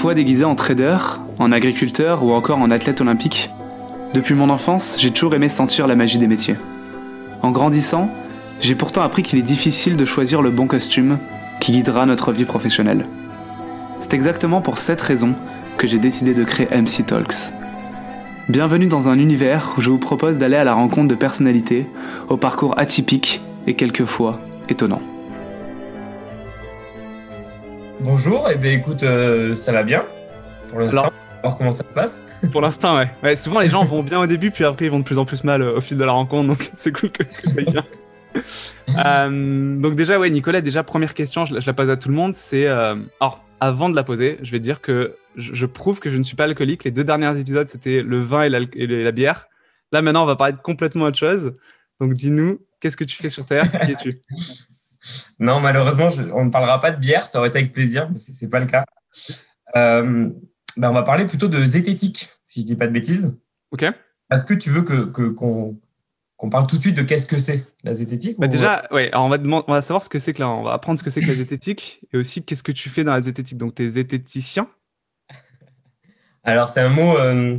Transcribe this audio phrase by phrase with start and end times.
[0.00, 0.96] parfois déguisé en trader,
[1.38, 3.50] en agriculteur ou encore en athlète olympique.
[4.14, 6.56] Depuis mon enfance, j'ai toujours aimé sentir la magie des métiers.
[7.42, 8.08] En grandissant,
[8.62, 11.18] j'ai pourtant appris qu'il est difficile de choisir le bon costume
[11.60, 13.04] qui guidera notre vie professionnelle.
[13.98, 15.34] C'est exactement pour cette raison
[15.76, 17.52] que j'ai décidé de créer MC Talks.
[18.48, 21.86] Bienvenue dans un univers où je vous propose d'aller à la rencontre de personnalités
[22.30, 25.02] au parcours atypique et quelquefois étonnant.
[28.02, 30.06] Bonjour, et eh bien écoute, euh, ça va bien
[30.68, 31.00] pour l'instant.
[31.00, 32.26] Alors, voir comment ça se passe.
[32.50, 33.36] Pour l'instant, ouais.
[33.36, 35.44] Souvent les gens vont bien au début, puis après ils vont de plus en plus
[35.44, 37.84] mal euh, au fil de la rencontre, donc c'est cool que, ça aille bien.
[39.06, 42.34] Euh, donc déjà, ouais, Nicolas, déjà première question, je, la pose à tout le monde,
[42.34, 42.66] c'est...
[42.66, 46.34] alors, avant de la poser, je vais dire que je, prouve que je ne suis
[46.34, 46.82] pas alcoolique.
[46.82, 49.46] Les deux derniers épisodes, c'était le vin et, la bière.
[49.92, 51.54] Là, maintenant, on va parler de complètement autre chose.
[52.00, 53.70] Donc dis-nous, qu'est-ce que tu fais sur Terre?
[53.70, 54.20] Qui es-tu?
[55.38, 58.44] non, malheureusement, on ne parlera pas de bière, ça aurait été avec plaisir, mais ce
[58.44, 58.84] n'est pas le cas.
[59.76, 60.30] Euh,
[60.76, 63.40] ben on va parler plutôt de zététique, si je ne dis pas de bêtises.
[63.70, 63.84] Ok.
[64.30, 65.28] Est-ce que tu veux qu'on que,
[66.36, 69.28] qu'on parle tout de suite de qu'est-ce que c'est la zététique bah Déjà, ouais, on
[69.28, 71.20] va, on va savoir ce que c'est que là, on va apprendre ce que c'est
[71.20, 73.58] que la zététique et aussi qu'est-ce que tu fais dans la zététique.
[73.58, 74.68] Donc, tu es zététicien?
[76.44, 77.18] Alors, c'est un mot.
[77.18, 77.58] Euh,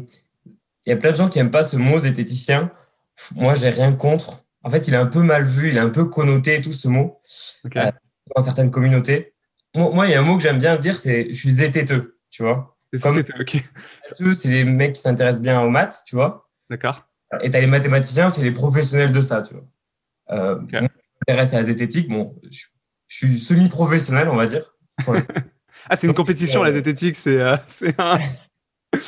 [0.85, 2.71] il y a plein de gens qui n'aiment pas ce mot zététicien.
[3.35, 5.89] Moi, j'ai rien contre en fait, il est un peu mal vu, il est un
[5.89, 7.19] peu connoté, tout ce mot,
[7.75, 7.91] euh,
[8.35, 9.33] dans certaines communautés.
[9.75, 12.43] Moi, il y a un mot que j'aime bien dire, c'est je suis zététeux, tu
[12.43, 12.77] vois.
[13.01, 13.63] Comme ok.
[14.35, 16.49] c'est les mecs qui s'intéressent bien aux maths, tu vois.
[16.69, 17.07] D'accord.
[17.41, 19.63] Et tu as les mathématiciens, c'est les professionnels de ça, tu vois.
[20.31, 20.87] Euh, Moi, je
[21.27, 22.09] m'intéresse à la zététique.
[22.09, 22.65] Bon, je,
[23.07, 24.75] suis semi-professionnel, on va dire.
[25.89, 27.55] ah, c'est une compétition, la zététique, c'est euh,
[27.97, 28.19] un.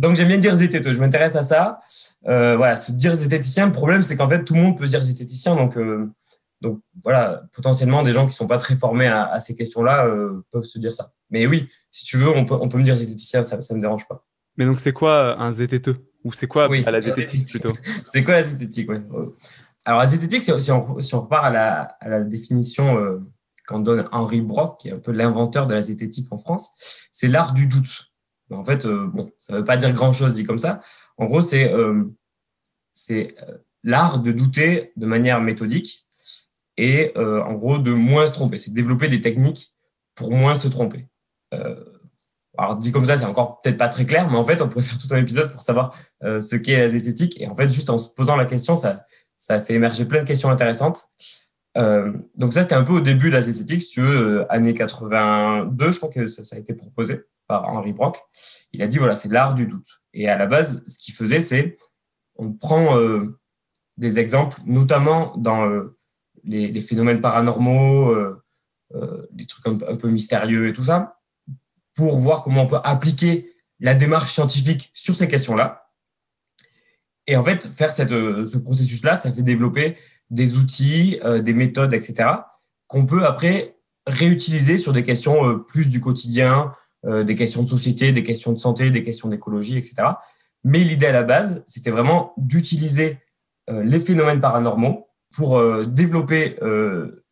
[0.00, 1.80] Donc j'aime bien dire zététeux, je m'intéresse à ça.
[2.26, 4.92] Euh, voilà, se dire zététicien, le problème c'est qu'en fait tout le monde peut se
[4.92, 6.10] dire zététicien, donc, euh,
[6.62, 10.62] donc voilà, potentiellement des gens qui sont pas très formés à, ces questions-là euh, peuvent
[10.62, 11.12] se dire ça.
[11.28, 13.80] Mais oui, si tu veux, on peut, on peut me dire zététicien, ça ne me
[13.80, 14.24] dérange pas.
[14.56, 17.74] Mais donc c'est quoi un zététeux Ou c'est quoi à la zététique plutôt?
[18.06, 18.88] C'est quoi la zététique
[19.84, 23.20] Alors la zététique, si on, si on repart à la, à la définition
[23.66, 26.70] qu'en donne Henri Brock, qui est un peu l'inventeur de la zététique en France,
[27.12, 28.09] c'est l'art du doute
[28.56, 30.80] en fait, euh, bon, ça ne veut pas dire grand-chose dit comme ça.
[31.16, 32.04] En gros, c'est euh,
[33.10, 33.26] euh,
[33.82, 36.06] l'art de douter de manière méthodique
[36.76, 38.56] et en gros de moins se tromper.
[38.56, 39.74] C'est développer des techniques
[40.14, 41.06] pour moins se tromper.
[42.56, 44.84] alors dit comme ça, c'est encore peut-être pas très clair, mais en fait, on pourrait
[44.86, 47.38] faire tout un épisode pour savoir ce qu'est la zététique.
[47.38, 49.04] Et en fait, juste en se posant la question, ça,
[49.60, 51.02] fait émerger plein de questions intéressantes.
[51.74, 55.90] donc ça, c'était un peu au début de la zététique, si tu veux, année 82,
[55.90, 58.16] je crois que ça a été proposé par Henri Brock.
[58.72, 60.02] Il a dit voilà, c'est l'art du doute.
[60.14, 61.76] Et à la base, ce qu'il faisait, c'est
[62.36, 63.40] on prend euh,
[63.96, 65.98] des exemples, notamment dans euh,
[66.44, 71.18] les, phénomènes paranormaux, euh, des trucs un, peu mystérieux et tout ça,
[71.96, 75.90] pour voir comment on peut appliquer la démarche scientifique sur ces questions-là.
[77.26, 79.96] Et en fait, faire cette, ce processus-là, ça fait développer
[80.30, 82.28] des outils, des méthodes, etc.,
[82.86, 88.12] qu'on peut après réutiliser sur des questions plus du quotidien, euh, des questions de société,
[88.12, 89.94] des questions de santé, des questions d'écologie, etc.
[90.64, 93.18] Mais l'idée à la base, c'était vraiment d'utiliser
[93.70, 96.56] euh, les phénomènes paranormaux pour euh, développer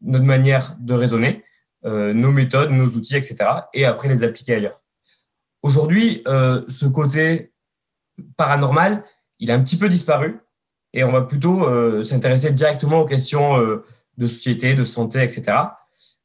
[0.00, 1.44] notre manière de raisonner,
[1.84, 3.36] nos méthodes, nos outils, etc.
[3.72, 4.80] Et après les appliquer ailleurs.
[5.62, 7.52] Aujourd'hui, ce côté
[8.36, 9.04] paranormal,
[9.38, 10.40] il a un petit peu disparu
[10.92, 13.58] et on va plutôt s'intéresser directement aux questions
[14.18, 15.56] de société, de santé, etc.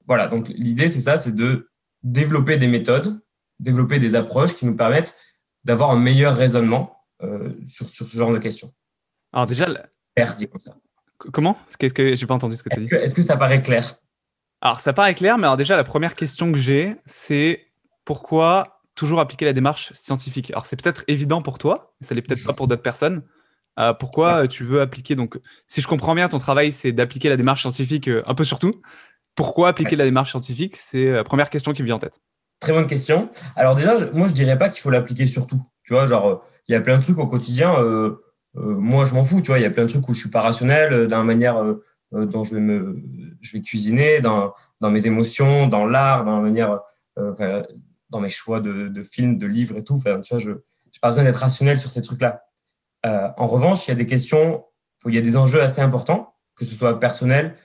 [0.07, 1.69] Voilà, donc l'idée, c'est ça, c'est de
[2.01, 3.19] développer des méthodes
[3.59, 5.17] développer des approches qui nous permettent
[5.63, 8.71] d'avoir un meilleur raisonnement euh, sur, sur ce genre de questions.
[9.31, 10.75] Alors déjà, comme ça.
[11.17, 11.57] Comment?
[11.79, 13.95] Qu'est-ce que j'ai pas entendu ce que tu as dit Est-ce que ça paraît clair?
[14.61, 17.67] Alors ça paraît clair, mais alors déjà la première question que j'ai, c'est
[18.05, 20.51] pourquoi toujours appliquer la démarche scientifique?
[20.51, 23.23] Alors c'est peut-être évident pour toi, mais ça l'est peut-être pas pour d'autres personnes.
[23.79, 27.37] Euh, pourquoi tu veux appliquer donc si je comprends bien ton travail c'est d'appliquer la
[27.37, 28.81] démarche scientifique euh, un peu sur tout.
[29.35, 30.75] Pourquoi appliquer la démarche scientifique?
[30.75, 32.21] C'est la première question qui me vient en tête.
[32.63, 33.29] Très bonne question.
[33.57, 35.61] Alors déjà, moi, je dirais pas qu'il faut l'appliquer sur tout.
[35.83, 37.77] Tu vois, genre, il y a plein de trucs au quotidien.
[37.77, 38.23] Euh,
[38.55, 39.41] euh, moi, je m'en fous.
[39.41, 41.17] Tu vois, il y a plein de trucs où je suis pas rationnel, euh, dans
[41.17, 41.61] la manière
[42.13, 43.03] dont je vais me,
[43.41, 46.79] je vais cuisiner, dans, dans mes émotions, dans l'art, dans la manière,
[47.17, 49.99] dans mes choix de, de, films, de livres et tout.
[50.01, 50.55] Tu vois, je n'ai
[51.01, 52.43] pas besoin d'être rationnel sur ces trucs-là.
[53.03, 54.63] en revanche, il y a des questions,
[55.05, 57.55] il y a des enjeux assez importants, que ce soit personnel,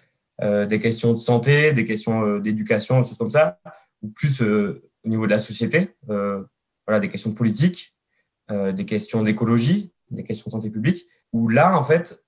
[0.43, 3.61] des questions de santé, des questions d'éducation, des choses comme ça,
[4.01, 4.43] ou plus
[5.05, 6.43] au niveau de la société, euh,
[6.87, 7.95] voilà, des questions de politique,
[8.51, 12.25] euh, des questions d'écologie, des questions de santé publique, où là, en fait,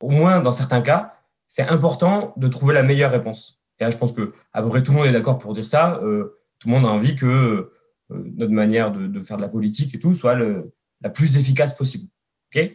[0.00, 1.14] au moins dans certains cas,
[1.48, 3.62] c'est important de trouver la meilleure réponse.
[3.78, 5.98] Et je pense que à peu près tout le monde est d'accord pour dire ça.
[6.02, 7.72] Euh, tout le monde a envie que
[8.10, 12.08] notre manière de, faire de la politique et tout soit le, la plus efficace possible.
[12.54, 12.72] ok?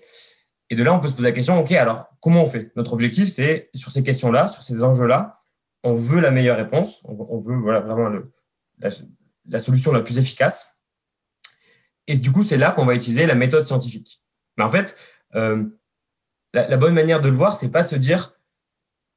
[0.70, 2.74] Et de là, on peut se poser la question, OK, alors comment on fait?
[2.76, 5.42] Notre objectif, c'est sur ces questions-là, sur ces enjeux-là,
[5.84, 8.32] on veut la meilleure réponse, on veut voilà, vraiment le,
[9.60, 10.78] solution la plus efficace.
[12.08, 14.22] Et du coup, c'est là qu'on va utiliser la méthode scientifique.
[14.58, 14.98] Mais en fait,
[15.36, 15.66] euh,
[16.54, 18.34] la, bonne manière de le voir, c'est pas de se dire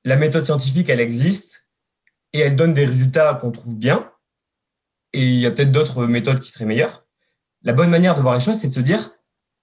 [0.05, 1.71] la méthode scientifique, elle existe
[2.33, 4.11] et elle donne des résultats qu'on trouve bien.
[5.13, 7.07] Et il y a peut-être d'autres méthodes qui seraient meilleures.
[7.63, 9.11] La bonne manière de voir les choses, c'est de se dire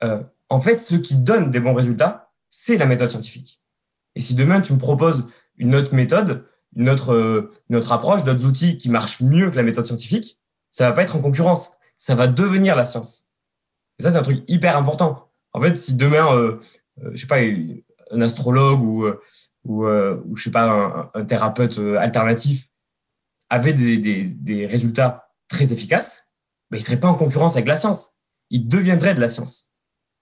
[0.03, 3.61] euh, en fait, ce qui donne des bons résultats, c'est la méthode scientifique.
[4.15, 5.27] Et si demain tu me proposes
[5.57, 9.55] une autre méthode, une autre, euh, une autre approche, d'autres outils qui marchent mieux que
[9.55, 10.39] la méthode scientifique,
[10.71, 11.71] ça va pas être en concurrence.
[11.97, 13.29] Ça va devenir la science.
[13.99, 15.31] Et ça, c'est un truc hyper important.
[15.53, 16.59] En fait, si demain, euh,
[17.03, 17.39] euh je sais pas,
[18.11, 19.21] un astrologue ou, euh,
[19.63, 22.67] ou, ou je sais pas, un, thérapeute alternatif
[23.49, 26.31] avait des, des, résultats très efficaces,
[26.69, 28.15] ben, il serait pas en concurrence avec la science.
[28.49, 29.71] Il deviendrait de la science.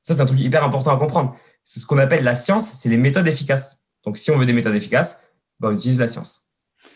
[0.01, 1.35] Ça, c'est un truc hyper important à comprendre.
[1.63, 3.85] C'est ce qu'on appelle la science, c'est les méthodes efficaces.
[4.05, 5.23] Donc, si on veut des méthodes efficaces,
[5.59, 6.51] ben, on utilise la science.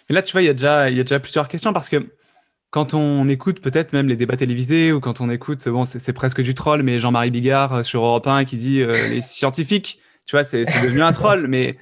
[0.09, 2.15] Et là, tu vois, il y, il y a déjà plusieurs questions parce que
[2.71, 6.41] quand on écoute peut-être même les débats télévisés ou quand on écoute, bon, c'est presque
[6.41, 10.35] du troll, mais Jean-Marie Bigard euh, sur Europe 1 qui dit euh, les scientifiques, tu
[10.35, 11.47] vois, c'est devenu un troll.
[11.47, 11.77] Mais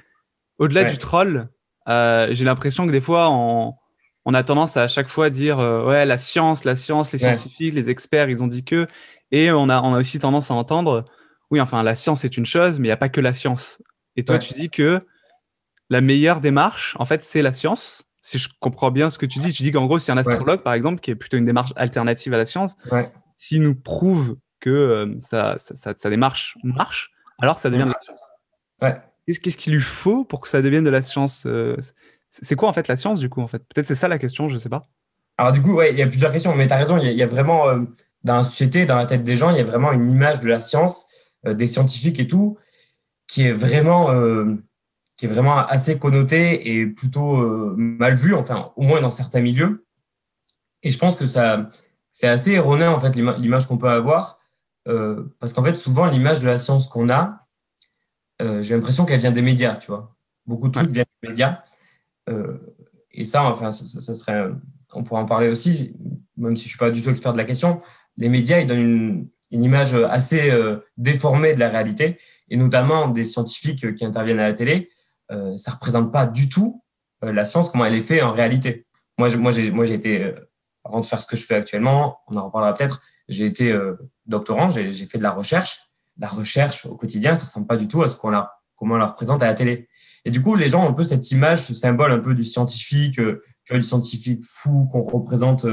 [0.58, 1.48] au-delà du troll,
[1.88, 3.74] euh, j'ai l'impression que des fois, on,
[4.24, 7.74] on, a tendance à à chaque fois dire ouais, la science, la science, les scientifiques,
[7.74, 8.86] les experts, ils ont dit que.
[9.30, 11.04] Et on a, on a aussi tendance à entendre
[11.50, 13.80] oui, enfin, la science est une chose, mais il n'y a pas que la science.
[14.16, 15.00] Et toi, tu dis que
[15.88, 18.02] la meilleure démarche, en fait, c'est la science.
[18.28, 20.62] Si je comprends bien ce que tu dis, tu dis qu'en gros, si un astrologue,
[20.62, 22.76] par exemple, qui est plutôt une démarche alternative à la science,
[23.38, 27.10] s'il nous prouve que euh, sa, démarche marche,
[27.40, 29.00] alors ça devient de la science.
[29.26, 31.76] Qu'est-ce qu'il lui faut pour que ça devienne de la science euh,
[32.28, 33.62] C'est quoi en fait la science du coup en fait?
[33.74, 34.82] Peut-être c'est ça la question, je ne sais pas.
[35.38, 37.22] Alors du coup, ouais, il y a plusieurs questions, mais tu as raison, il y,
[37.22, 37.78] a vraiment, euh,
[38.24, 40.48] dans la société, dans la tête des gens, il y a vraiment une image de
[40.48, 41.06] la science
[41.46, 42.58] euh, des scientifiques et tout,
[43.28, 44.56] qui est vraiment, euh,
[45.18, 49.42] qui est vraiment assez connoté et plutôt euh, mal vu, enfin, au moins dans certains
[49.42, 49.84] milieux.
[50.82, 51.68] Et je pense que ça,
[52.12, 54.38] c'est assez erroné, en fait, l'image qu'on peut avoir,
[55.38, 57.46] parce qu'en fait, souvent, l'image de la science qu'on a,
[58.40, 60.16] j'ai l'impression qu'elle vient des médias, tu vois.
[60.46, 61.62] Beaucoup de trucs viennent des médias.
[63.10, 64.50] et ça, enfin, ça, serait,
[64.94, 65.94] on pourrait en parler aussi,
[66.36, 67.82] même si je suis pas du tout expert de la question.
[68.16, 72.18] Les médias, ils donnent une, une image assez euh, déformée de la réalité,
[72.48, 74.90] et notamment des scientifiques qui interviennent à la télé,
[75.32, 76.82] euh, ça représente pas du tout
[77.24, 78.86] euh, la science, comment elle est faite en réalité.
[79.18, 80.34] Moi, moi, j'ai, moi, j'ai été,
[80.84, 83.76] avant de faire ce que je fais actuellement, on en reparlera peut-être, j'ai été
[84.26, 85.80] doctorant, j'ai, j'ai fait de la recherche.
[86.18, 88.98] La recherche au quotidien, ça ressemble pas du tout à ce qu'on la, comment on
[88.98, 89.88] la représente à la télé.
[90.24, 92.44] Et du coup, les gens ont un peu cette image, ce symbole un peu du
[92.44, 95.66] scientifique, tu vois, du scientifique fou qu'on représente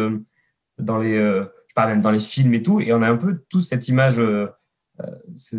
[0.80, 3.62] dans les pas même dans les films et tout, et on a un peu tous
[3.62, 4.48] cette image, euh,
[5.01, 5.12] euh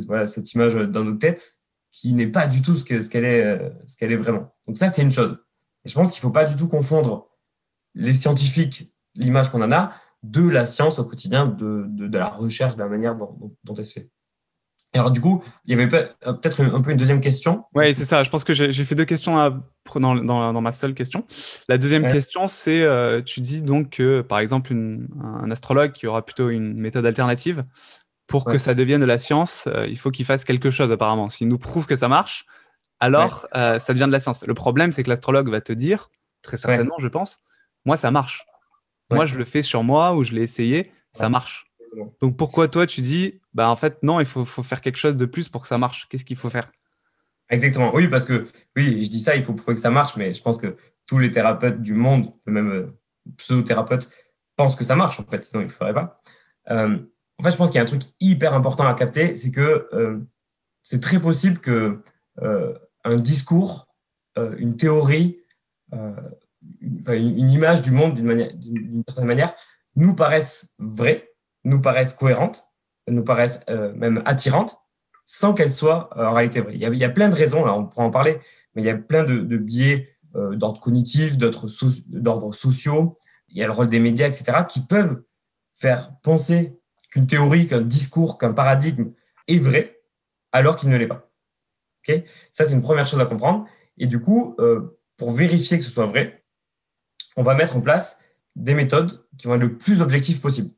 [0.06, 1.60] voilà, cette image dans nos têtes
[1.96, 4.52] qui n'est pas du tout ce qu'elle ce qu'elle est, euh, ce qu'elle est vraiment.
[4.66, 5.38] Donc ça, c'est une chose.
[5.84, 7.28] Et je pense qu'il ne faut pas du tout confondre
[7.94, 12.28] les scientifiques, l'image qu'on en a, de la science au quotidien, de, de, de la
[12.28, 14.10] recherche, de la manière dont, dont, elle se fait.
[14.92, 17.64] alors, du coup, il y avait euh, peut-être un peu une deuxième question.
[17.74, 18.22] Oui, c'est ça.
[18.22, 19.58] Je pense que j'ai fait deux questions à,
[19.94, 21.24] dans, dans, ma seule question.
[21.66, 26.26] La deuxième question, c'est euh, tu dis donc que, par exemple, un astrologue qui aura
[26.26, 27.64] plutôt une méthode alternative,
[28.26, 31.28] pour que ça devienne de la science, euh, il faut qu'il fasse quelque chose apparemment.
[31.28, 32.46] S'il nous prouve que ça marche,
[32.98, 34.44] alors euh, ça devient de la science.
[34.46, 36.10] Le problème, c'est que l'astrologue va te dire,
[36.42, 37.40] très certainement, je pense,
[37.84, 38.44] moi, ça marche.
[39.10, 41.66] Moi, je le fais sur moi ou je l'ai essayé, ça marche.
[42.20, 45.16] Donc pourquoi toi, tu dis, bah en fait, non, il faut, faut faire quelque chose
[45.16, 46.70] de plus pour que ça marche Qu'est-ce qu'il faut faire?
[47.48, 47.94] Exactement.
[47.94, 50.42] Oui, parce que oui, je dis ça, il faut prouver que ça marche, mais je
[50.42, 52.98] pense que tous les thérapeutes du monde, même euh,
[53.36, 54.10] pseudo-thérapeutes,
[54.56, 56.16] pensent que ça marche, en fait, sinon ils ne le feraient pas.
[57.40, 59.50] Euh, en fait, je pense qu'il y a un truc hyper important à capter, c'est
[59.50, 60.18] que euh,
[60.82, 62.02] c'est très possible que
[63.04, 63.88] un discours,
[64.36, 65.40] une théorie,
[66.82, 69.54] une, image du monde d'une certaine manière,
[69.94, 71.32] nous paraissent vraies,
[71.64, 72.64] nous paraissent cohérentes,
[73.08, 73.64] nous paraissent
[73.96, 74.76] même attirantes,
[75.26, 76.74] sans qu'elle soit euh, en réalité vraie.
[76.74, 78.38] Il y, a, plein de raisons, on pourra en parler,
[78.74, 83.66] mais il y a plein de, biais euh, d'ordre cognitif, d'ordre sociaux, il y a
[83.66, 85.22] le rôle des médias, etc., qui peuvent
[85.74, 86.78] faire penser
[87.16, 89.12] qu'une théorie, qu'un discours, qu'un paradigme
[89.48, 90.02] est vrai,
[90.52, 91.30] alors qu'il ne l'est pas.
[92.50, 93.66] Ça, c'est une première chose à comprendre.
[93.96, 96.44] Et du coup, euh, pour vérifier que ce soit vrai,
[97.36, 98.20] on va mettre en place
[98.54, 100.70] des méthodes qui vont être le plus objectives possible.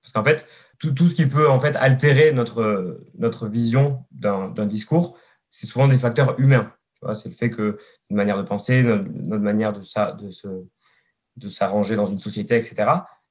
[0.00, 0.48] Parce qu'en fait,
[0.78, 5.18] tout, ce qui peut en fait altérer notre, notre vision d'un discours,
[5.50, 6.72] c'est souvent des facteurs humains.
[7.12, 7.76] C'est le fait que
[8.08, 10.66] notre manière de penser, notre, manière de, de,
[11.36, 12.86] de s'arranger dans une société, etc.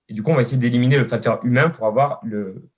[0.10, 2.70] Et du coup, on va essayer d'éliminer le facteur humain pour avoir le,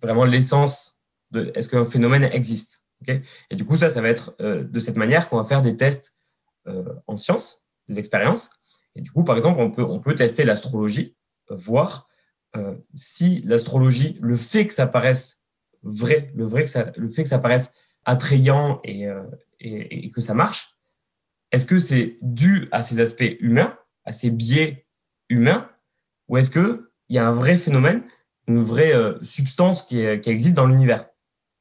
[0.00, 2.84] vraiment l'essence de est-ce qu'un phénomène existe.
[3.06, 5.76] et du coup, ça, ça va être euh, de cette manière qu'on va faire des
[5.76, 6.16] tests
[6.66, 8.50] euh, en sciences, des expériences.
[8.94, 11.16] Et du coup, par exemple, on peut, on peut tester l'astrologie,
[11.50, 12.06] voir
[12.94, 15.44] si l'astrologie, le fait que ça paraisse
[15.82, 19.06] vrai, le, vrai que ça, le fait que ça paraisse attrayant et,
[19.60, 20.78] et que ça marche,
[21.52, 24.86] est-ce que c'est dû à ces aspects humains, à ces biais
[25.28, 25.70] humains,
[26.28, 28.02] ou est-ce qu'il y a un vrai phénomène,
[28.46, 31.06] une vraie euh, substance qui, existe dans l'univers?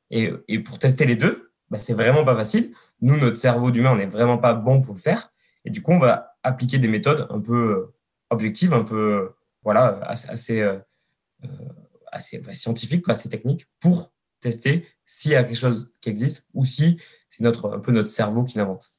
[0.10, 2.74] Et, pour tester les deux, bah, c'est vraiment pas facile.
[3.02, 5.34] Nous, notre cerveau d'humain, on n'est vraiment pas bon pour le faire.
[5.66, 7.94] Et du coup, on va appliquer des méthodes un peu euh,
[8.30, 10.64] objectives, un peu euh, voilà, assez,
[12.12, 17.02] assez, scientifiques, assez techniques pour tester s'il y a quelque chose qui existe ou si
[17.30, 18.90] c'est notre, un peu notre cerveau qui l'invente.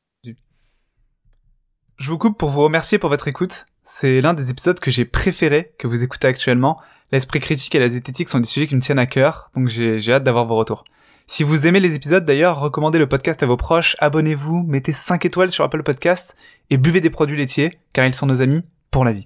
[1.98, 3.66] Je vous coupe pour vous remercier pour votre écoute.
[3.90, 6.78] C'est l'un des épisodes que j'ai préféré que vous écoutez actuellement.
[7.10, 10.12] L'esprit critique et la zététique sont des sujets qui me tiennent à cœur, donc j'ai
[10.12, 10.84] hâte d'avoir vos retours.
[11.26, 15.24] Si vous aimez les épisodes d'ailleurs, recommandez le podcast à vos proches, abonnez-vous, mettez 5
[15.24, 16.36] étoiles sur Apple Podcast
[16.68, 19.24] et buvez des produits laitiers, car ils sont nos amis pour la vie.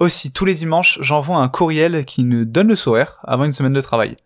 [0.00, 3.72] Aussi, tous les dimanches, j'envoie un courriel qui nous donne le sourire avant une semaine
[3.72, 4.18] de travail.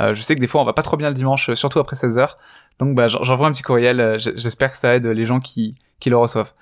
[0.00, 1.96] Euh, je sais que des fois on va pas trop bien le dimanche, surtout après
[1.96, 2.38] 16 heures,
[2.78, 6.08] donc bah, j'envoie un petit courriel, euh, j'espère que ça aide les gens qui, qui
[6.08, 6.54] le reçoivent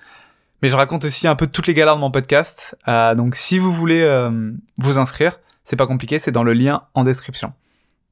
[0.61, 2.77] mais je raconte aussi un peu toutes les galères de mon podcast.
[2.87, 6.83] Euh, donc si vous voulez euh, vous inscrire, c'est pas compliqué, c'est dans le lien
[6.93, 7.53] en description.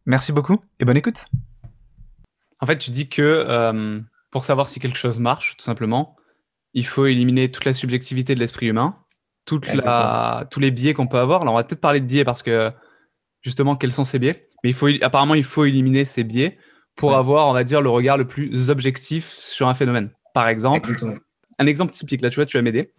[0.06, 1.26] Merci beaucoup et bonne écoute.
[2.60, 4.00] En fait, tu dis que euh,
[4.32, 6.16] pour savoir si quelque chose marche, tout simplement,
[6.74, 8.98] il faut éliminer toute la subjectivité de l'esprit humain,
[9.46, 11.42] toute la, tous les biais qu'on peut avoir.
[11.42, 12.72] Alors on va peut-être parler de biais parce que
[13.42, 14.50] justement, quels sont ces biais?
[14.64, 16.58] Mais il faut, apparemment, il faut éliminer ces biais
[16.96, 20.12] pour avoir, on va dire, le regard le plus objectif sur un phénomène.
[20.34, 20.96] Par exemple,
[21.60, 22.92] un exemple typique, là, tu vois, tu vas m'aider.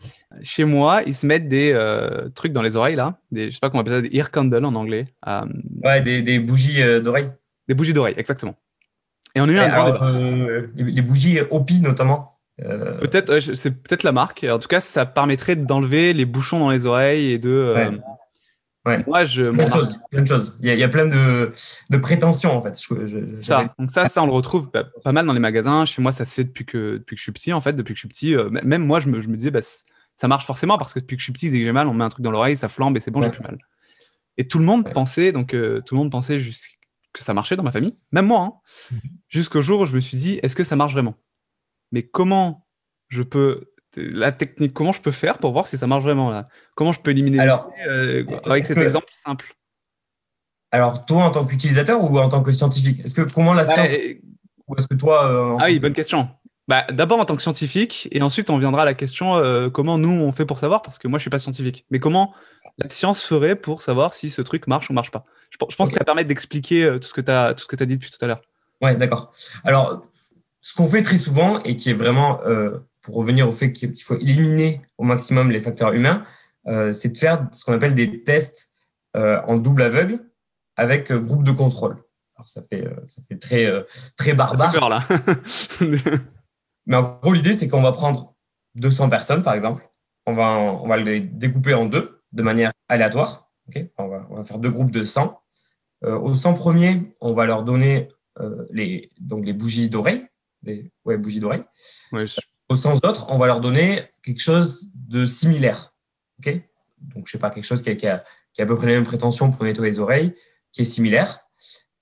[0.43, 3.19] Chez moi, ils se mettent des euh, trucs dans les oreilles, là.
[3.31, 5.07] Des, je sais pas comment on appelle ça, des ear candles en anglais.
[5.27, 5.43] Euh,
[5.83, 7.31] ouais, des, des bougies euh, d'oreille.
[7.69, 8.55] Des bougies d'oreille, exactement.
[9.35, 9.99] Et on a eu un grand
[10.77, 12.39] les bougies OPI, notamment.
[12.57, 14.47] Peut-être, c'est peut-être la marque.
[14.49, 17.73] En tout cas, ça permettrait d'enlever les bouchons dans les oreilles et de.
[17.75, 17.99] Ouais.
[18.85, 19.51] Moi, je.
[19.51, 20.01] Plein de choses.
[20.11, 20.57] Plein choses.
[20.61, 21.51] Il, y a, il y a plein de,
[21.91, 22.77] de, prétentions, en fait.
[23.31, 23.75] ça.
[23.79, 25.85] Donc, ça, ça, on le retrouve pas, mal dans les magasins.
[25.87, 27.73] Chez moi, ça se fait depuis que, depuis que je suis petit, en fait.
[27.73, 29.61] Depuis que je suis petit, euh, même moi, je me, je me disais, bah,
[30.17, 31.95] ça marche forcément parce que depuis que je suis petit, dès que j'ai mal, on
[31.95, 33.59] met un truc dans l'oreille, ça flambe et c'est bon, j'ai plus mal.
[34.37, 36.39] Et tout le monde pensait, donc, euh, tout le monde pensait
[37.13, 38.53] que ça marchait dans ma famille, même moi, hein.
[38.91, 39.01] Mhm.
[39.29, 41.15] jusqu'au jour où je me suis dit, est-ce que ça marche vraiment?
[41.93, 42.67] Mais comment
[43.09, 46.49] je peux la technique, comment je peux faire pour voir si ça marche vraiment là?
[46.75, 49.55] Comment je peux éliminer alors, euh, avec cet exemple simple?
[50.71, 53.01] Alors, toi, en tant qu'utilisateur ou en tant que scientifique?
[53.05, 53.91] Est-ce que comment la science
[54.67, 56.29] Ou est-ce que toi euh, Ah oui, bonne question.
[56.67, 59.99] Bah, d'abord en tant que scientifique, et ensuite on viendra à la question euh, comment
[59.99, 61.85] nous on fait pour savoir, parce que moi je suis pas scientifique.
[61.91, 62.35] Mais comment
[62.79, 65.27] la science ferait pour savoir si ce truc marche ou marche pas?
[65.51, 67.87] Je, pense que ça permet d'expliquer tout ce que tu as tout ce que as
[67.87, 68.41] dit depuis tout à l'heure.
[68.81, 69.33] Ouais, d'accord.
[69.63, 70.05] Alors,
[70.61, 72.41] ce qu'on fait très souvent et qui est vraiment
[73.05, 76.25] pour revenir au fait qu'il faut éliminer au maximum les facteurs humains,
[76.67, 78.73] euh, c'est de faire ce qu'on appelle des tests
[79.15, 80.31] euh, en double aveugle
[80.77, 82.03] avec euh, groupe de contrôle.
[82.37, 83.71] Alors ça fait, ça fait très,
[84.17, 84.73] très barbare.
[84.73, 85.07] Peur, là.
[86.87, 88.35] Mais en gros, l'idée, c'est qu'on va prendre
[88.75, 89.89] 200 personnes, par exemple.
[90.27, 93.53] On va, on va les découper en deux de manière aléatoire.
[93.99, 95.41] on, va, on, va, faire deux groupes de 100.
[96.03, 98.09] aux 100 premiers, on va leur donner
[98.71, 100.27] les, donc les bougies d'oreille.
[101.05, 101.63] Ouais, bougies d'oreille.
[102.11, 102.27] Ouais,
[102.69, 105.95] au sens autre, on va leur donner quelque chose de similaire.
[106.39, 106.61] ok?
[107.15, 108.25] Donc, je sais pas, quelque chose qui a, qui, a,
[108.59, 110.35] à peu près les mêmes prétentions pour nettoyer les oreilles,
[110.73, 111.41] qui est similaire.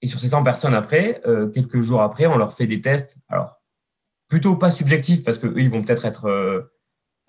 [0.01, 3.19] Et sur ces 100 personnes après, euh, quelques jours après, on leur fait des tests.
[3.29, 3.61] Alors,
[4.29, 6.73] plutôt pas subjectifs parce qu'eux, ils vont peut-être être, euh,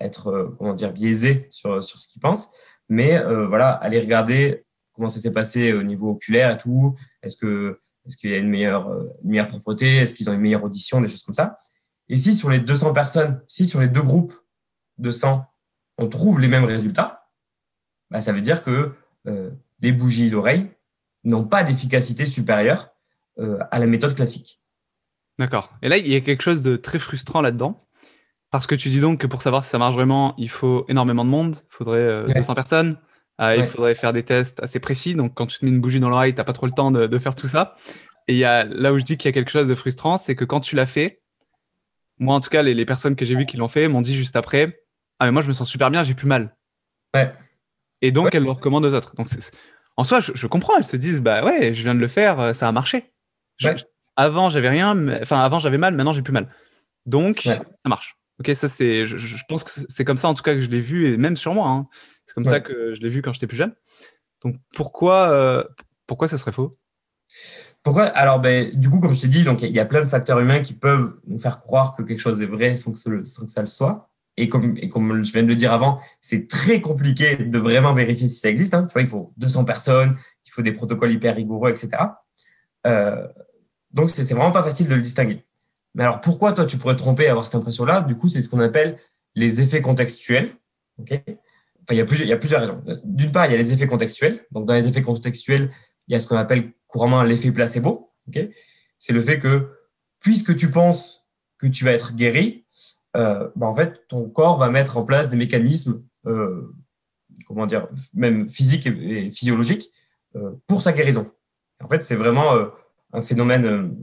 [0.00, 2.50] être euh, comment dire, biaisés sur, sur ce qu'ils pensent.
[2.88, 6.94] Mais voilà, aller regarder comment ça s'est passé au niveau oculaire et tout.
[7.22, 9.96] Est-ce est-ce qu'il y a une meilleure, une meilleure propreté?
[9.96, 11.00] Est-ce qu'ils ont une meilleure audition?
[11.00, 11.56] Des choses comme ça.
[12.08, 14.34] Et si sur les 200 personnes, si sur les deux groupes
[14.98, 15.44] de 100,
[15.98, 17.28] on trouve les mêmes résultats,
[18.10, 18.92] bah, ça veut dire que
[19.26, 20.70] euh, les bougies d'oreille
[21.24, 22.90] n'ont pas d'efficacité supérieure
[23.38, 24.60] euh, à la méthode classique.
[25.38, 25.72] D'accord.
[25.82, 27.80] Et là, il y a quelque chose de très frustrant là-dedans.
[28.50, 31.24] Parce que tu dis donc que pour savoir si ça marche vraiment, il faut énormément
[31.24, 32.98] de monde, il faudrait 200 euh, personnes,
[33.40, 35.16] il faudrait faire des tests assez précis.
[35.16, 36.92] Donc quand tu te mets une bougie dans l'oreille, tu n'as pas trop le temps
[36.92, 37.74] de, de, faire tout ça.
[38.28, 40.36] Et y a, là où je dis qu'il y a quelque chose de frustrant, c'est
[40.36, 41.23] que quand tu l'as fait,
[42.18, 44.36] moi, en tout cas, les, personnes que j'ai vues qui l'ont fait m'ont dit juste
[44.36, 44.84] après
[45.18, 46.56] Ah, mais moi, je me sens super bien, j'ai plus mal.
[47.14, 47.32] Ouais.
[48.02, 49.14] Et donc, elles le recommandent aux autres.
[49.16, 49.28] Donc,
[49.96, 50.76] en soi, je, comprends.
[50.76, 53.12] Elles se disent Bah ouais, je viens de le faire, euh, ça a marché.
[54.16, 56.48] Avant, j'avais rien, enfin, avant, j'avais mal, maintenant, j'ai plus mal.
[57.04, 58.16] Donc, ça marche.
[58.38, 59.06] Ok, ça, c'est.
[59.06, 61.36] Je, pense que c'est comme ça, en tout cas, que je l'ai vu, et même
[61.36, 61.68] sur moi.
[61.68, 61.88] Hein.
[62.24, 63.74] C'est comme ça que je l'ai vu quand j'étais plus jeune.
[64.42, 65.66] Donc pourquoi,
[66.06, 66.72] pourquoi ça serait faux?
[67.84, 68.06] Pourquoi?
[68.06, 70.40] Alors, ben, du coup, comme je te dis, donc il y a plein de facteurs
[70.40, 73.66] humains qui peuvent nous faire croire que quelque chose est vrai sans que, ça le
[73.66, 74.10] soit.
[74.36, 78.36] Et comme, je viens de le dire avant, c'est très compliqué de vraiment vérifier si
[78.36, 78.74] ça existe.
[78.74, 78.86] Hein.
[78.88, 81.90] Tu vois, il faut 200 personnes, il faut des protocoles hyper rigoureux, etc.
[82.86, 83.28] Euh,
[83.92, 85.44] donc, c'est vraiment pas facile de le distinguer.
[85.94, 88.00] Mais alors, pourquoi toi, tu pourrais te tromper et avoir cette impression-là?
[88.00, 88.98] Du coup, c'est ce qu'on appelle
[89.34, 90.50] les effets contextuels.
[90.98, 91.22] Okay
[91.84, 92.82] enfin, il y a plusieurs raisons.
[93.04, 94.40] D'une part, il y a les effets contextuels.
[94.50, 95.70] Donc, dans les effets contextuels,
[96.08, 98.12] il y a ce qu'on appelle couramment l'effet placebo.
[99.00, 99.68] c'est le fait que
[100.20, 101.26] puisque tu penses
[101.58, 102.66] que tu vas être guéri,
[103.16, 106.72] euh, bah, en fait, ton corps va mettre en place des mécanismes, euh,
[107.48, 109.90] comment dire, même physiques et, physiologiques,
[110.36, 111.32] euh, pour sa guérison.
[111.82, 112.52] En fait, c'est vraiment
[113.12, 113.96] un phénomène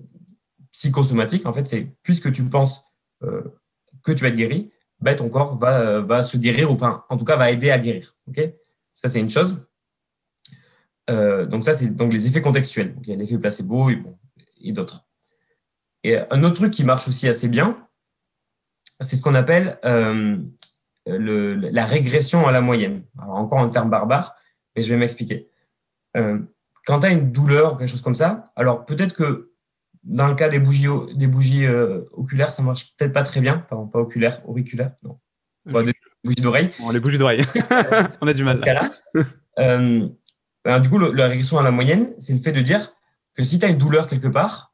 [0.71, 1.45] psychosomatique.
[1.45, 2.83] En fait, c'est puisque tu penses
[3.21, 4.69] que tu vas être guéri,
[4.99, 8.17] bah, ton corps va, se guérir, ou enfin, en tout cas, va aider à guérir.
[8.93, 9.65] Ça, c'est une chose.
[11.11, 12.95] Euh, donc ça, c'est donc les effets contextuels.
[13.03, 14.01] il y a l'effet placebo et,
[14.61, 15.05] et d'autres.
[16.03, 17.87] Et un autre truc qui marche aussi assez bien,
[19.01, 20.37] c'est ce qu'on appelle euh,
[21.05, 23.03] la régression à la moyenne.
[23.19, 24.35] Alors encore un terme barbare,
[24.75, 25.49] mais je vais m'expliquer.
[26.17, 26.39] Euh,
[26.85, 29.51] quand tu as une douleur ou quelque chose comme ça, alors peut-être que
[30.03, 31.67] dans le cas des bougies, des bougies
[32.13, 33.59] oculaires, ça marche peut-être pas très bien.
[33.69, 35.19] Pardon, pas oculaire, auriculaire, non.
[35.83, 36.71] des bougies d'oreille.
[36.91, 37.45] les bougies d'oreille.
[38.21, 38.55] On a du mal.
[38.55, 38.89] Dans ce cas-là,
[40.65, 42.93] ben, du coup, la régression à la moyenne, c'est le fait de dire
[43.33, 44.73] que si tu as une douleur quelque part,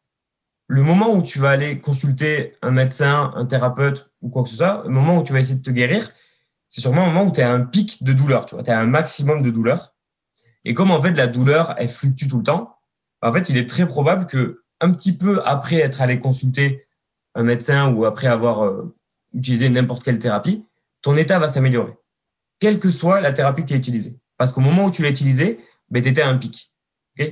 [0.67, 4.57] le moment où tu vas aller consulter un médecin, un thérapeute ou quoi que ce
[4.57, 6.11] soit, le moment où tu vas essayer de te guérir,
[6.69, 8.79] c'est sûrement un moment où tu as un pic de douleur, tu vois, tu as
[8.79, 9.95] un maximum de douleur.
[10.65, 12.77] Et comme en fait la douleur, elle fluctue tout le temps,
[13.21, 16.87] en fait, il est très probable que un petit peu après être allé consulter
[17.33, 18.95] un médecin ou après avoir euh,
[19.33, 20.65] utilisé n'importe quelle thérapie,
[21.01, 21.93] ton état va s'améliorer,
[22.59, 24.19] quelle que soit la thérapie que tu as utilisée.
[24.37, 25.59] Parce qu'au moment où tu l'as utilisée,
[25.93, 26.73] étais à un pic.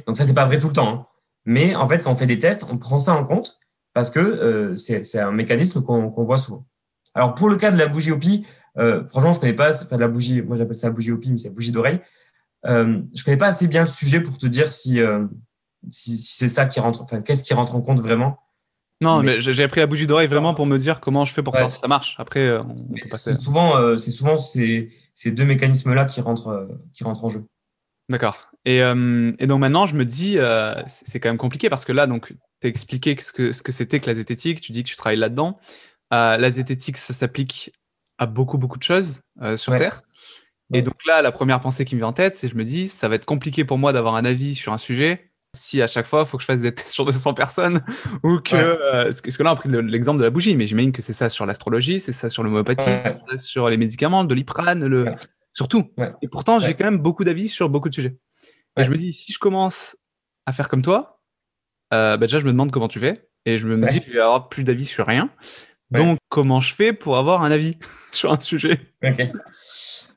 [0.08, 0.88] Donc ça, c'est pas vrai tout le temps.
[0.88, 1.08] Hein.
[1.46, 3.60] Mais en fait, quand on fait des tests, on prend ça en compte
[3.94, 6.66] parce que euh, c'est un mécanisme qu'on voit souvent.
[7.14, 8.46] Alors pour le cas de la bougie opie,
[8.78, 11.32] euh, franchement, je connais pas, enfin de la bougie, moi j'appelle ça la bougie opie,
[11.32, 12.00] mais c'est la bougie d'oreille.
[12.66, 15.26] Euh, je connais pas assez bien le sujet pour te dire si, euh,
[15.90, 18.40] si, si c'est ça qui rentre, enfin qu'est-ce qui rentre en compte vraiment.
[19.02, 21.56] Non, mais, j'ai appris la bougie d'oreille vraiment pour me dire comment je fais pour
[21.56, 21.70] ça.
[21.70, 22.16] ça marche.
[22.18, 22.76] Après, on,
[23.18, 27.44] C'est souvent, c'est souvent ces, ces deux mécanismes-là qui rentrent, qui rentrent en jeu.
[28.10, 28.50] D'accord.
[28.66, 31.92] Et, euh, et, donc maintenant, je me dis, euh, c'est quand même compliqué parce que
[31.92, 34.84] là, donc, tu as expliqué ce que, ce que c'était que la zététique, tu dis
[34.84, 35.60] que tu travailles là-dedans.
[36.14, 37.72] Euh, la zététique, ça s'applique
[38.18, 39.22] à beaucoup, beaucoup de choses
[39.58, 40.02] sur Terre.
[40.74, 42.88] Et donc là, la première pensée qui me vient en tête, c'est je me dis,
[42.88, 46.06] ça va être compliqué pour moi d'avoir un avis sur un sujet si à chaque
[46.06, 47.82] fois, il faut que je fasse des tests sur 200 personnes
[48.24, 49.06] ou que...
[49.06, 51.30] parce, que là, on a pris l'exemple de la bougie, mais j'imagine que c'est ça
[51.30, 52.92] sur l'astrologie, c'est ça sur l'homéopathie,
[53.38, 55.14] sur les médicaments, de l'iprane, le...
[55.56, 55.92] surtout.
[56.22, 58.18] Et pourtant, j'ai quand même beaucoup d'avis sur beaucoup de sujets.
[58.78, 59.96] Et je me dis, si je commence
[60.46, 61.22] à faire comme toi,
[61.94, 63.30] euh, bah déjà, je me demande comment tu fais.
[63.46, 65.32] Et je me dis je vais avoir plus d'avis sur rien.
[65.92, 67.78] Donc, comment je fais pour avoir un avis
[68.12, 68.80] sur un sujet?
[69.04, 69.22] Ok.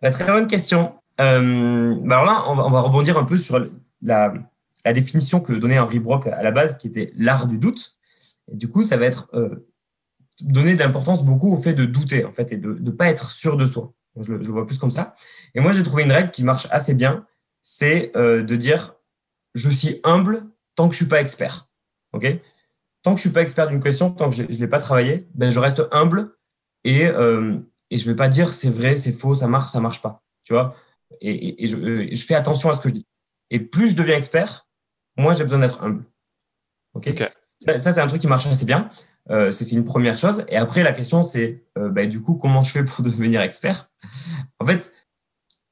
[0.02, 0.94] Bah, très bonne question.
[1.20, 3.58] Euh, bah, alors là, on va, on va, rebondir un peu sur
[4.02, 4.32] la,
[4.84, 7.98] la, définition que donnait Henri Brock à la base, qui était l'art du doute.
[8.50, 9.68] Et du coup, ça va être euh,
[10.40, 13.30] donner de l'importance beaucoup au fait de douter, en fait, et de ne pas être
[13.30, 13.92] sûr de soi.
[14.20, 15.14] Je le, je le, vois plus comme ça.
[15.54, 17.26] Et moi, j'ai trouvé une règle qui marche assez bien,
[17.62, 18.94] c'est euh, de dire
[19.54, 21.68] je suis humble tant que je suis pas expert.
[22.12, 22.26] Ok?
[23.02, 25.28] Tant que je suis pas expert d'une question, tant que je ne l'ai pas travaillé,
[25.34, 26.36] ben je reste humble
[26.84, 27.58] et, euh,
[27.90, 30.22] et je vais pas dire c'est vrai, c'est faux, ça marche, ça marche pas.
[30.44, 30.74] Tu vois?
[31.20, 33.06] Et, et, je, euh, je, fais attention à ce que je dis.
[33.50, 34.66] Et plus je deviens expert,
[35.16, 36.04] moins j'ai besoin d'être humble.
[36.94, 37.08] Ok,
[37.60, 38.88] Ça, c'est un truc qui marche assez bien.
[39.30, 40.44] Euh, c'est une première chose.
[40.48, 43.90] Et après, la question, c'est euh, ben, du coup, comment je fais pour devenir expert?
[44.58, 44.94] En fait,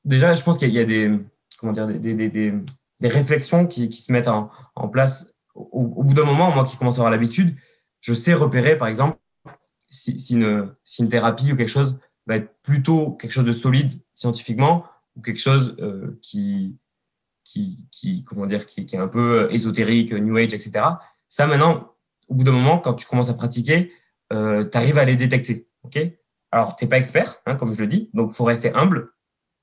[0.05, 1.11] déjà, je pense qu'il y a des
[1.59, 5.35] comment dire, des, des, des, réflexions qui, qui, se mettent en, en place.
[5.55, 7.57] Au, bout d'un moment, moi qui commence à avoir l'habitude,
[8.01, 9.19] je sais repérer, par exemple,
[9.88, 13.53] si, si, une, si une thérapie ou quelque chose va être plutôt quelque chose de
[13.53, 14.85] solide scientifiquement
[15.16, 16.77] ou quelque chose euh, qui,
[17.45, 20.85] qui, qui, comment dire, qui, qui, est un peu ésotérique, New Age, etc.
[21.29, 21.95] Ça, maintenant,
[22.28, 23.92] au bout d'un moment, quand tu commences à pratiquer,
[24.32, 25.68] euh, tu arrives à les détecter.
[25.82, 25.98] ok?
[26.50, 29.10] Alors, tu n'es pas expert, hein, comme je le dis, donc faut rester humble.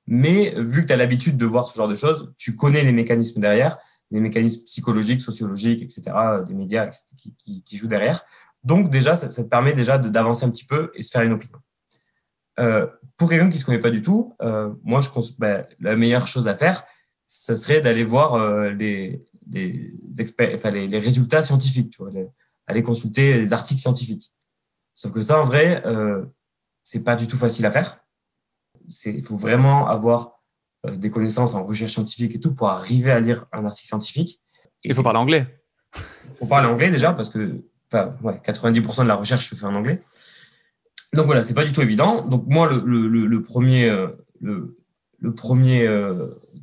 [0.06, 2.92] Mais vu que tu as l'habitude de voir ce genre de choses, tu connais les
[2.92, 3.78] mécanismes derrière,
[4.12, 6.04] les mécanismes psychologiques, sociologiques, etc.,
[6.46, 8.24] des médias qui, qui, qui jouent derrière.
[8.64, 11.60] Donc déjà, ça, te permet déjà d'avancer un petit peu et se faire une opinion.
[12.60, 15.96] Euh, pour quelqu'un qui se connaît pas du tout, euh, moi, je pense bah, la
[15.96, 16.84] meilleure chose à faire,
[17.28, 22.12] ça serait d'aller voir euh, les, les, experts, enfin, les, résultats scientifiques, tu vois,
[22.68, 24.32] aller consulter les articles scientifiques.
[24.94, 26.26] Sauf que ça, en vrai, euh,
[26.84, 28.04] c'est pas du tout facile à faire
[29.06, 30.40] il faut vraiment avoir
[30.86, 34.42] des connaissances en recherche scientifique et tout pour arriver à lire un article scientifique.
[34.84, 35.48] Il faut parler anglais.
[35.96, 39.76] Il faut parler anglais déjà parce que ouais, 90% de la recherche se fait en
[39.76, 40.02] anglais.
[41.14, 42.28] Donc voilà, c'est pas du tout évident.
[42.28, 43.90] Donc moi, le, le, le premier,
[44.42, 44.78] le,
[45.20, 45.88] le premier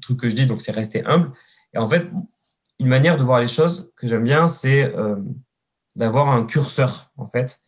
[0.03, 1.33] truc que je dis, donc c'est rester humble.
[1.73, 2.11] Et en fait,
[2.79, 4.93] une manière de voir les choses que j'aime bien, c'est
[5.97, 7.61] d'avoir un curseur en fait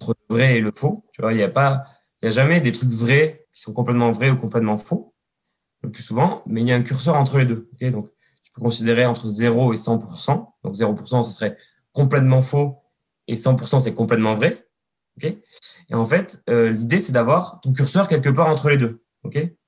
[0.00, 1.04] entre le vrai et le faux.
[1.12, 1.84] Tu vois, il n'y a pas,
[2.20, 5.14] il y a jamais des trucs vrais qui sont complètement vrais ou complètement faux,
[5.82, 7.68] le plus souvent, mais il y a un curseur entre les deux.
[7.90, 8.08] donc,
[8.42, 10.54] tu peux considérer entre 0 et 100%.
[10.62, 11.56] Donc, 0%, ce serait
[11.92, 12.82] complètement faux
[13.28, 14.66] et 100%, c'est complètement vrai.
[15.22, 19.02] et en fait, euh, l'idée, c'est d'avoir ton curseur quelque part entre les deux.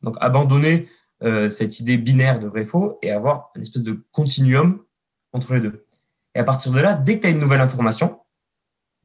[0.03, 0.89] donc, abandonner
[1.23, 4.83] euh, cette idée binaire de vrai-faux et avoir une espèce de continuum
[5.33, 5.84] entre les deux.
[6.35, 8.21] Et à partir de là, dès que tu as une nouvelle information,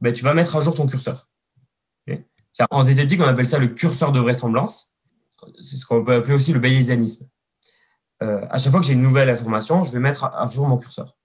[0.00, 1.30] ben, tu vas mettre à jour ton curseur.
[2.70, 4.94] En zététique, on appelle ça le curseur de vraisemblance.
[5.62, 7.28] C'est ce qu'on peut appeler aussi le bayésianisme.
[8.22, 10.76] Euh, à chaque fois que j'ai une nouvelle information, je vais mettre à jour mon
[10.76, 11.16] curseur.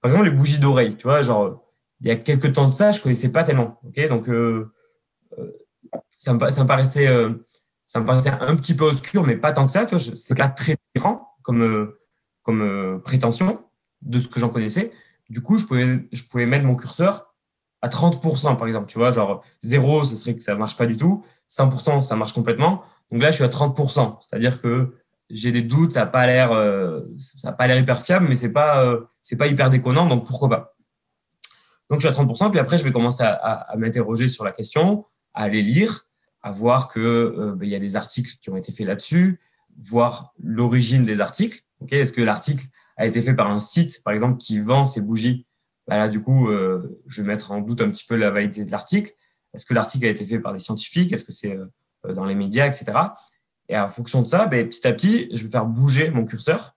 [0.00, 1.62] Par exemple, les bougies d'oreille, tu vois, genre,
[2.00, 3.78] il y a quelques temps de ça, je connaissais pas tellement.
[3.84, 4.08] ok?
[4.08, 4.72] Donc, euh,
[5.38, 5.52] euh,
[6.08, 7.08] ça, me, paraissait,
[7.86, 9.84] ça me paraissait un petit peu obscur, mais pas tant que ça.
[9.84, 11.92] Tu vois, c'est pas très grand comme,
[12.42, 13.62] comme prétention
[14.00, 14.92] de ce que j'en connaissais.
[15.30, 17.34] Du coup, je pouvais, je pouvais mettre mon curseur
[17.82, 18.86] à 30%, par exemple.
[18.86, 21.24] Tu vois, genre 0, ce serait que ça marche pas du tout.
[21.50, 22.82] 100%, ça marche complètement.
[23.10, 24.18] Donc là, je suis à 30%.
[24.20, 24.94] C'est-à-dire que
[25.30, 28.34] j'ai des doutes, ça n'a pas l'air, euh, ça a pas l'air hyper fiable, mais
[28.34, 30.74] c'est pas, euh, c'est pas hyper déconnant, donc pourquoi pas.
[31.88, 35.04] Donc je suis à 30%, puis après je vais commencer à, m'interroger sur la question,
[35.34, 36.06] à aller lire,
[36.42, 39.40] à voir que euh, il y a des articles qui ont été faits là-dessus,
[39.80, 41.62] voir l'origine des articles.
[41.80, 42.64] Ok, est-ce que l'article
[43.00, 45.46] a été fait par un site, par exemple, qui vend ces bougies
[45.88, 48.70] ben Là, du coup, je vais mettre en doute un petit peu la validité de
[48.70, 49.10] l'article.
[49.54, 51.12] Est-ce que l'article a été fait par des scientifiques?
[51.12, 51.58] Est-ce que c'est
[52.08, 52.92] dans les médias, etc.
[53.68, 56.76] Et en fonction de ça, ben, petit à petit, je vais faire bouger mon curseur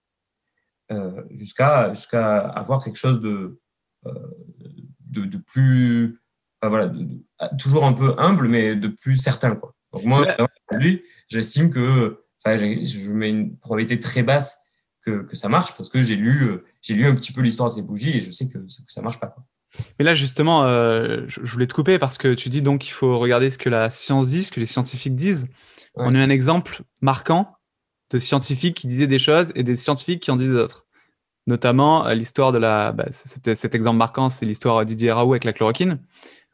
[0.92, 3.60] euh, jusqu'à jusqu'à avoir quelque chose de,
[4.06, 4.12] euh,
[5.00, 6.20] de, plus,
[6.62, 6.92] voilà,
[7.58, 9.56] toujours un peu humble, mais de plus certain.
[9.56, 9.74] Quoi.
[9.92, 10.26] Donc moi,
[10.70, 14.60] aujourd'hui, j'estime que je mets une probabilité très basse
[15.04, 17.68] que, que ça marche parce que j'ai lu, euh, j'ai lu un petit peu l'histoire
[17.70, 19.28] de ces bougies et je sais que, que ça marche pas.
[19.28, 19.44] Quoi.
[19.98, 23.50] Mais là, justement, je voulais te couper parce que tu dis donc qu'il faut regarder
[23.50, 25.48] ce que la science dit, ce que les scientifiques disent.
[25.96, 27.56] On a un exemple marquant
[28.10, 30.86] de scientifiques qui disaient des choses et des scientifiques qui en disaient d'autres.
[31.46, 32.92] Notamment euh, l'histoire de la.
[32.92, 35.98] Bah, cet exemple marquant, c'est l'histoire Didier Raoult avec la chloroquine,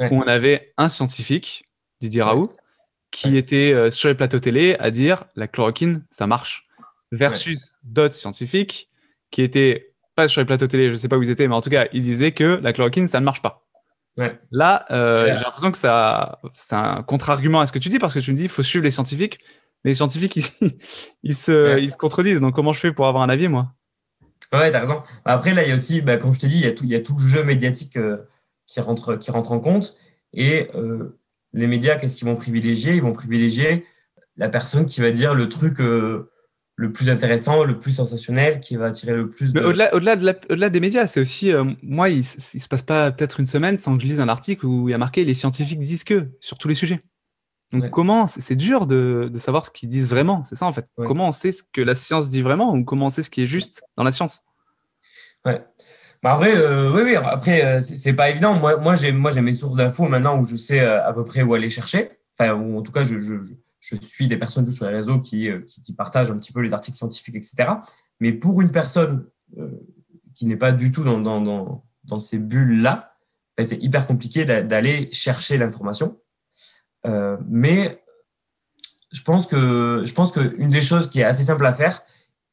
[0.00, 1.64] où on avait un scientifique,
[2.00, 2.56] Didier Raoult,
[3.10, 6.66] qui était euh, sur les plateaux télé à dire la chloroquine, ça marche,
[7.12, 8.90] versus d'autres scientifiques
[9.30, 11.54] qui étaient pas sur les plateaux télé, je ne sais pas où ils étaient, mais
[11.54, 13.66] en tout cas, ils disaient que la chloroquine, ça ne marche pas.
[14.50, 18.12] Là, euh, j'ai l'impression que ça, c'est un contre-argument à ce que tu dis parce
[18.12, 19.38] que tu me dis il faut suivre les scientifiques.
[19.84, 20.36] Mais les scientifiques,
[21.22, 22.40] ils, se, ils se contredisent.
[22.40, 23.72] Donc, comment je fais pour avoir un avis, moi?
[24.52, 25.02] Ouais, t'as raison.
[25.24, 26.84] Après, là, il y a aussi, bah, comme je te dis, il y a tout,
[26.84, 28.18] il y a tout le jeu médiatique euh,
[28.66, 29.96] qui, rentre, qui rentre en compte.
[30.34, 31.18] Et euh,
[31.54, 32.94] les médias, qu'est-ce qu'ils vont privilégier?
[32.94, 33.86] Ils vont privilégier
[34.36, 35.80] la personne qui va dire le truc
[36.80, 39.60] le plus intéressant, le plus sensationnel, qui va attirer le plus de...
[39.60, 43.12] Au-delà, au-delà, de au-delà des médias, c'est aussi, euh, moi, il, ne se passe pas
[43.12, 45.34] peut-être une semaine sans que je lise un article où il y a marqué les
[45.34, 47.00] scientifiques disent que sur tous les sujets.
[47.72, 50.86] Donc comment, c'est, dur de, de, savoir ce qu'ils disent vraiment, c'est ça en fait.
[50.96, 53.42] Comment on sait ce que la science dit vraiment ou comment on sait ce qui
[53.42, 54.40] est juste dans la science?
[55.44, 55.60] Ouais.
[56.22, 58.54] Bah, en vrai, euh, oui, oui, après, euh, c'est, pas évident.
[58.54, 61.42] Moi, moi, j'ai, moi, j'ai mes sources d'infos maintenant où je sais à peu près
[61.42, 62.08] où aller chercher.
[62.38, 65.20] Enfin, ou en tout cas, je, je je suis des personnes sur les réseaux euh,
[65.20, 65.48] qui,
[65.82, 67.68] qui, partagent un petit peu les articles scientifiques, etc.
[68.20, 69.26] Mais pour une personne
[69.58, 69.70] euh,
[70.34, 73.14] qui n'est pas du tout dans, dans, dans, dans ces bulles-là,
[73.56, 76.20] ben, c'est hyper compliqué d'aller chercher l'information.
[77.06, 78.02] Euh, mais
[79.12, 82.02] je pense que je pense qu'une des choses qui est assez simple à faire,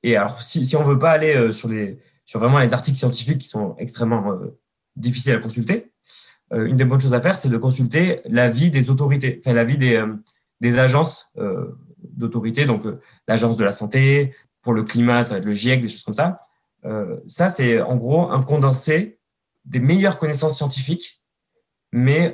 [0.04, 3.40] et alors si, si on veut pas aller sur, les, sur vraiment les articles scientifiques
[3.40, 4.40] qui sont extrêmement
[4.96, 5.92] difficiles à consulter,
[6.52, 10.04] une des bonnes choses à faire, c'est de consulter l'avis des autorités, enfin l'avis des,
[10.62, 15.38] des agences euh, d'autorité, donc euh, l'agence de la santé, pour le climat, ça va
[15.39, 16.41] être le GIEC, des choses comme ça.
[16.86, 19.20] Euh, ça, c'est en gros un condensé
[19.65, 21.24] des meilleures connaissances scientifiques,
[21.91, 22.34] mais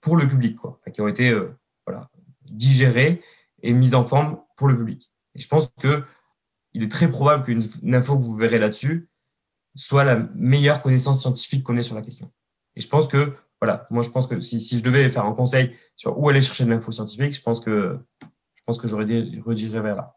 [0.00, 1.34] pour le public, quoi, qui ont été
[1.86, 2.10] voilà,
[2.50, 3.22] digérées
[3.62, 5.10] et mises en forme pour le public.
[5.34, 6.04] Et je pense que
[6.74, 7.62] il est très probable qu'une
[7.94, 9.10] info que vous verrez là-dessus
[9.74, 12.30] soit la meilleure connaissance scientifique qu'on ait sur la question.
[12.76, 15.34] Et je pense que voilà, moi je pense que si, si, je devais faire un
[15.34, 19.04] conseil sur où aller chercher de l'info scientifique, je pense que je pense que j'aurais
[19.04, 20.16] redirigerais vers là.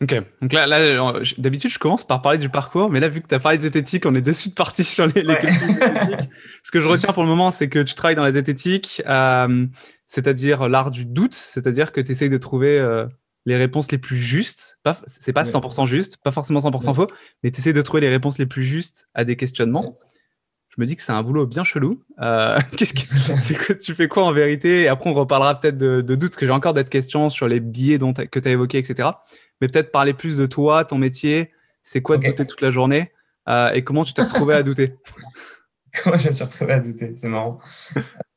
[0.00, 3.28] Ok, donc là, là d'habitude je commence par parler du parcours, mais là vu que
[3.28, 6.30] tu as parlé de zététique, on est de suite parti sur les, les questions zététiques.
[6.62, 9.66] Ce que je retiens pour le moment, c'est que tu travailles dans la zététique, euh,
[10.06, 13.06] c'est-à-dire l'art du doute, c'est-à-dire que tu essayes de trouver euh,
[13.44, 14.78] les réponses les plus justes.
[14.82, 17.08] Pas, c'est pas 100% juste, pas forcément 100% faux,
[17.42, 19.98] mais tu essaies de trouver les réponses les plus justes à des questionnements.
[20.76, 22.02] Je me dis que c'est un boulot bien chelou.
[22.20, 24.82] Euh, qu'est-ce que, tu fais quoi en vérité?
[24.82, 27.60] Et après, on reparlera peut-être de, doutes, parce que j'ai encore d'autres questions sur les
[27.60, 29.08] billets dont que tu as évoqués, etc.
[29.60, 31.50] Mais peut-être parler plus de toi, ton métier.
[31.82, 33.12] C'est quoi de douter toute la journée?
[33.48, 34.94] Euh, Et comment tu t'es retrouvé à douter?
[36.04, 37.16] Comment je me suis retrouvé à douter?
[37.16, 37.58] C'est marrant.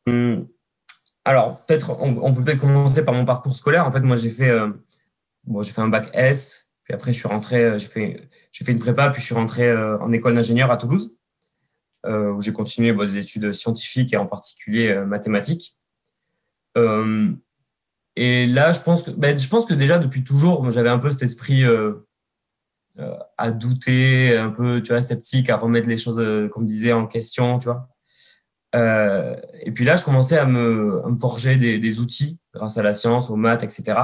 [0.08, 0.48] Hum,
[1.26, 3.86] alors, peut-être, on, peut peut-être commencer par mon parcours scolaire.
[3.86, 4.70] En fait, moi, j'ai fait, euh,
[5.44, 8.66] bon, j'ai fait un bac S, puis après, je suis rentré, euh, j'ai fait, j'ai
[8.66, 11.19] fait une prépa, puis je suis rentré euh, en école d'ingénieur à Toulouse,
[12.08, 15.78] où j'ai continué des études scientifiques et en particulier mathématiques.
[16.76, 21.12] et là, je pense que, ben, je pense que déjà depuis toujours, j'avais un peu
[21.12, 21.64] cet esprit
[23.38, 27.60] à douter, un peu, tu vois, sceptique, à remettre les choses, comme disait, en question,
[27.60, 27.90] tu vois.
[28.76, 33.30] Euh, et puis là, je commençais à me, forger des, outils grâce à la science,
[33.30, 33.98] aux maths, etc.,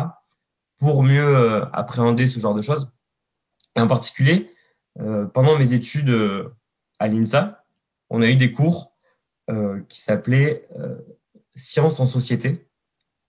[0.78, 2.92] pour mieux euh, appréhender ce genre de choses.
[3.76, 4.50] Et en particulier,
[5.00, 6.56] euh, pendant mes études euh,
[7.00, 7.65] à l'INSA,
[8.10, 8.94] on a eu des cours
[9.90, 10.68] qui s'appelaient
[11.56, 12.68] Sciences en société.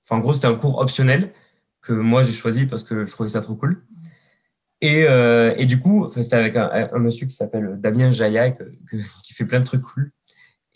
[0.05, 1.33] Enfin, en gros, c'était un cours optionnel
[1.83, 3.85] que moi j'ai choisi parce que je trouvais ça trop cool.
[4.81, 5.07] Et,
[5.57, 8.65] et du coup, c'était avec un, monsieur qui s'appelle Damien Jaya, que,
[9.25, 10.13] qui fait plein de trucs cool.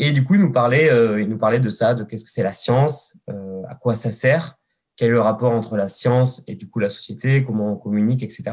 [0.03, 2.31] Et du coup, il nous parlait, euh, il nous parlait de ça, de qu'est-ce que
[2.31, 4.57] c'est la science, euh, à quoi ça sert,
[4.97, 8.23] quel est le rapport entre la science et du coup la société, comment on communique,
[8.23, 8.45] etc.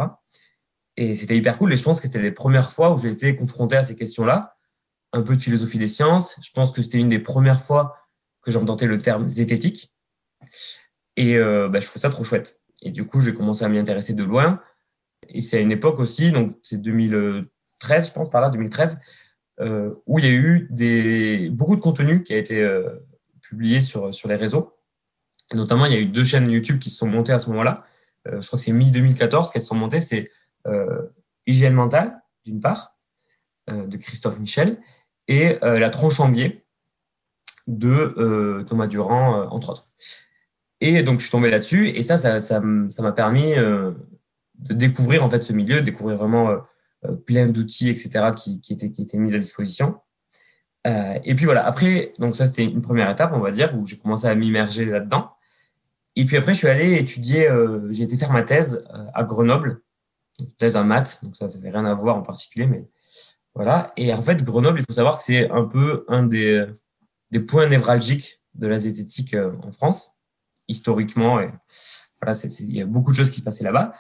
[0.98, 1.72] Et c'était hyper cool.
[1.72, 4.57] Et je pense que c'était les premières fois où j'ai été confronté à ces questions-là,
[5.14, 6.40] un peu de philosophie des sciences.
[6.42, 7.98] Je pense que c'était une des premières fois
[8.42, 9.94] que j'entendais le terme zététique.
[11.16, 12.62] Et euh, bah, je trouvais ça trop chouette.
[12.84, 14.62] Et du coup, j'ai commencé à m'y intéresser de loin.
[15.30, 19.00] Et c'est à une époque aussi, donc c'est 2013, je pense, par là, 2013,
[19.60, 22.90] euh, où il y a eu beaucoup de contenu qui a été euh,
[23.42, 24.78] publié sur, les réseaux.
[25.54, 27.86] Notamment, il y a eu deux chaînes YouTube qui se sont montées à ce moment-là.
[28.26, 30.02] Je crois que c'est mi-2014 qu'elles se sont montées.
[30.02, 30.30] C'est
[31.46, 32.97] Hygiène mentale, d'une part,
[33.68, 34.78] de Christophe Michel,
[35.28, 36.64] et La tronche en biais
[37.68, 39.86] de Thomas Durand, entre autres.
[40.80, 45.30] Et donc, je suis tombé là-dessus, et ça, ça, ça, m'a permis de découvrir en
[45.30, 46.58] fait ce milieu, découvrir vraiment
[47.06, 50.00] euh, plein d'outils, etc., qui, qui, étaient, qui étaient mis à disposition.
[50.88, 53.86] Euh, et puis voilà, après, donc ça c'était une première étape, on va dire, où
[53.86, 55.32] j'ai commencé à m'immerger là-dedans.
[56.16, 59.82] Et puis après, je suis allé étudier, euh, j'ai été faire ma thèse à Grenoble,
[60.58, 62.88] thèse en maths, donc ça, ça n'avait rien à voir en particulier, mais
[63.58, 63.92] voilà.
[63.98, 66.68] Et en fait, Grenoble, il faut savoir que c'est un peu un des,
[67.48, 70.12] points névralgiques de la zététique en France,
[70.68, 71.42] historiquement.
[72.22, 73.94] Voilà, il y a beaucoup de choses qui se passaient là-bas.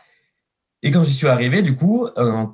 [0.83, 2.45] Et quand j'y suis arrivé, du coup, euh,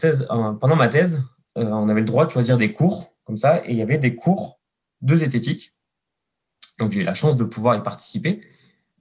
[0.61, 1.23] pendant ma thèse,
[1.57, 3.97] euh, on avait le droit de choisir des cours comme ça, et il y avait
[3.97, 4.61] des cours
[5.01, 5.73] de zététique.
[6.79, 8.41] Donc j'ai eu la chance de pouvoir y participer.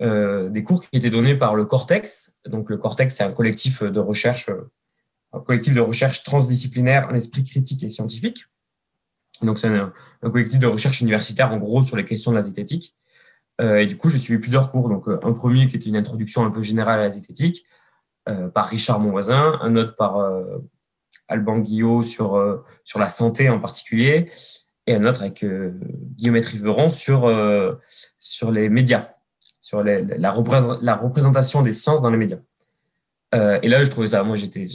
[0.00, 2.40] Euh, des cours qui étaient donnés par le Cortex.
[2.46, 4.50] Donc le Cortex, c'est un collectif de recherche,
[5.32, 8.46] un collectif de recherche transdisciplinaire en esprit critique et scientifique.
[9.42, 9.92] Donc c'est un,
[10.22, 12.96] un, collectif de recherche universitaire en gros sur les questions de la zététique.
[13.60, 14.88] Euh, et du coup, j'ai suivi plusieurs cours.
[14.88, 17.66] Donc un premier qui était une introduction un peu générale à la zététique,
[18.28, 20.58] euh, par Richard Monvoisin, un autre par euh,
[21.26, 24.30] Alban Guillot sur, euh, sur la santé en particulier,
[24.86, 27.30] et un autre avec Guillaume Riveron sur,
[28.18, 29.10] sur les médias,
[29.60, 32.38] sur la, la, représentation des sciences dans les médias.
[33.32, 34.66] Et là, je trouvais ça, moi j'étais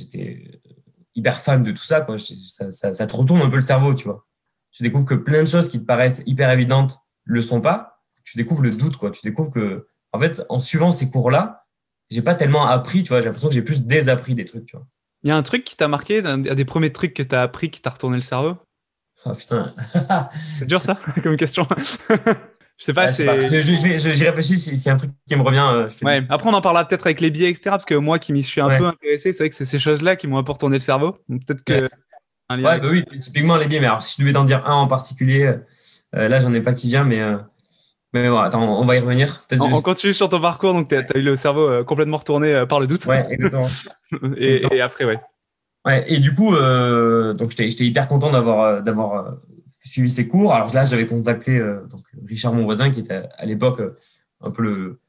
[1.17, 2.17] hyper fan de tout ça, quoi.
[2.19, 4.25] Ça, ça, ça, te retourne un peu le cerveau, tu vois.
[4.71, 8.03] Tu découvres que plein de choses qui te paraissent hyper évidentes le sont pas.
[8.23, 9.11] Tu découvres le doute, quoi.
[9.11, 11.65] Tu découvres que, en fait, en suivant ces cours-là,
[12.09, 14.77] j'ai pas tellement appris, tu vois, j'ai l'impression que j'ai plus désappris des trucs, tu
[14.77, 14.85] vois.
[15.23, 17.41] Il y a un truc qui t'a marqué, un des premiers trucs que tu as
[17.41, 18.55] appris qui t'a retourné le cerveau?
[19.25, 19.73] Ah putain.
[20.59, 21.67] c'est dur ça, comme question.
[22.77, 23.61] Je sais pas, c'est.
[23.61, 25.67] J'y réfléchis si un truc qui me revient.
[25.71, 26.23] Euh, je ouais.
[26.29, 27.71] Après, on en parlera peut-être avec les billets, etc.
[27.71, 30.15] Parce que moi qui m'y suis un peu intéressé, c'est vrai que c'est ces choses-là
[30.15, 31.17] qui m'ont un peu retourné le cerveau.
[31.27, 31.89] Peut-être que.
[32.49, 33.79] Bah oui, typiquement les billets.
[33.79, 35.55] Mais alors, si je devais t'en dire un en particulier,
[36.15, 37.19] euh, là, j'en ai pas qui vient, mais.
[37.19, 37.37] Euh,
[38.13, 39.41] mais bon, attends, on va y revenir.
[39.59, 42.87] On, continue sur ton parcours, donc tu as, eu le cerveau complètement retourné par le
[42.87, 43.05] doute.
[43.05, 43.67] Ouais, exactement.
[44.37, 45.19] et, après, ouais.
[45.85, 48.81] Ouais, et du coup, donc j'étais hyper content d'avoir
[49.97, 50.53] suivi ces cours.
[50.53, 53.81] Alors là, j'avais contacté donc Richard, mon voisin, qui était à, l'époque
[54.41, 54.99] un peu le,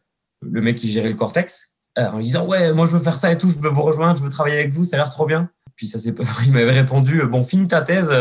[0.43, 3.33] le mec qui gérait le Cortex, en lui disant ouais, moi je veux faire ça
[3.33, 5.27] et tout, je veux vous rejoindre, je veux travailler avec vous, ça a l'air trop
[5.27, 5.51] bien.
[5.77, 6.15] Puis ça c'est,
[6.47, 8.15] il m'avait répondu bon, finis ta thèse,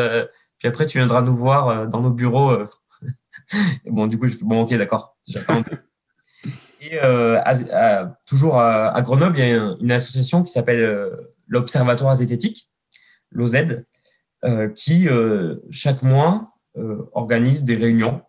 [0.58, 2.68] puis après tu viendras nous voir dans nos bureaux
[3.86, 5.64] bon, du coup, je fais, bon, ok, d'accord, j'attends.
[6.82, 12.70] Et euh, toujours à, Grenoble, il y a une association qui s'appelle euh, l'Observatoire zététique,
[13.32, 13.84] l'OZ,
[14.46, 15.08] euh, qui
[15.72, 16.48] chaque mois
[17.14, 18.22] organise des réunions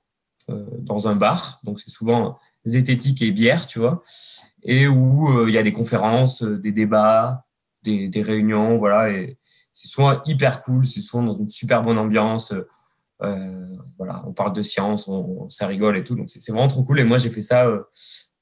[0.49, 1.61] dans un bar.
[1.65, 4.03] Donc c'est souvent zététique et bière, tu vois.
[4.63, 7.45] et où il y a des conférences, des débats,
[7.83, 9.11] des, réunions, voilà.
[9.11, 9.39] Et
[9.73, 12.55] c'est souvent hyper cool, c'est souvent dans une super bonne ambiance.
[13.21, 17.01] voilà, on parle de science, on, ça rigole et tout, donc c'est vraiment trop cool.
[17.01, 17.67] Et moi, j'ai fait ça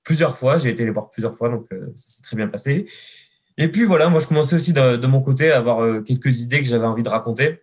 [0.05, 2.87] plusieurs fois, j'ai été les voir plusieurs fois, donc ça s'est très bien passé.
[3.59, 6.59] Et puis voilà, moi je commençais aussi de, mon côté à avoir euh, quelques idées
[6.59, 7.63] que j'avais envie de raconter.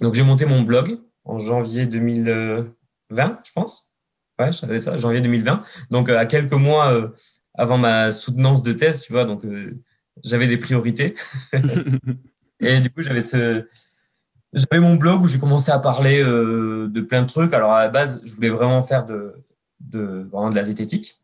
[0.00, 3.94] Donc j'ai monté mon blog en janvier 2020, je pense.
[4.38, 5.62] Ouais, j'avais ça, janvier 2020.
[5.90, 7.08] Donc euh, à quelques mois euh,
[7.54, 9.42] avant ma soutenance de thèse, tu vois, donc
[10.24, 11.14] j'avais des priorités.
[12.60, 13.66] et du coup, j'avais ce
[14.52, 17.52] j'avais mon blog où j'ai commencé à parler de plein de trucs.
[17.52, 19.34] Alors à la base, je voulais vraiment faire de,
[19.80, 21.20] de vraiment de la zététique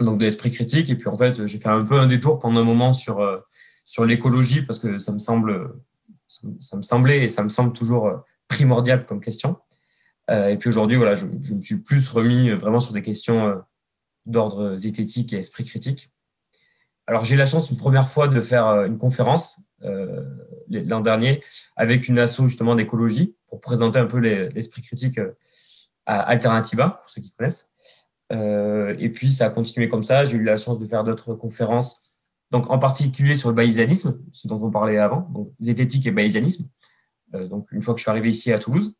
[0.00, 0.90] donc de l'esprit critique.
[0.90, 3.38] Et puis en fait, j'ai fait un peu un détour pendant un moment sur, euh,
[3.84, 5.74] sur l'écologie parce que ça me semble,
[6.28, 8.16] ça me semblait et ça me semble toujours euh,
[8.48, 9.56] primordial comme question.
[10.30, 13.62] Euh, et puis aujourd'hui, voilà, je, me suis plus remis vraiment sur des questions
[14.26, 16.10] d'ordre zététique et esprit critique.
[17.06, 20.24] Alors j'ai eu la chance une première fois de faire une conférence euh,
[20.70, 21.42] l'an dernier
[21.76, 25.20] avec une asso justement d'écologie pour présenter un peu l'esprit critique
[26.06, 27.70] à Alternativa, pour ceux qui connaissent.
[28.32, 30.24] Euh, et puis, ça a continué comme ça.
[30.24, 32.02] J'ai eu la chance de faire d'autres conférences,
[32.50, 36.68] donc en particulier sur le bayésianisme, ce dont on parlait avant, donc zététique et bayésianisme.
[37.34, 38.96] Euh, donc, une fois que je suis arrivé ici à Toulouse.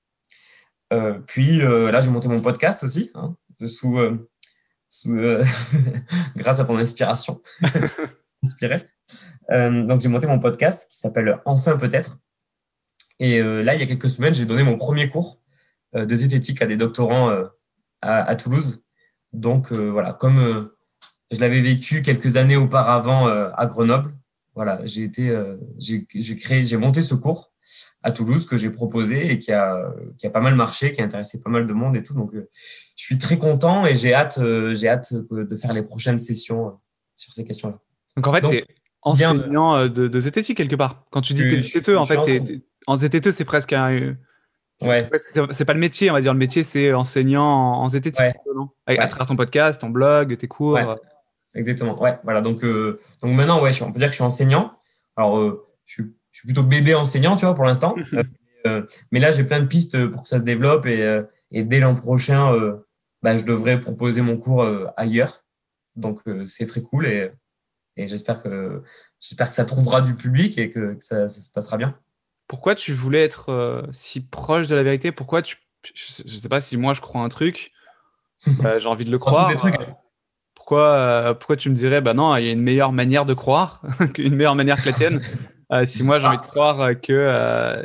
[0.93, 3.99] Euh, puis là, j'ai monté mon podcast aussi, hein, sous,
[4.89, 5.17] sous
[6.37, 7.43] grâce à ton inspiration.
[8.45, 8.87] Inspiré.
[9.51, 12.19] donc, j'ai monté mon podcast qui s'appelle Enfin peut-être.
[13.19, 15.41] Et là, il y a quelques semaines, j'ai donné mon premier cours
[15.95, 17.31] de zététique à des doctorants
[18.03, 18.85] à, à Toulouse
[19.35, 20.77] donc euh, voilà, comme euh,
[21.31, 24.15] je l'avais vécu quelques années auparavant euh, à Grenoble,
[24.55, 25.37] voilà, j'ai été,
[25.79, 27.53] j'ai créé, j'ai monté ce cours
[28.05, 31.05] à Toulouse que j'ai proposé et qui a, qui a pas mal marché, qui a
[31.05, 32.15] intéressé pas mal de monde et tout.
[32.15, 32.43] Donc, je
[32.95, 34.39] suis très content et j'ai hâte,
[34.73, 36.79] j'ai hâte de faire les prochaines sessions
[37.17, 37.79] sur ces questions-là.
[38.17, 38.67] Donc, en fait, tu es
[39.03, 41.05] enseignant de, de, zététique quelque part.
[41.11, 42.19] Quand tu dis que tu es ZTE, en fait,
[42.87, 44.17] en ZTE, c'est presque un,
[44.83, 45.09] Ouais.
[45.51, 46.33] C'est pas le métier, on va dire.
[46.33, 48.21] Le métier, c'est enseignant en, zététique,
[48.87, 50.79] À travers ton podcast, ton blog, tes cours.
[51.55, 52.01] Exactement.
[52.01, 52.41] Ouais, voilà.
[52.41, 54.73] Donc, euh, donc maintenant, ouais, on peut dire que je suis enseignant.
[55.17, 57.95] Alors, euh, je, suis, je, suis, plutôt bébé enseignant, tu vois, pour l'instant.
[58.67, 61.21] Euh, mais là, j'ai plein de pistes pour que ça se développe et,
[61.51, 62.51] et dès l'an prochain,
[63.23, 64.67] bah, je devrais proposer mon cours
[64.97, 65.45] ailleurs.
[65.97, 67.31] Donc, c'est très cool et,
[67.97, 68.83] et j'espère que
[69.21, 71.99] j'espère que ça trouvera du public et que, que ça, ça se passera bien
[72.49, 75.13] pourquoi tu voulais être euh, si proche de la vérité?
[75.13, 75.57] Pourquoi tu.
[75.95, 77.73] Je ne sais pas si moi je crois un truc,
[78.65, 79.51] euh, j'ai envie de le croire.
[79.51, 79.71] Euh,
[80.55, 83.83] pourquoi, pourquoi tu me dirais, bah non, il y a une meilleure manière de croire,
[84.19, 85.21] une meilleure manière que la tienne?
[85.85, 87.83] Si moi j'ai envie de croire que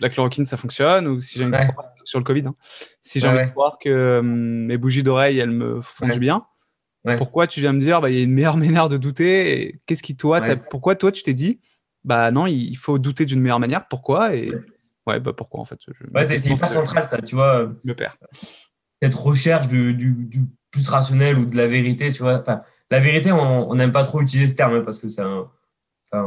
[0.00, 2.54] la chloroquine ça fonctionne, ou si j'ai envie de croire sur le Covid, hein,
[3.00, 6.44] si j'ai envie de croire que hum, mes bougies d'oreille elles me font du bien,
[7.16, 10.02] pourquoi tu viens me dire, bah, il y a une meilleure manière de douter Qu'est-ce
[10.02, 10.40] qui, toi,
[10.70, 11.60] pourquoi toi tu t'es dit,
[12.04, 13.86] bah non, il faut douter d'une meilleure manière.
[13.88, 14.52] Pourquoi Et
[15.06, 15.78] ouais, bah pourquoi en fait
[16.24, 17.70] C'est hyper central ça, tu vois.
[17.84, 18.16] Le père.
[19.02, 20.26] Cette recherche du, du,
[20.70, 22.40] plus rationnel ou de la vérité, tu vois.
[22.40, 25.50] Enfin, la vérité, on n'aime pas trop utiliser ce terme hein, parce que c'est un.
[26.10, 26.26] Enfin,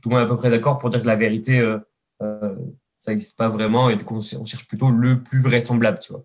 [0.00, 1.78] tout le monde est à peu près d'accord pour dire que la vérité, euh,
[2.22, 2.54] euh,
[2.98, 6.24] ça n'existe pas vraiment et du coup, on, cherche plutôt le plus vraisemblable, tu vois.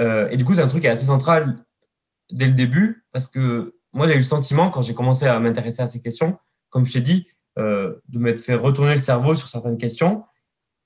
[0.00, 1.56] Euh, et du coup, c'est un truc qui est assez central
[2.30, 5.82] dès le début parce que moi, j'ai eu le sentiment quand j'ai commencé à m'intéresser
[5.82, 6.38] à ces questions,
[6.70, 10.24] comme je t'ai dit, de m'être fait retourner le cerveau sur certaines questions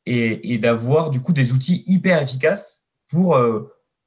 [0.05, 3.38] et, d'avoir du coup des outils hyper efficaces pour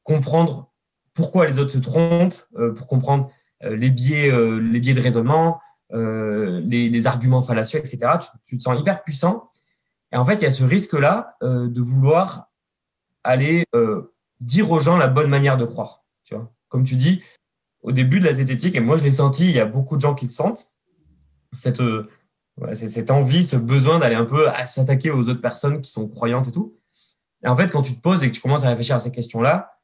[0.04, 0.72] comprendre
[1.16, 3.32] pourquoi les autres se trompent, pour comprendre
[3.64, 4.30] les biais,
[4.60, 5.60] les biais de raisonnement,
[5.92, 8.00] les, arguments fallacieux, etc.
[8.46, 9.52] Tu, te sens hyper puissant.
[10.12, 12.50] Et en fait, il y a ce risque-là de vouloir
[13.24, 13.66] aller
[14.40, 16.04] dire aux gens la bonne manière de croire.
[16.24, 17.22] Tu vois Comme tu dis,
[17.82, 20.02] au début de la zététique, et moi je l'ai senti, il y a beaucoup de
[20.02, 20.68] gens qui le sentent,
[21.52, 21.82] cette,
[22.74, 26.52] cette envie, ce besoin d'aller un peu s'attaquer aux autres personnes qui sont croyantes et
[26.52, 26.78] tout.
[27.44, 29.12] Et en fait, quand tu te poses et que tu commences à réfléchir à ces
[29.12, 29.80] questions-là,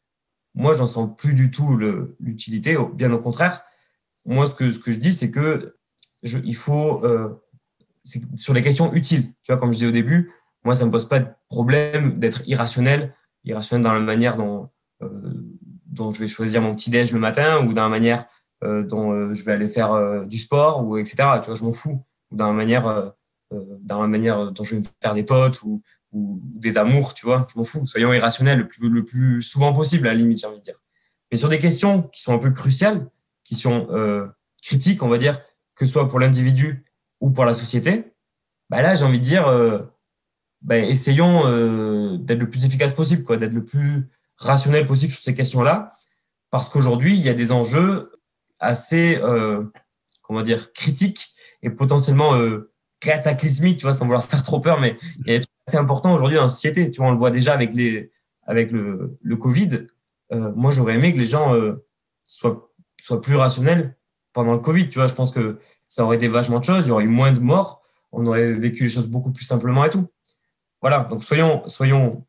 [0.54, 1.78] moi, je n'en sens plus du tout
[2.20, 2.78] l'utilité.
[2.94, 3.64] Bien au contraire,
[4.26, 5.77] moi, ce que, ce que je dis, c'est que
[6.44, 7.42] il faut, euh,
[8.36, 10.32] sur les questions utiles, tu vois, comme je disais au début,
[10.64, 13.14] moi, ça ne me pose pas de problème d'être irrationnel,
[13.44, 14.70] irrationnel dans la manière dont,
[15.02, 15.10] euh,
[15.86, 18.26] dont je vais choisir mon petit-déj le matin ou dans la manière
[18.64, 21.16] euh, dont je vais aller faire du sport, ou etc.
[21.42, 23.14] Tu vois, je m'en fous dans la manière,
[23.52, 27.26] dans la manière dont je vais me faire des potes ou, ou des amours, tu
[27.26, 27.48] vois.
[27.54, 27.86] Je m'en fous.
[27.88, 30.80] Soyons irrationnels le plus, le plus souvent possible, à la limite, j'ai envie de dire.
[31.32, 33.10] Mais sur des questions qui sont un peu cruciales,
[33.44, 33.88] qui sont
[34.62, 35.40] critiques, on va dire,
[35.78, 36.84] que ce soit pour l'individu
[37.22, 38.14] ou pour la société,
[38.70, 39.80] bah là, j'ai envie de dire, euh,
[40.62, 45.24] bah, essayons euh, d'être le plus efficace possible, quoi, d'être le plus rationnel possible sur
[45.24, 45.96] ces questions-là,
[46.50, 48.12] parce qu'aujourd'hui, il y a des enjeux
[48.60, 49.20] assez,
[50.22, 52.34] comment dire, critiques et potentiellement
[53.00, 55.78] cataclysmiques, tu vois, sans vouloir faire trop peur, mais il y a des trucs assez
[55.78, 56.90] importants aujourd'hui dans la société.
[56.90, 58.12] Tu vois, on le voit déjà avec, les,
[58.44, 59.88] avec le, le Covid.
[60.32, 61.54] moi, j'aurais aimé que les gens
[62.24, 63.97] soient, soient plus rationnels
[64.38, 64.88] pendant le Covid.
[64.88, 67.10] Tu vois, je pense que ça aurait été vachement de choses, il y aurait eu
[67.10, 67.82] moins de morts,
[68.12, 70.06] on aurait vécu les choses beaucoup plus simplement et tout.
[70.80, 72.24] Voilà, donc soyons, soyons,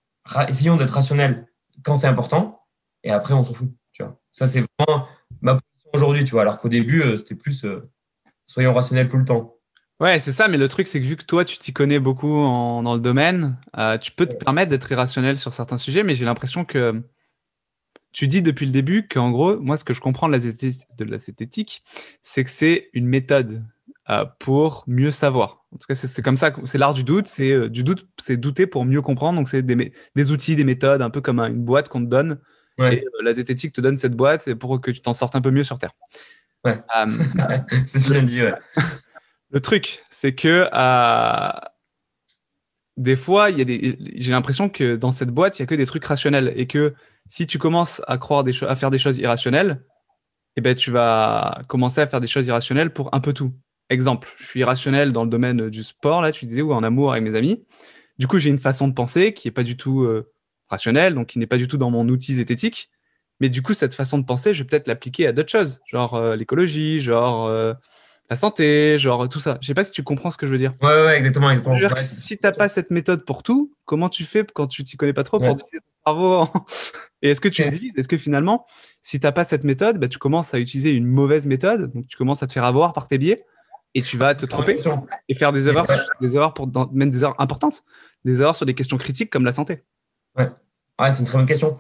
[0.49, 1.47] essayons d'être rationnels
[1.85, 2.63] quand c'est important,
[3.05, 3.71] et après on s'en fout.
[3.93, 4.19] Tu vois.
[4.33, 5.07] Ça, c'est vraiment
[5.43, 7.91] ma position aujourd'hui, tu vois, alors qu'au début, euh, c'était plus euh,
[8.47, 9.57] soyons rationnels tout le temps.
[10.01, 12.29] Ouais, c'est ça, mais le truc, c'est que vu que toi, tu t'y connais beaucoup
[12.29, 16.25] dans le domaine, euh, tu peux te permettre d'être irrationnel sur certains sujets, mais j'ai
[16.25, 17.03] l'impression que
[18.19, 21.05] tu dis depuis le début qu'en gros, moi, ce que je comprends de la, de
[21.05, 21.85] la zététique,
[22.21, 23.63] c'est que c'est une méthode
[24.41, 25.65] pour mieux savoir.
[25.73, 27.29] En tout cas, c'est comme ça, c'est l'art du doute.
[27.29, 29.39] C'est euh, du doute, c'est douter pour mieux comprendre.
[29.39, 32.41] Donc, c'est des, des, outils, des méthodes, un peu comme une boîte qu'on te donne.
[32.79, 35.53] Et euh, la zététique te donne cette boîte pour que tu t'en sortes un peu
[35.53, 35.93] mieux sur Terre.
[36.65, 36.81] Ouais.
[36.97, 37.07] Euh,
[37.87, 38.55] c'est bien dit, ouais.
[39.53, 40.69] Le truc, c'est que
[42.97, 46.53] des fois, j'ai l'impression que dans cette boîte, il y a que des trucs rationnels
[46.57, 46.95] et que
[47.29, 49.85] si tu commences à croire des à faire des choses irrationnelles,
[50.57, 53.53] eh ben, tu vas commencer à faire des choses irrationnelles pour un peu tout.
[53.91, 57.13] Exemple, je suis irrationnel dans le domaine du sport, là, tu disais, ou en amour
[57.13, 57.65] avec mes amis.
[58.19, 60.33] Du coup, j'ai une façon de penser qui n'est pas du tout euh,
[60.69, 62.91] rationnelle, donc qui n'est pas du tout dans mon outil zététique.
[63.41, 66.17] Mais du coup, cette façon de penser, je vais peut-être l'appliquer à d'autres choses, genre
[66.17, 67.73] euh, l'écologie, genre euh,
[68.29, 69.59] la santé, genre tout ça.
[69.63, 70.75] Je sais pas si tu comprends ce que je veux dire.
[70.83, 71.51] Ouais, ouais, exactement.
[71.51, 71.79] exactement.
[72.03, 75.13] si tu n'as pas cette méthode pour tout, comment tu fais quand tu t'y connais
[75.13, 75.57] pas trop pour
[76.09, 76.49] cerveau
[77.23, 78.65] Et est-ce que tu dis, est-ce que finalement,
[79.03, 82.07] si tu n'as pas cette méthode, bah, tu commences à utiliser une mauvaise méthode, donc
[82.07, 83.45] tu commences à te faire avoir par tes biais
[83.95, 84.77] et tu vas te tromper
[85.29, 85.89] et faire des erreurs,
[86.21, 87.83] des erreurs pour même des erreurs importantes,
[88.25, 89.83] des erreurs sur des questions critiques comme la santé.
[90.37, 90.49] Ouais,
[91.01, 91.77] ouais c'est une très bonne question.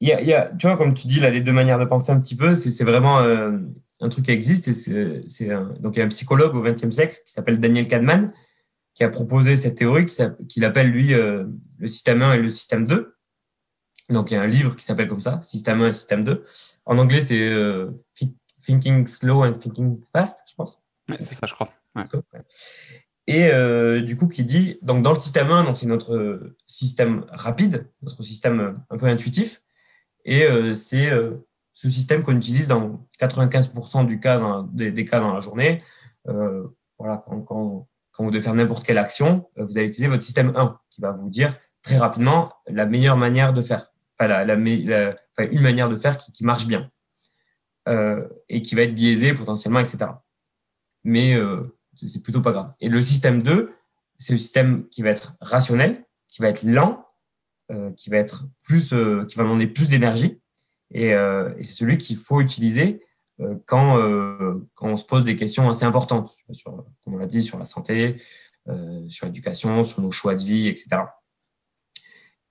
[0.00, 1.78] Il y, a, il y a, tu vois, comme tu dis, là, les deux manières
[1.78, 3.56] de penser un petit peu, c'est vraiment euh,
[4.00, 4.72] un truc qui existe.
[4.72, 5.48] c'est
[5.80, 8.32] donc, il y a un psychologue au XXe siècle qui s'appelle Daniel Kahneman
[8.96, 10.06] qui a proposé cette théorie
[10.48, 11.44] qu'il appelle, lui, euh,
[11.78, 13.15] le système 1 et le système 2.
[14.08, 16.44] Donc, il y a un livre qui s'appelle comme ça, Système 1 et Système 2.
[16.84, 17.90] En anglais, c'est euh,
[18.64, 20.82] Thinking Slow and Thinking Fast, je pense
[21.20, 21.68] c'est ça, je crois.
[23.26, 27.24] Et euh, du coup, qui dit, donc dans le système 1, donc c'est notre système
[27.28, 29.62] rapide, notre système un peu intuitif,
[30.24, 31.44] et euh, c'est euh,
[31.74, 35.82] ce système qu'on utilise dans 95% du cas des, cas dans la journée.
[36.24, 40.52] voilà, quand, quand, quand, vous devez faire n'importe quelle action, vous allez utiliser votre système
[40.56, 45.96] 1, qui va vous dire très rapidement la meilleure manière de faire, une manière de
[45.96, 46.90] faire qui, marche bien,
[48.48, 50.08] et qui va être biaisée potentiellement, etc
[51.06, 51.62] mais euh,
[51.94, 52.72] c'est plutôt pas grave.
[52.80, 53.72] Et le système 2,
[54.18, 57.06] c'est le système qui va être rationnel, qui va être lent,
[57.70, 60.42] euh, qui va être plus, euh, qui va demander plus d'énergie,
[60.92, 61.14] et,
[61.62, 63.02] c'est celui qu'il faut utiliser
[63.66, 63.98] quand,
[64.74, 67.66] quand on se pose des questions assez importantes, sur, comme on l'a dit, sur la
[67.66, 68.22] santé,
[69.08, 70.98] sur l'éducation, sur nos choix de vie, etc.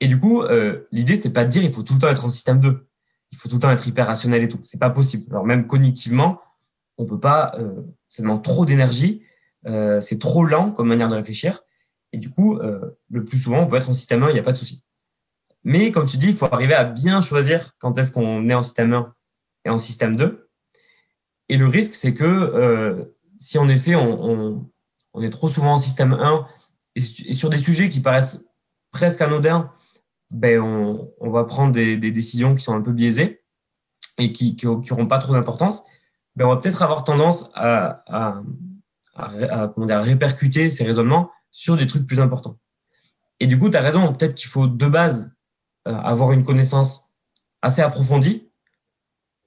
[0.02, 0.44] Et du coup,
[0.92, 2.88] l'idée, c'est pas de dire il faut tout le temps être en système 2.
[3.32, 4.60] Il faut tout le temps être hyper rationnel et tout.
[4.64, 5.26] C'est pas possible.
[5.32, 6.42] Alors même cognitivement,
[6.98, 7.58] on peut pas
[8.16, 9.24] ça demande trop d'énergie,
[9.68, 11.64] euh, c'est trop lent comme manière de réfléchir.
[12.14, 14.40] Et du coup, euh, le plus souvent, on peut être en système 1, il n'y
[14.40, 14.84] a pas de souci.
[15.64, 18.62] Mais comme tu dis, il faut arriver à bien choisir quand est-ce qu'on est en
[18.62, 19.14] système 1
[19.66, 20.50] et en système 2.
[21.50, 23.04] Et le risque, c'est que euh,
[23.38, 24.66] si en effet, on,
[25.22, 26.48] est trop souvent en système 1
[26.96, 28.50] et, sur des sujets qui paraissent
[28.92, 29.72] presque anodins,
[30.32, 33.44] ben on, va prendre des, décisions qui sont un peu biaisées
[34.18, 35.84] et qui n'auront pas trop d'importance.
[36.36, 38.42] Ben, on va peut-être avoir tendance à, à,
[39.16, 42.58] à, comment dire, répercuter ces raisonnements sur des trucs plus importants.
[43.40, 45.36] Et du coup, tu as raison, peut-être qu'il faut de base
[45.88, 47.12] euh, avoir une connaissance
[47.62, 48.50] assez approfondie,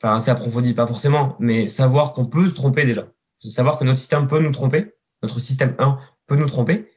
[0.03, 3.09] enfin assez approfondie, pas forcément, mais savoir qu'on peut se tromper déjà.
[3.37, 6.91] Savoir que notre système peut nous tromper, notre système 1 peut nous tromper,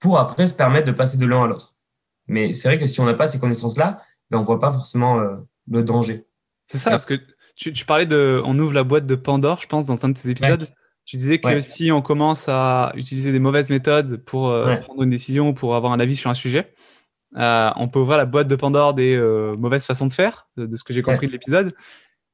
[0.00, 1.74] pour après se permettre de passer de l'un à l'autre.
[2.28, 4.70] Mais c'est vrai que si on n'a pas ces connaissances-là, ben on ne voit pas
[4.70, 5.36] forcément euh,
[5.70, 6.26] le danger.
[6.68, 7.14] C'est ça, parce que
[7.56, 8.40] tu, parlais de.
[8.44, 10.68] On ouvre la boîte de Pandore, je pense, dans un de tes épisodes.
[11.06, 15.08] Tu disais que si on commence à utiliser des mauvaises méthodes pour euh, prendre une
[15.08, 16.74] décision, pour avoir un avis sur un sujet,
[17.36, 19.16] euh, on peut ouvrir la boîte de Pandore des
[19.56, 21.74] mauvaises façons de faire, de, ce que j'ai compris de l'épisode.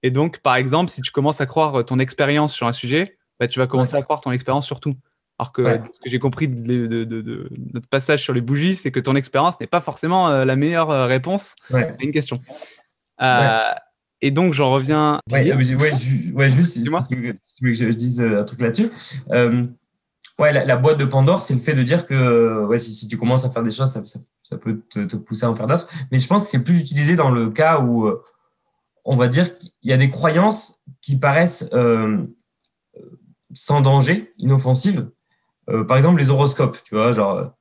[0.03, 3.47] Et donc, par exemple, si tu commences à croire ton expérience sur un sujet, bah,
[3.47, 4.97] tu vas commencer à croire ton expérience sur tout.
[5.39, 9.17] Alors que ce que j'ai compris de, notre passage sur les bougies, c'est que ton
[9.17, 12.41] expérience n'est pas forcément la meilleure réponse à une question.
[14.25, 15.21] Et donc, j'en reviens.
[15.31, 18.91] Ouais, ouais, juste, si, tu veux que je dise euh, un truc là-dessus.
[19.31, 19.67] Euh,
[20.39, 23.45] ouais, la, boîte de Pandore, c'est le fait de dire que ouais, si, tu commences
[23.45, 23.93] à faire des choses,
[24.43, 25.89] ça, peut te, pousser à en faire d'autres.
[26.11, 28.25] Mais je pense que c'est plus utilisé dans le cas où, euh,
[29.05, 31.69] on va dire qu'il y a des croyances qui paraissent
[33.53, 35.11] sans danger, inoffensives.
[35.67, 37.53] Par exemple, les horoscopes, tu vois, genre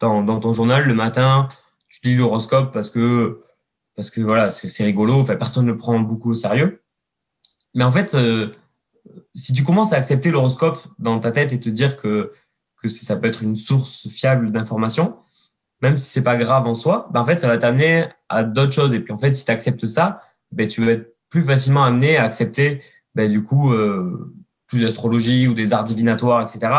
[0.00, 1.48] dans, dans ton journal le matin,
[1.88, 3.40] tu lis l'horoscope parce que
[3.94, 6.82] parce que voilà, c'est rigolo, enfin, personne ne le prend beaucoup au sérieux.
[7.74, 8.16] Mais en fait,
[9.34, 12.32] si tu commences à accepter l'horoscope dans ta tête et te dire que,
[12.76, 15.18] que ça peut être une source fiable d'information,
[15.80, 18.72] même si c'est pas grave en soi, ben en fait, ça va t'amener à d'autres
[18.72, 18.94] choses.
[18.94, 22.16] Et puis, en fait, si tu acceptes ça, ben, tu vas être plus facilement amené
[22.16, 22.82] à accepter,
[23.14, 24.32] ben, du coup, euh,
[24.68, 26.72] plus d'astrologie ou des arts divinatoires, etc.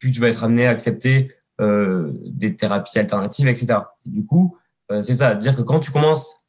[0.00, 3.80] Puis, tu vas être amené à accepter euh, des thérapies alternatives, etc.
[4.06, 4.56] Et du coup,
[4.90, 6.46] euh, c'est ça, dire que quand tu commences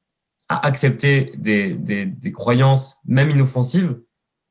[0.49, 3.99] à accepter des, des, des croyances, même inoffensives,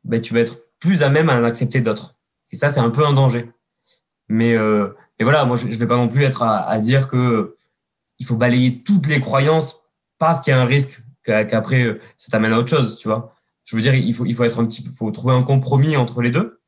[0.04, 2.14] ben, tu vas être plus à même à en accepter d'autres.
[2.52, 3.50] Et ça, c'est un peu un danger.
[4.28, 7.08] Mais, euh, mais voilà, moi, je ne vais pas non plus être à, à, dire
[7.08, 7.56] que
[8.18, 9.86] il faut balayer toutes les croyances
[10.18, 13.34] parce qu'il y a un risque qu'après, ça t'amène à autre chose, tu vois.
[13.64, 16.22] Je veux dire, il faut, il faut être un petit faut trouver un compromis entre
[16.22, 16.59] les deux euh,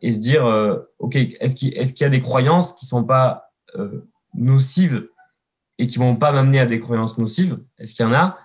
[0.00, 4.08] et se dire, euh, OK, est-ce qu'il y a des croyances qui sont pas euh,
[4.34, 5.08] nocives
[5.78, 7.58] et qui vont pas m'amener à des croyances nocives?
[7.78, 8.38] Est-ce qu'il y en a?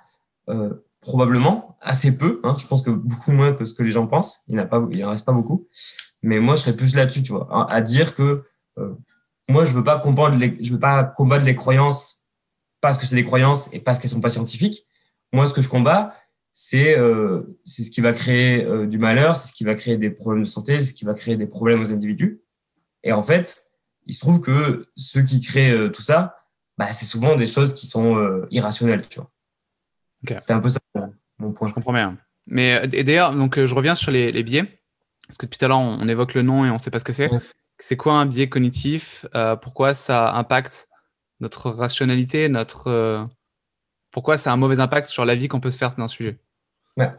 [0.50, 2.42] Euh, Probablement, assez peu.
[2.44, 2.56] Hein.
[2.60, 4.40] Je pense que beaucoup moins que ce que les gens pensent.
[4.48, 5.68] Il n'y en reste pas beaucoup.
[6.24, 8.44] Mais moi, je serais plus là-dessus, tu vois, hein, à dire que
[8.80, 8.96] euh,
[9.48, 9.84] moi, je veux veux
[10.80, 12.26] pas combattre les croyances
[12.82, 14.86] parce que c'est des croyances et parce qu'elles sont pas scientifiques.
[15.32, 16.16] Moi, ce que je combats,
[16.60, 20.10] c'est euh, ce qui va créer euh, du malheur, c'est ce qui va créer des
[20.10, 22.42] problèmes de santé, c'est ce qui va créer des problèmes aux individus.
[23.04, 23.70] Et en fait,
[24.08, 26.48] il se trouve que ceux qui créent euh, tout ça,
[26.80, 29.30] bah, c'est souvent des choses qui sont euh, irrationnelles, tu vois.
[30.40, 30.80] C'est un peu ça
[31.38, 31.68] mon point.
[31.68, 32.18] Je comprends bien.
[32.48, 34.64] Mais d'ailleurs, donc je reviens sur les, les, biais,
[35.28, 36.98] parce que depuis tout à l'heure on, évoque le nom et on ne sait pas
[36.98, 37.32] ce que c'est.
[37.32, 37.40] Ouais.
[37.78, 39.28] C'est quoi un biais cognitif?
[39.62, 40.90] Pourquoi ça impacte
[41.40, 43.30] notre rationalité, notre
[44.12, 46.40] pourquoi ça a un mauvais impact sur la vie qu'on peut se faire d'un sujet?
[46.98, 47.12] Ouais.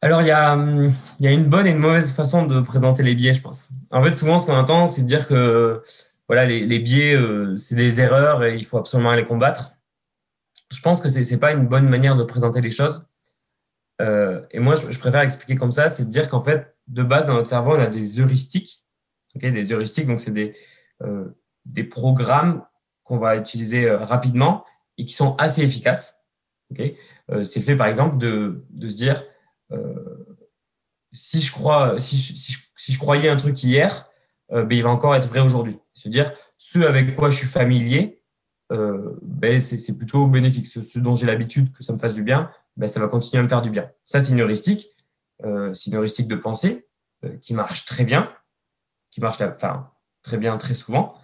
[0.00, 3.42] Alors, il y a, une bonne et une mauvaise façon de présenter les biais, je
[3.42, 3.70] pense.
[3.90, 5.82] En fait, souvent, ce qu'on entend, c'est de dire que
[6.28, 9.74] voilà, les, biais, euh, c'est des erreurs et il faut absolument les combattre
[10.70, 13.08] je pense que c'est n'est pas une bonne manière de présenter les choses.
[14.02, 17.26] Euh, et moi, je, préfère expliquer comme ça, c'est de dire qu'en fait, de base,
[17.26, 18.84] dans notre cerveau, on a des heuristiques.
[19.34, 20.54] Okay, des heuristiques, donc c'est des,
[21.02, 21.34] euh,
[21.90, 22.64] programmes
[23.02, 24.64] qu'on va utiliser rapidement
[24.98, 26.24] et qui sont assez efficaces.
[26.70, 26.98] Okay
[27.30, 29.24] euh, c'est fait, par exemple, de, de se dire,
[29.72, 30.26] euh,
[31.12, 34.08] si, je crois, si, si, si je croyais un truc hier,
[34.50, 35.78] ben, il va encore être vrai aujourd'hui.
[35.92, 38.22] Se dire, ce avec quoi je suis familier,
[38.72, 40.66] euh, ben c'est plutôt bénéfique.
[40.66, 43.40] Ce, ce dont j'ai l'habitude que ça me fasse du bien, ben ça va continuer
[43.40, 43.90] à me faire du bien.
[44.04, 44.88] Ça, c'est une heuristique.
[45.44, 46.88] Euh, de pensée
[47.24, 48.28] euh, qui marche très bien,
[49.10, 51.14] qui marche enfin, très bien très souvent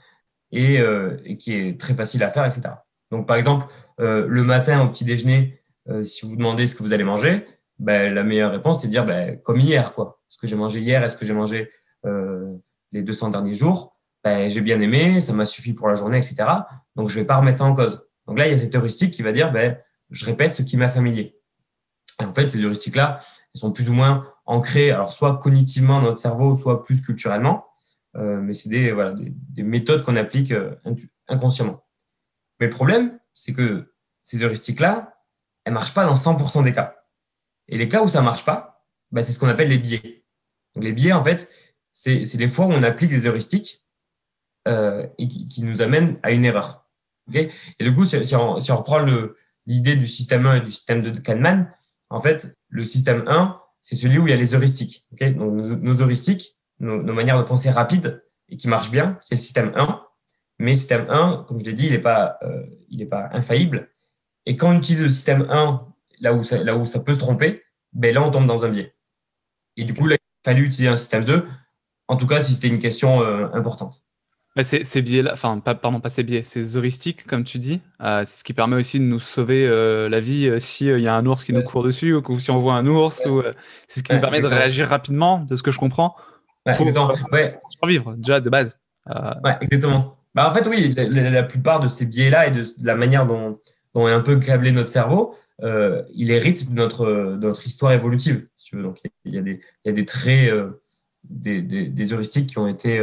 [0.52, 2.74] et, euh, qui est très facile à faire, etc.
[3.10, 3.66] Donc, par exemple,
[4.00, 5.63] euh, le matin au petit déjeuner, euh,
[6.02, 7.46] si vous demandez ce que vous allez manger,
[7.78, 9.92] ben, la meilleure réponse, c'est de dire ben, comme hier.
[9.94, 10.20] quoi.
[10.28, 11.70] Ce que j'ai mangé hier, est-ce que j'ai mangé
[12.92, 13.98] les 200 derniers jours?
[14.22, 16.36] Ben, j'ai bien aimé, ça m'a suffi pour la journée, etc.
[16.96, 18.06] Donc, je vais pas remettre ça en cause.
[18.26, 19.78] Donc là, il y a cette heuristique qui va dire, ben,
[20.10, 21.38] je répète ce qui m'a familier.
[22.20, 26.06] Et en fait, ces heuristiques-là, elles sont plus ou moins ancrées, alors soit cognitivement dans
[26.06, 27.66] notre cerveau, soit plus culturellement.
[28.16, 30.74] Euh, mais c'est des, voilà, des, des méthodes qu'on applique euh,
[31.28, 31.84] inconsciemment.
[32.60, 35.13] Mais le problème, c'est que ces heuristiques-là,
[35.64, 36.96] elles marchent pas dans 100% des cas.
[37.68, 40.24] Et les cas où ça marche pas, ben, c'est ce qu'on appelle les biais.
[40.74, 41.50] Donc les biais, en fait,
[41.92, 43.84] c'est les fois où on applique des heuristiques
[44.68, 46.88] euh, et qui, qui, nous amène à une erreur.
[47.28, 49.04] Okay et du coup, si, si, on, si on reprend
[49.66, 51.72] l'idée du système 1 et du système de Kahneman,
[52.10, 55.06] en fait, le système 1, c'est celui où il y a les heuristiques.
[55.12, 59.16] Okay Donc, nos, nos heuristiques, nos, nos, manières de penser rapides et qui marchent bien,
[59.20, 60.02] c'est le système 1.
[60.58, 63.28] Mais le système 1, comme je l'ai dit, il n'est pas, euh, il est pas
[63.32, 63.90] infaillible.
[64.46, 65.86] Et quand on utilise le système 1,
[66.20, 68.68] là où ça, là où ça peut se tromper, ben là, on tombe dans un
[68.68, 68.94] biais.
[69.76, 71.46] Et du coup, là, il a fallu utiliser un système 2,
[72.08, 74.04] en tout cas, si c'était une question euh, importante.
[74.62, 78.22] Ces, ces biais-là, enfin, pas, pardon, pas ces biais, ces heuristiques, comme tu dis, euh,
[78.24, 81.08] c'est ce qui permet aussi de nous sauver euh, la vie euh, s'il il y
[81.08, 83.26] a un ours qui nous court dessus ou si on voit un ours.
[83.26, 83.42] Ou
[83.88, 84.56] C'est ce qui ouais, nous permet exactement.
[84.56, 86.14] de réagir rapidement, de ce que je comprends,
[86.76, 88.78] pour, pour survivre, déjà, de base.
[89.42, 90.18] Ouais, exactement.
[90.36, 93.26] Bah, en fait, oui, la, la plupart de ces biais-là et de, de, la manière
[93.26, 93.58] dont,
[93.94, 98.48] dont est un peu câblé notre cerveau, il hérite de notre, de notre histoire évolutive.
[98.72, 100.52] Donc, il y a des, y a des traits,
[101.30, 103.00] des, des, des, heuristiques qui ont été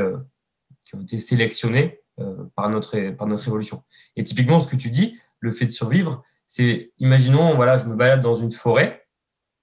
[0.92, 3.84] qui ont été sélectionnés euh, par, notre, par notre évolution.
[4.18, 7.96] Et typiquement, ce que tu dis, le fait de survivre, c'est, imaginons, voilà, je me
[7.96, 9.08] balade dans une forêt,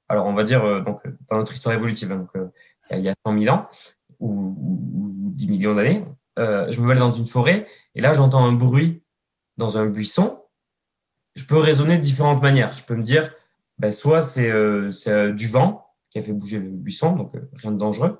[0.08, 2.48] alors on va dire, euh, donc, dans notre histoire évolutive, hein, euh,
[2.92, 3.68] il y a 100 000 ans
[4.20, 6.02] ou, ou 10 millions d'années,
[6.38, 9.02] euh, je me balade dans une forêt et là, j'entends un bruit
[9.58, 10.42] dans un buisson.
[11.38, 12.76] Je peux raisonner de différentes manières.
[12.76, 13.32] Je peux me dire,
[13.78, 18.18] ben, soit c'est du vent qui a fait bouger le buisson, donc rien de dangereux.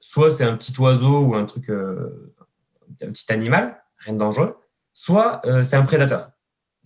[0.00, 4.56] Soit c'est un petit oiseau ou un truc, un petit animal, rien de dangereux.
[4.94, 6.30] Soit c'est un prédateur.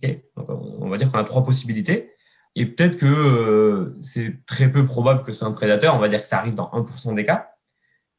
[0.01, 2.11] donc, on va dire qu'on a trois possibilités.
[2.55, 5.95] Et peut-être que c'est très peu probable que ce soit un prédateur.
[5.95, 7.51] On va dire que ça arrive dans 1% des cas.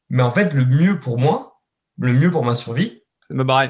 [0.09, 1.61] Mais en fait, le mieux pour moi,
[1.99, 3.69] le mieux pour ma survie, c'est de me barrer.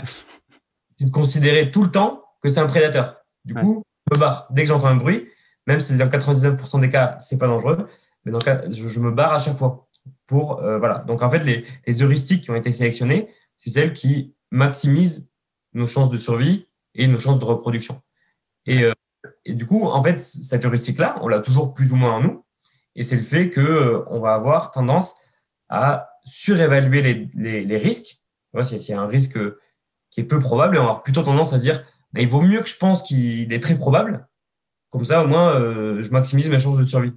[0.95, 3.24] C'est de considérer tout le temps que c'est un prédateur.
[3.45, 5.27] Du coup, je me barre dès que j'entends un bruit,
[5.67, 7.87] même si dans 99% des cas, c'est pas dangereux,
[8.25, 9.87] mais dans cas, je, me barre à chaque fois.
[10.27, 10.99] Pour, euh, voilà.
[10.99, 13.27] Donc, en fait, les, les heuristiques qui ont été sélectionnées,
[13.57, 15.31] c'est celles qui maximisent
[15.73, 18.01] nos chances de survie et nos chances de reproduction.
[18.65, 18.93] Et, euh,
[19.45, 22.45] et du coup, en fait, cette heuristique-là, on l'a toujours plus ou moins en nous.
[22.95, 25.17] Et c'est le fait qu'on euh, va avoir tendance
[25.69, 28.21] à surévaluer les, les, les risques.
[28.63, 29.37] S'il y a un risque
[30.09, 31.83] qui est peu probable, on va avoir plutôt tendance à se dire
[32.15, 34.25] bah, il vaut mieux que je pense qu'il est très probable.
[34.89, 37.11] Comme ça, au moins, euh, je maximise mes chances de survie.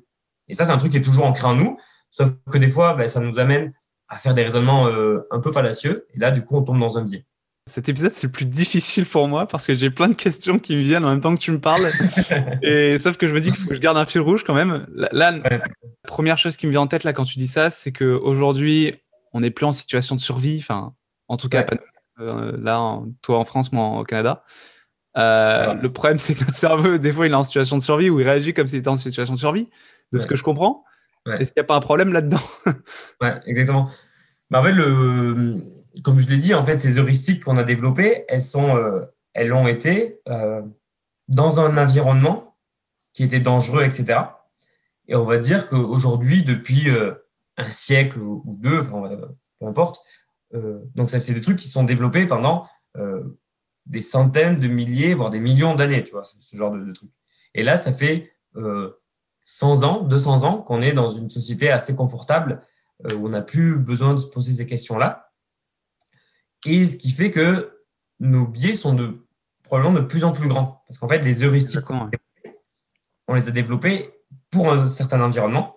[0.49, 1.79] Et ça, c'est un truc qui est toujours ancré en nous,
[2.11, 3.73] sauf que des fois, bah, ça nous amène
[4.09, 6.07] à faire des raisonnements euh, un peu fallacieux.
[6.15, 7.25] Et là, du coup, on tombe dans un biais.
[7.69, 10.75] Cet épisode, c'est le plus difficile pour moi parce que j'ai plein de questions qui
[10.75, 11.93] me viennent en même temps que tu me parles.
[12.63, 14.55] et sauf que je me dis qu'il faut que je garde un fil rouge quand
[14.55, 14.87] même.
[15.13, 15.61] Là, la
[16.09, 18.95] première chose qui me vient en tête là quand tu dis ça, c'est qu'aujourd'hui,
[19.35, 20.57] on n'est plus en situation de survie.
[20.59, 20.95] Enfin,
[21.29, 21.77] en tout cas, pas,
[22.21, 24.45] euh, là, toi en France, moi au Canada.
[25.17, 28.11] Euh, le problème, c'est que notre cerveau, des fois, il est en situation de survie
[28.11, 29.69] ou il réagit comme s'il était en situation de survie,
[30.13, 30.85] de ce que je comprends.
[31.27, 32.41] Est-ce qu'il n'y a pas un problème là-dedans?
[33.21, 33.91] Ouais, exactement.
[34.51, 35.61] Bah, en fait, le,
[36.03, 39.01] comme je l'ai dit, en fait, ces heuristiques qu'on a développées, elles, sont, euh,
[39.35, 40.63] elles ont été euh,
[41.27, 42.57] dans un environnement
[43.13, 44.21] qui était dangereux, etc.
[45.07, 46.87] Et on va dire qu'aujourd'hui, depuis
[47.57, 49.11] un siècle ou deux, enfin,
[49.59, 50.01] peu importe,
[50.95, 52.67] donc ça, c'est des trucs qui sont développés pendant
[53.89, 57.11] des centaines de milliers, voire des millions d'années, tu vois, ce, genre de, de trucs.
[57.55, 58.33] Et là, ça fait
[59.45, 62.63] 100 ans, 200 ans qu'on est dans une société assez confortable
[63.05, 65.33] où on n'a plus besoin de se poser ces questions-là.
[66.67, 67.79] Et ce qui fait que
[68.21, 69.27] nos biais sont de,
[69.63, 70.83] probablement de plus en plus grands.
[70.87, 71.91] Parce qu'en fait, les heuristiques,
[73.29, 74.11] on les a développés
[74.51, 75.77] pour un certain environnement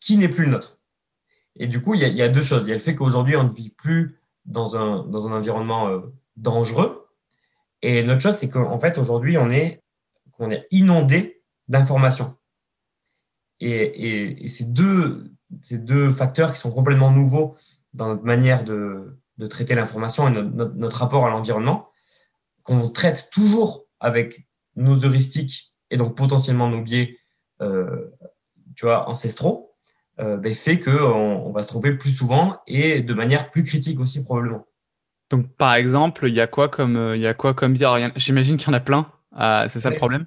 [0.00, 0.78] qui n'est plus le nôtre.
[1.56, 2.62] Et du coup, il y, a, deux choses.
[2.66, 5.88] Il y a le fait qu'aujourd'hui, on ne vit plus dans un, dans un environnement
[5.88, 6.00] euh,
[6.36, 7.01] dangereux.
[7.82, 9.82] Et notre chose, c'est qu'en fait, aujourd'hui, on est,
[10.38, 12.36] on est inondé d'informations.
[13.60, 17.56] Et, ces, deux, facteurs qui sont complètement nouveaux
[17.94, 19.18] dans notre manière de,
[19.50, 21.90] traiter l'information et notre, rapport à l'environnement,
[22.64, 27.18] qu'on traite toujours avec nos heuristiques et donc potentiellement nos biais
[27.60, 28.10] euh,
[28.84, 29.74] ancestraux,
[30.20, 33.98] euh, ben, fait qu'on on va se tromper plus souvent et de manière plus critique
[33.98, 34.66] aussi probablement.
[35.32, 38.12] Donc par exemple, il y a quoi comme euh, il y a quoi comme biais
[38.16, 39.06] J'imagine qu'il y en a plein.
[39.34, 40.26] Ah, c'est ça le problème.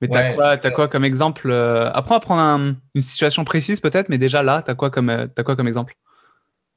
[0.00, 3.78] Mais tu as, quoi, as quoi comme exemple Après, on va prendre une situation précise
[3.78, 5.94] peut-être, mais déjà là, tu as, quoi comme, as quoi comme exemple?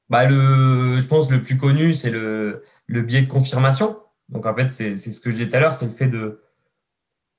[0.09, 3.97] Bah, le, je pense le plus connu, c'est le, le biais de confirmation.
[4.29, 6.43] Donc, en fait, c'est ce que je disais tout à l'heure, c'est le fait de,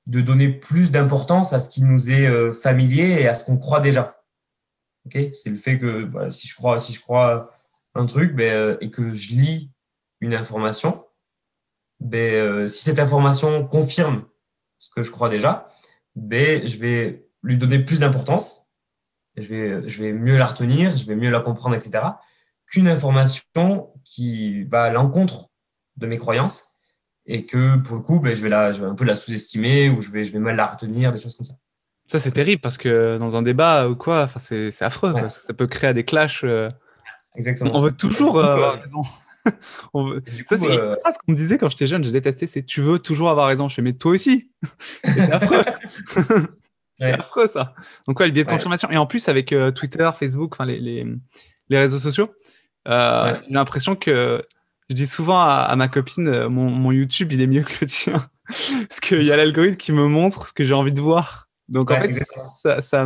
[0.07, 3.57] de donner plus d'importance à ce qui nous est euh, familier et à ce qu'on
[3.57, 4.09] croit déjà.
[5.05, 7.49] Okay c'est le fait que bah, si, je crois, si je crois
[7.95, 9.71] un truc euh, et que je lis
[10.21, 11.05] une information,
[11.99, 14.25] ben, euh, si cette information confirme
[14.79, 15.67] ce que je crois déjà,
[16.15, 18.71] ben, je vais lui donner plus d'importance,
[19.35, 22.01] je vais, je vais mieux la retenir, je vais mieux la comprendre, etc
[22.67, 25.47] qu'une information qui va à l'encontre
[25.95, 26.65] de mes croyances
[27.25, 29.89] et que pour le coup, ben, je, vais la, je vais un peu la sous-estimer
[29.89, 31.55] ou je vais, je vais mal la retenir, des choses comme ça.
[32.07, 35.13] Ça, c'est terrible parce que dans un débat ou quoi, c'est affreux.
[35.29, 36.43] ça peut créer des clashs.
[36.43, 36.69] Euh,
[37.35, 37.71] Exactement.
[37.73, 39.01] On veut toujours euh, avoir raison.
[40.45, 40.95] Ça, c'est euh...
[41.05, 43.69] ce qu'on me disait quand j'étais jeune, je détestais, c'est tu veux toujours avoir raison?
[43.69, 44.51] Je fais, mais toi aussi.
[45.03, 45.63] c'est affreux.
[46.95, 47.73] c'est affreux, ça.
[48.07, 48.89] Donc, ouais, le biais de confirmation.
[48.91, 51.05] Et en plus, avec euh, Twitter, Facebook, les, les,
[51.69, 52.33] les, réseaux sociaux,
[52.87, 54.43] euh, j'ai l'impression que
[54.89, 58.29] je dis souvent à, ma copine, euh, mon, YouTube, il est mieux que le tien.
[58.47, 61.49] Parce qu'il y a l'algorithme qui me montre ce que j'ai envie de voir.
[61.67, 62.13] Donc, en fait,
[62.61, 63.05] ça, ça,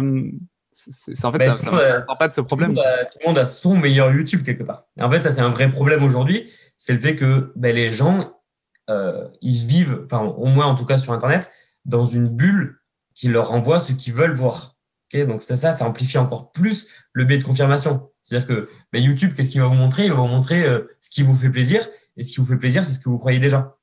[0.71, 2.73] c'est en fait, bah, ça, pas de ce problème.
[2.73, 4.85] Tout le, monde a, son meilleur YouTube quelque part.
[4.99, 6.49] En fait, ça, c'est un vrai problème aujourd'hui.
[6.77, 8.41] C'est le fait que ben, les gens,
[8.89, 11.51] euh, ils vivent, enfin, au moins en tout cas sur Internet,
[11.85, 12.79] dans une bulle
[13.13, 14.77] qui leur renvoie ce qu'ils veulent voir.
[15.13, 18.09] Donc, ça, ça, ça amplifie encore plus le biais de confirmation.
[18.23, 20.05] C'est-à-dire que mais YouTube, qu'est-ce qu'il va vous montrer?
[20.05, 21.85] Il va vous montrer euh, ce qui vous fait plaisir.
[22.15, 23.77] Et ce qui vous fait plaisir, c'est ce que vous croyez déjà.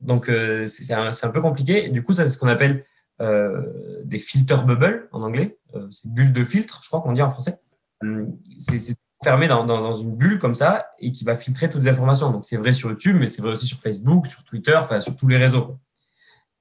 [0.00, 1.90] Donc, euh, c'est un, un, peu compliqué.
[1.90, 2.84] du coup, ça, c'est ce qu'on appelle
[3.20, 5.56] des filter bubbles en anglais.
[5.90, 7.56] C'est bulle de filtre, je crois qu'on dit en français.
[8.02, 11.88] Hum, c'est fermé dans, dans, une bulle comme ça et qui va filtrer toutes les
[11.88, 12.30] informations.
[12.30, 15.16] Donc, c'est vrai sur YouTube, mais c'est vrai aussi sur Facebook, sur Twitter, enfin, sur
[15.16, 15.78] tous les réseaux.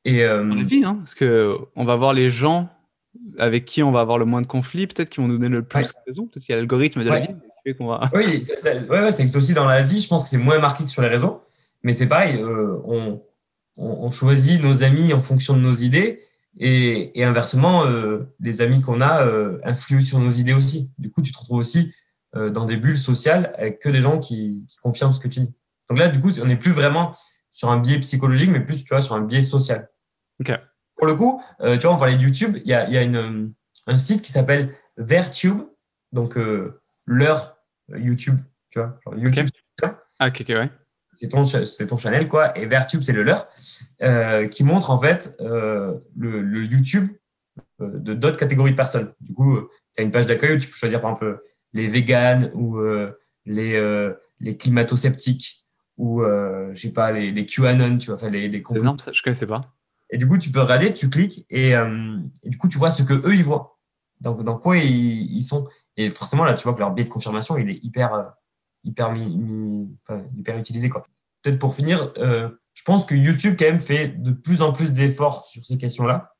[0.05, 0.43] Et, euh...
[0.85, 2.69] hein, parce qu'on va voir les gens
[3.37, 5.63] avec qui on va avoir le moins de conflits, peut-être qui vont nous donner le
[5.63, 6.27] plus de raison.
[6.27, 7.33] Peut-être qu'il y a l'algorithme de la vie qui
[7.63, 8.09] fait qu'on va.
[8.13, 11.07] Oui, c'est aussi dans la vie, je pense que c'est moins marqué que sur les
[11.09, 11.41] réseaux.
[11.83, 13.21] Mais c'est pareil, euh, on,
[13.75, 16.21] on, choisit nos amis en fonction de nos idées.
[16.59, 20.91] Et, et inversement, euh, les amis qu'on a euh, influent sur nos idées aussi.
[20.97, 21.93] Du coup, tu te retrouves aussi
[22.35, 25.39] euh, dans des bulles sociales avec que des gens qui, qui, confirment ce que tu
[25.39, 25.53] dis.
[25.89, 27.15] Donc là, du coup, on n'est plus vraiment
[27.51, 29.89] sur un biais psychologique, mais plus, tu vois, sur un biais social.
[30.39, 30.51] Ok.
[30.95, 33.53] Pour le coup, tu vois, on parlait de YouTube, il y a, y a une,
[33.87, 35.57] un site qui s'appelle Vertube,
[36.11, 36.37] donc
[37.05, 37.57] leur
[37.89, 38.39] YouTube,
[38.69, 39.47] tu vois, genre YouTube.
[40.19, 40.69] Ah, ok, ok, ouais
[41.13, 42.57] c'est ton, c'est ton channel, quoi.
[42.57, 43.47] Et Vertube, c'est le leur,
[44.01, 47.09] euh, qui montre en fait euh, le, le, YouTube
[47.81, 49.13] euh, de d'autres catégories de personnes.
[49.21, 49.59] Du coup,
[49.95, 51.41] tu as une page d'accueil où tu peux choisir par exemple
[51.73, 52.79] les véganes ou
[53.45, 55.65] les, les climato-sceptiques
[55.97, 59.11] ou, je sais pas, les, les QAnon, tu vois, enfin les, les C'est énorme, ça,
[59.11, 59.73] je connaissais pas.
[60.09, 63.01] Et du coup, tu peux regarder, tu cliques et, et, du coup, tu vois ce
[63.03, 63.79] que eux ils voient.
[64.21, 65.67] Donc, dans quoi ils, ils sont.
[65.97, 68.33] Et forcément, là, tu vois que leur biais de confirmation, il est hyper
[68.83, 70.89] hyper, enfin, hyper utilisé.
[71.41, 74.93] Peut-être pour finir, euh, je pense que YouTube quand même fait de plus en plus
[74.93, 76.35] d'efforts sur ces questions-là.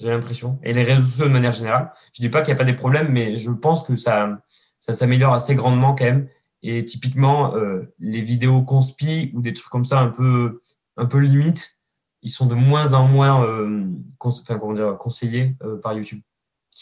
[0.00, 0.58] J'ai l'impression.
[0.62, 1.92] Et les réseaux sociaux de manière générale.
[2.14, 4.38] Je dis pas qu'il n'y a pas des problèmes, mais je pense que ça,
[4.78, 6.28] ça s'améliore assez grandement quand même.
[6.62, 10.60] Et typiquement, euh, les vidéos conspi ou des trucs comme ça un peu,
[10.96, 11.80] un peu limite,
[12.22, 13.86] ils sont de moins en moins euh,
[14.20, 16.20] enfin, comment dire, conseillés euh, par YouTube.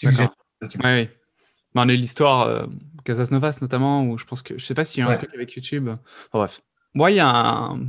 [0.03, 0.81] YouTube.
[0.83, 1.11] Ouais,
[1.75, 1.97] oui.
[1.97, 2.69] l'histoire
[3.09, 5.33] Casas Novas notamment, où je pense que je sais pas s'il y a un truc
[5.35, 5.89] avec YouTube.
[5.89, 5.99] Enfin,
[6.33, 6.61] bref.
[6.95, 7.81] Moi, il y a un.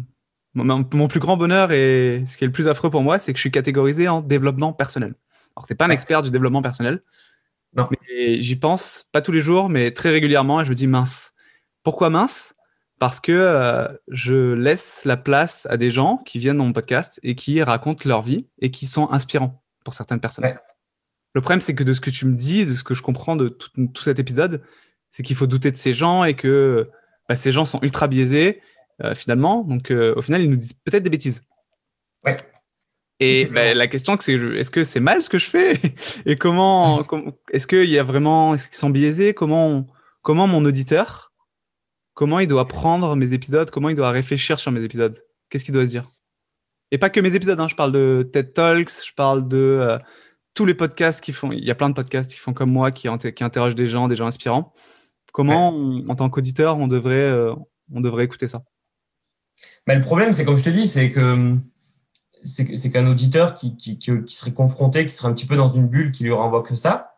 [0.56, 3.38] Mon, plus grand bonheur et ce qui est le plus affreux pour moi, c'est que
[3.38, 5.14] je suis catégorisé en développement personnel.
[5.56, 7.04] Alors, c'est pas un expert du développement personnel.
[7.76, 7.88] Non.
[7.92, 11.34] Mais j'y pense, pas tous les jours, mais très régulièrement, et je me dis mince.
[11.84, 12.56] Pourquoi mince?
[12.98, 17.20] Parce que euh, je laisse la place à des gens qui viennent dans mon podcast
[17.24, 20.46] et qui racontent leur vie et qui sont inspirants pour certaines personnes.
[21.34, 23.36] Le problème, c'est que de ce que tu me dis, de ce que je comprends
[23.36, 24.64] de tout, tout cet épisode,
[25.12, 26.90] c'est qu'il faut douter de ces gens et que
[27.28, 28.62] bah, ces gens sont ultra biaisés
[29.04, 29.64] euh, finalement.
[29.64, 31.44] Donc euh, au final, ils nous disent peut-être des bêtises.
[32.26, 32.36] Ouais.
[33.20, 35.80] Et bah, la question, c'est est-ce que c'est mal ce que je fais?
[36.26, 37.04] Et comment,
[37.52, 39.34] est-ce qu'il y a vraiment, est-ce qu'ils sont biaisés?
[39.34, 39.86] Comment,
[40.22, 41.34] comment mon auditeur,
[42.14, 43.70] comment il doit prendre mes épisodes?
[43.72, 45.22] Comment il doit réfléchir sur mes épisodes?
[45.50, 46.06] Qu'est-ce qu'il doit se dire?
[46.92, 47.60] Et pas que mes épisodes.
[47.60, 49.98] Hein, je parle de TED Talks, je parle de euh,
[50.54, 51.52] tous les podcasts qui font.
[51.52, 54.08] Il y a plein de podcasts qui font comme moi, qui, qui interrogent des gens,
[54.08, 54.74] des gens inspirants.
[55.34, 55.70] Comment,
[56.08, 57.54] en tant qu'auditeur, on devrait, euh,
[57.94, 58.64] on devrait écouter ça?
[59.86, 61.58] Bah, Le problème, c'est comme je te dis, c'est que
[62.44, 65.88] c'est qu'un auditeur qui, qui, qui, serait confronté, qui serait un petit peu dans une
[65.88, 67.18] bulle qui lui renvoie que ça,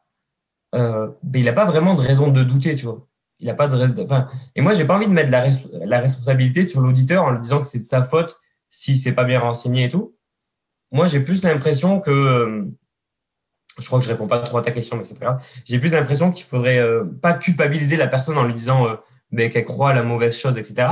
[0.73, 3.07] euh, ben, il n'a pas vraiment de raison de douter, tu vois.
[3.39, 4.01] Il a pas de.
[4.01, 5.45] Enfin, et moi, j'ai pas envie de mettre la,
[5.85, 8.39] la responsabilité sur l'auditeur en lui disant que c'est de sa faute
[8.69, 10.15] si c'est pas bien renseigné et tout.
[10.91, 12.67] Moi, j'ai plus l'impression que
[13.79, 15.45] je crois que je réponds pas trop à ta question, mais c'est pas grave.
[15.65, 19.65] J'ai plus l'impression qu'il faudrait euh, pas culpabiliser la personne en lui disant euh, qu'elle
[19.65, 20.87] croit à la mauvaise chose, etc.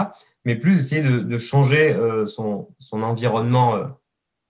[0.46, 3.78] Mais plus essayer de, changer euh, son, environnement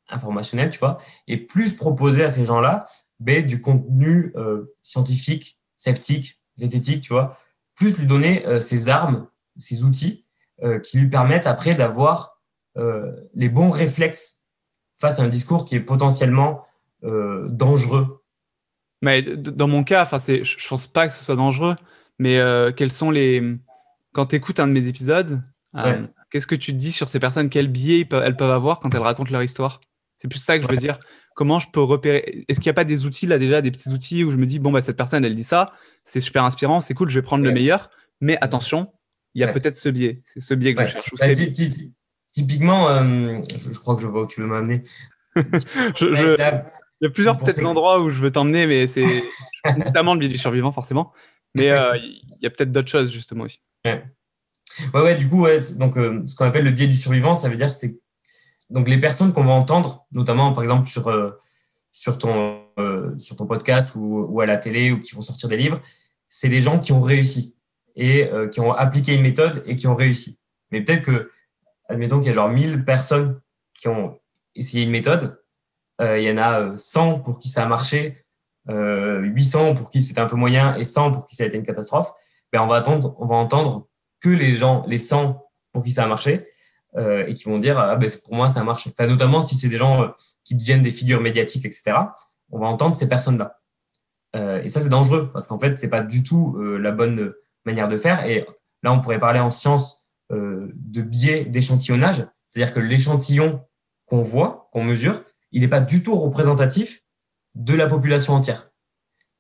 [0.10, 2.86] informationnel, tu vois, et plus proposer à ces gens-là
[3.20, 4.34] ben, du contenu
[4.82, 7.38] scientifique, sceptique, zététique, tu vois,
[7.76, 9.28] plus lui donner ses armes,
[9.58, 10.26] ses outils
[10.84, 12.40] qui lui permettent après d'avoir
[13.34, 14.46] les bons réflexes
[14.98, 16.66] face à un discours qui est potentiellement
[17.02, 18.19] dangereux
[19.02, 21.76] mais dans mon cas, enfin, c'est, je pense pas que ce soit dangereux,
[22.18, 23.58] mais euh, quels sont les.
[24.14, 25.42] Quand tu écoutes un de mes épisodes,
[25.76, 27.50] euh, qu'est-ce que tu te dis sur ces personnes?
[27.50, 29.82] Quel biais elles peuvent avoir quand elles racontent leur histoire?
[30.18, 31.00] C'est plus ça que je veux dire.
[31.36, 33.90] Comment je peux repérer Est-ce qu'il n'y a pas des outils là déjà, des petits
[33.90, 35.72] outils où je me dis bon bah cette personne elle dit ça,
[36.04, 37.90] c'est super inspirant, c'est cool, je vais prendre le meilleur,
[38.20, 38.92] mais attention,
[39.36, 40.22] il y a peut-être ce biais.
[40.26, 41.12] C'est ce biais que je cherche.
[41.18, 41.28] Bah,
[42.34, 44.84] typiquement, euh, je, crois que je vois où tu veux m'amener.
[45.36, 46.36] je, je...
[47.02, 49.04] Il y a plusieurs peut-être endroits où je veux t'emmener, mais c'est
[49.78, 51.14] notamment le biais du survivant, forcément.
[51.56, 53.62] Mais euh, il y a peut-être d'autres choses, justement, aussi.
[53.86, 54.04] Ouais,
[54.94, 57.50] ouais, ouais du coup, ouais, donc, euh, ce qu'on appelle le biais du survivant, ça
[57.50, 58.00] veut dire c'est
[58.70, 61.32] donc les personnes qu'on va entendre, notamment, par exemple, sur, euh,
[61.92, 62.62] sur, ton,
[63.18, 65.82] sur ton podcast ou, ou, à la télé ou qui vont sortir des livres,
[66.28, 67.56] c'est des gens qui ont réussi
[67.96, 70.40] et qui ont appliqué une méthode et qui ont réussi.
[70.72, 71.32] Mais peut-être que,
[71.88, 73.42] admettons qu'il y a genre 1000 personnes
[73.74, 74.20] qui ont
[74.56, 75.39] essayé une méthode,
[76.00, 78.24] il y en a 100 euh, pour qui ça a marché,
[78.68, 81.58] 800 euh, pour qui c'était un peu moyen et 100 pour qui ça a été
[81.58, 82.12] une catastrophe.
[82.52, 83.88] Ben on va attendre, on va entendre
[84.22, 86.48] que les gens, les 100 pour qui ça a marché,
[86.98, 88.92] euh, et qui vont dire ah ben pour moi ça a marché.
[88.92, 91.94] Enfin, notamment si c'est des gens qui deviennent des figures médiatiques, etc.
[92.52, 93.60] On va entendre ces personnes-là.
[94.36, 97.34] Euh, et ça c'est dangereux parce qu'en fait c'est pas du tout la bonne
[97.66, 98.26] manière de faire.
[98.26, 98.46] Et
[98.84, 103.64] là on pourrait parler en science de biais d'échantillonnage, c'est-à-dire que l'échantillon
[104.06, 107.02] qu'on voit, qu'on mesure, il n'est pas du tout représentatif
[107.56, 108.72] de la population entière.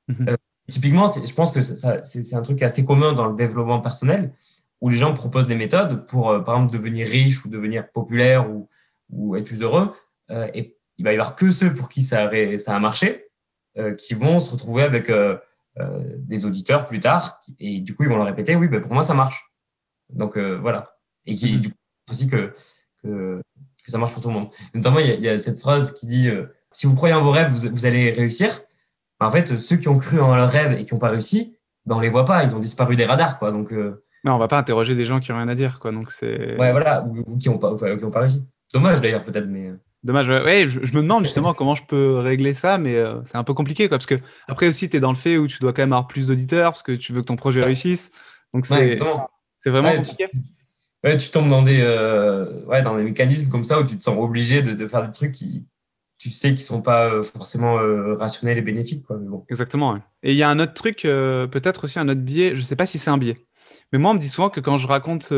[0.07, 0.36] Mhm.
[0.68, 4.34] typiquement, je pense que c'est un truc assez commun dans le développement personnel
[4.82, 8.70] où les gens proposent des méthodes pour, par exemple, devenir riche ou devenir populaire ou,
[9.10, 9.93] ou être plus heureux.
[10.30, 13.30] et il va y avoir que ceux pour qui ça, ça a marché
[13.97, 15.12] qui vont se retrouver avec
[15.78, 19.03] des auditeurs plus tard et du coup, ils vont leur répéter Oui, ben, pour moi,
[19.03, 19.51] ça marche.
[20.10, 20.95] Donc voilà.
[21.26, 21.62] Et qui, mhm.
[21.62, 21.78] du coup,
[22.10, 22.53] aussi que,
[23.03, 23.41] que,
[23.88, 24.49] ça marche pour tout le monde.
[24.73, 27.51] Notamment, il y a, cette phrase qui dit euh, si vous croyez en vos rêves,
[27.51, 28.61] vous, allez réussir.
[29.19, 31.97] En fait, ceux qui ont cru en leurs rêves et qui n'ont pas réussi, ben,
[31.97, 33.38] on les voit pas, ils ont disparu des radars.
[33.38, 33.51] Quoi.
[33.51, 35.80] Donc, euh, Mais on va pas interroger des gens qui n'ont rien à dire.
[35.80, 35.91] Quoi.
[35.91, 36.57] Donc c'est...
[36.57, 38.45] Ouais, voilà, ou, qui n'ont pas, ont pas réussi.
[38.73, 39.47] Dommage d'ailleurs, peut-être.
[39.47, 39.67] Mais...
[39.67, 39.80] Euh.
[40.03, 43.53] Dommage, ouais, je, me demande justement comment je peux régler ça, mais c'est un peu
[43.53, 44.15] compliqué, quoi, parce que
[44.47, 46.71] après aussi, tu es dans le fait où tu dois quand même avoir plus d'auditeurs,
[46.71, 48.09] parce que tu veux que ton projet réussisse.
[48.53, 48.97] Donc c'est,
[49.59, 50.30] c'est vraiment compliqué
[51.04, 54.04] ouais, tu tombes dans des, euh, ouais, dans des mécanismes comme ça où tu te
[54.04, 55.66] sens obligé de, de faire des trucs qui,
[56.18, 59.06] tu sais, qui sont pas euh, forcément euh, rationnels et bénéfiques.
[59.06, 59.20] Quoi.
[59.50, 59.97] Exactement.
[60.24, 62.86] Et il y a un autre truc, peut-être aussi un autre biais, je sais pas
[62.86, 63.38] si c'est un biais,
[63.91, 65.32] mais moi, on me dit souvent que quand je raconte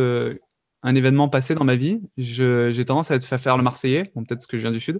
[0.83, 4.47] un événement passé dans ma vie, j'ai tendance à être faire le Marseillais, peut-être parce
[4.47, 4.99] que je viens du Sud,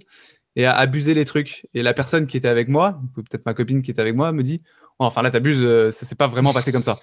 [0.55, 1.67] et à abuser les trucs.
[1.73, 4.43] Et la personne qui était avec moi, peut-être ma copine qui était avec moi, me
[4.43, 4.61] dit
[5.05, 6.97] Enfin là, t'abuses, euh, ça s'est pas vraiment passé comme ça.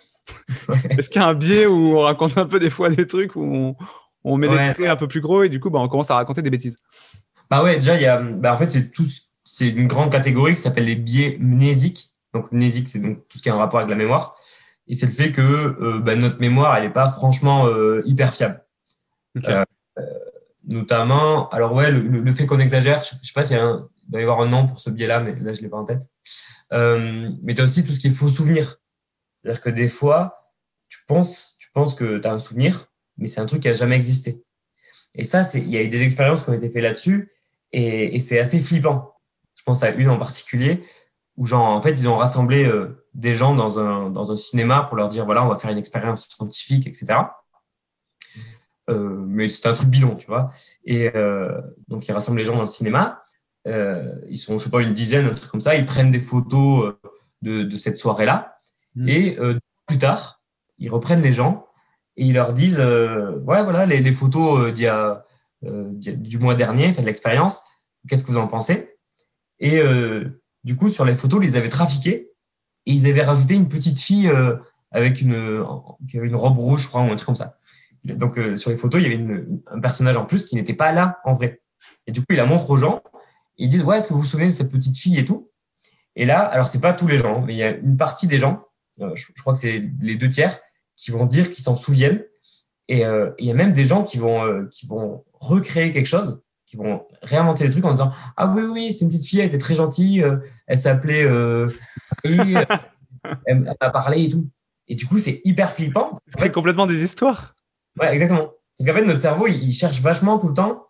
[0.90, 3.34] Est-ce qu'il y a un biais où on raconte un peu des fois des trucs
[3.36, 3.76] où
[4.24, 6.14] on, met des traits un peu plus gros et du coup, bah, on commence à
[6.14, 6.78] raconter des bêtises?
[7.51, 9.07] Bah ouais, déjà, il y a, bah, en fait, c'est tout,
[9.44, 12.11] c'est une grande catégorie qui s'appelle les biais mnésiques.
[12.34, 14.36] Donc, mnésique, c'est donc tout ce qui a un rapport avec la mémoire.
[14.86, 18.32] Et c'est le fait que euh, bah, notre mémoire, elle n'est pas franchement euh, hyper
[18.32, 18.62] fiable.
[20.65, 24.23] Notamment, alors ouais, le, fait qu'on exagère, je, ne sais pas s'il il doit y
[24.23, 26.03] avoir un nom pour ce biais-là, mais là, je l'ai pas en tête.
[26.73, 28.77] Euh, mais tu as aussi tout ce qui est faux souvenir.
[29.43, 30.53] C'est-à-dire que des fois,
[30.89, 32.87] tu penses, tu penses que tu as un souvenir,
[33.17, 34.43] mais c'est un truc qui a jamais existé.
[35.15, 37.33] Et ça, il y a eu des expériences qui ont été faites là-dessus,
[37.73, 39.15] et, et c'est assez flippant.
[39.55, 40.85] Je pense à une en particulier,
[41.39, 44.83] où genre, en fait, ils ont rassemblé euh, des gens dans un, dans un cinéma
[44.83, 47.07] pour leur dire, voilà, on va faire une expérience scientifique, etc.
[48.91, 50.51] Euh, mais c'est un truc bidon, tu vois.
[50.84, 53.22] Et euh, donc, ils rassemblent les gens dans le cinéma.
[53.68, 55.76] Euh, ils sont, je sais pas, une dizaine, un truc comme ça.
[55.76, 57.01] Ils prennent des photos euh,
[57.43, 58.57] de, de cette soirée-là.
[58.97, 59.09] Hmm.
[59.09, 60.43] Et euh, plus tard,
[60.78, 61.68] ils reprennent les gens
[62.16, 65.24] et ils leur disent Ouais, voilà, les, les photos d'il y a,
[65.62, 67.62] du mois dernier, fait de l'expérience,
[68.09, 68.97] qu'est-ce que vous en pensez?
[69.61, 69.80] Et
[70.64, 72.32] du coup, sur les photos, ils les avaient trafiquées
[72.86, 74.30] et ils avaient rajouté une petite fille
[74.91, 75.64] avec une,
[76.09, 77.58] qui avait une robe rouge, je crois, ou un truc comme ça.
[78.17, 81.19] Donc, sur les photos, il y avait un personnage en plus qui n'était pas là
[81.25, 81.61] en vrai.
[82.07, 83.03] Et du coup, il la montre aux gens
[83.59, 85.51] ils disent ouais, est-ce que vous vous souvenez de cette petite fille et tout?
[86.17, 88.39] Et là, alors c'est pas tous les gens, mais il y a une partie des
[88.39, 88.65] gens,
[89.01, 90.59] euh, je, crois que c'est les deux tiers,
[90.97, 92.25] qui vont dire qu'ils s'en souviennent.
[92.89, 96.07] Et euh, il y a même des gens qui vont euh, qui vont recréer quelque
[96.07, 99.41] chose, qui vont réinventer des trucs en disant ah oui oui, c'était une petite fille,
[99.41, 100.25] elle était très gentille,
[100.67, 101.27] elle s'appelait
[102.25, 104.49] elle m'a parlé et tout.
[104.91, 106.19] Et du coup, c'est hyper flippant.
[106.29, 107.55] C'est complètement des histoires.
[108.01, 108.53] Ouais, exactement.
[108.78, 110.86] Parce qu'en fait, notre cerveau, il, cherche vachement tout le temps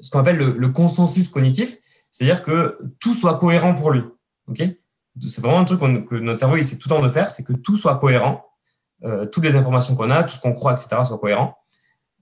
[0.00, 1.76] ce qu'on appelle le, consensus cognitif.
[2.10, 4.02] C'est-à-dire que tout soit cohérent pour lui.
[4.48, 4.62] Ok?
[5.20, 7.52] C'est vraiment un truc que notre cerveau essaie tout le temps de faire, c'est que
[7.52, 8.44] tout soit cohérent,
[9.04, 11.56] euh, toutes les informations qu'on a, tout ce qu'on croit, etc., soit cohérent.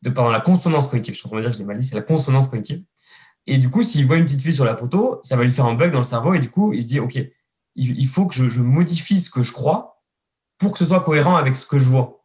[0.03, 1.87] De, pendant la consonance cognitive, je suis en train de dire je l'ai mal dit,
[1.87, 2.83] c'est la consonance cognitive.
[3.47, 5.67] Et du coup, s'il voit une petite fille sur la photo, ça va lui faire
[5.67, 7.19] un bug dans le cerveau et du coup, il se dit, OK,
[7.77, 10.03] il, faut que je, modifie ce que je crois
[10.59, 12.25] pour que ce soit cohérent avec ce que je vois.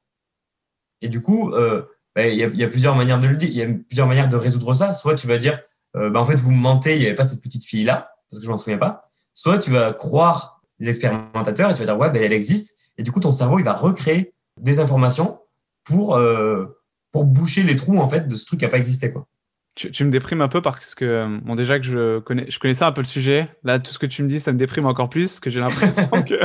[1.01, 1.85] Et du coup, euh,
[2.17, 4.07] il, y a, il y, a, plusieurs manières de le dire, il y a plusieurs
[4.07, 4.93] manières de résoudre ça.
[4.93, 5.59] Soit tu vas dire,
[5.95, 8.39] euh, bah, en fait, vous me mentez, il n'y avait pas cette petite fille-là, parce
[8.39, 9.09] que je m'en souviens pas.
[9.33, 12.77] Soit tu vas croire les expérimentateurs et tu vas dire, ouais, ben, elle existe.
[12.97, 15.39] Et du coup, ton cerveau, il va recréer des informations
[15.83, 16.65] pour, euh,
[17.11, 19.27] pour boucher les trous, en fait, de ce truc qui n'a pas existé, quoi.
[19.75, 22.85] Tu, tu, me déprimes un peu parce que, bon, déjà que je connais, je connaissais
[22.85, 23.49] un peu le sujet.
[23.65, 25.59] Là, tout ce que tu me dis, ça me déprime encore plus, parce que j'ai
[25.59, 26.39] l'impression que.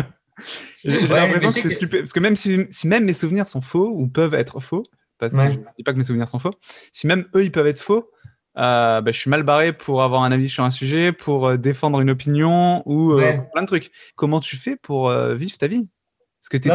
[0.82, 2.00] J'ai l'impression que c'est super.
[2.00, 4.84] Parce que même si, si, même mes souvenirs sont faux ou peuvent être faux,
[5.20, 6.54] parce que je ne dis pas que mes souvenirs sont faux,
[6.90, 8.10] si même eux, ils peuvent être faux,
[8.56, 11.56] euh, bah, je suis mal barré pour avoir un avis sur un sujet, pour euh,
[11.56, 13.92] défendre une opinion ou euh, plein de trucs.
[14.16, 15.88] Comment tu fais pour vivre ta vie?
[16.40, 16.68] Parce que tu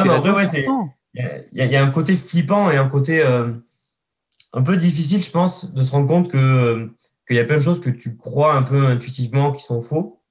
[1.53, 5.81] il y, a un côté flippant et un côté un peu difficile, je pense, de
[5.81, 6.89] se rendre compte que
[7.25, 10.21] qu'il y a plein de choses que tu crois un peu intuitivement qui sont faux.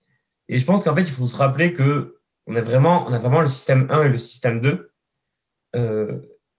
[0.48, 3.18] Et je pense qu'en fait, il faut se rappeler que on a vraiment, on a
[3.18, 4.92] vraiment le système 1 et le système 2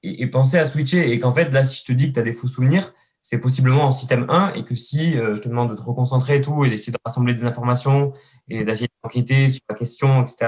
[0.06, 1.12] et, penser à switcher.
[1.12, 3.40] Et qu'en fait, là, si je te dis que tu as des faux souvenirs, c'est
[3.40, 6.42] possiblement en système 1 et que si euh, je te demande de te reconcentrer et
[6.42, 8.14] tout et d'essayer de rassembler des informations
[8.50, 10.48] et d'essayer d'enquêter sur la question, etc.,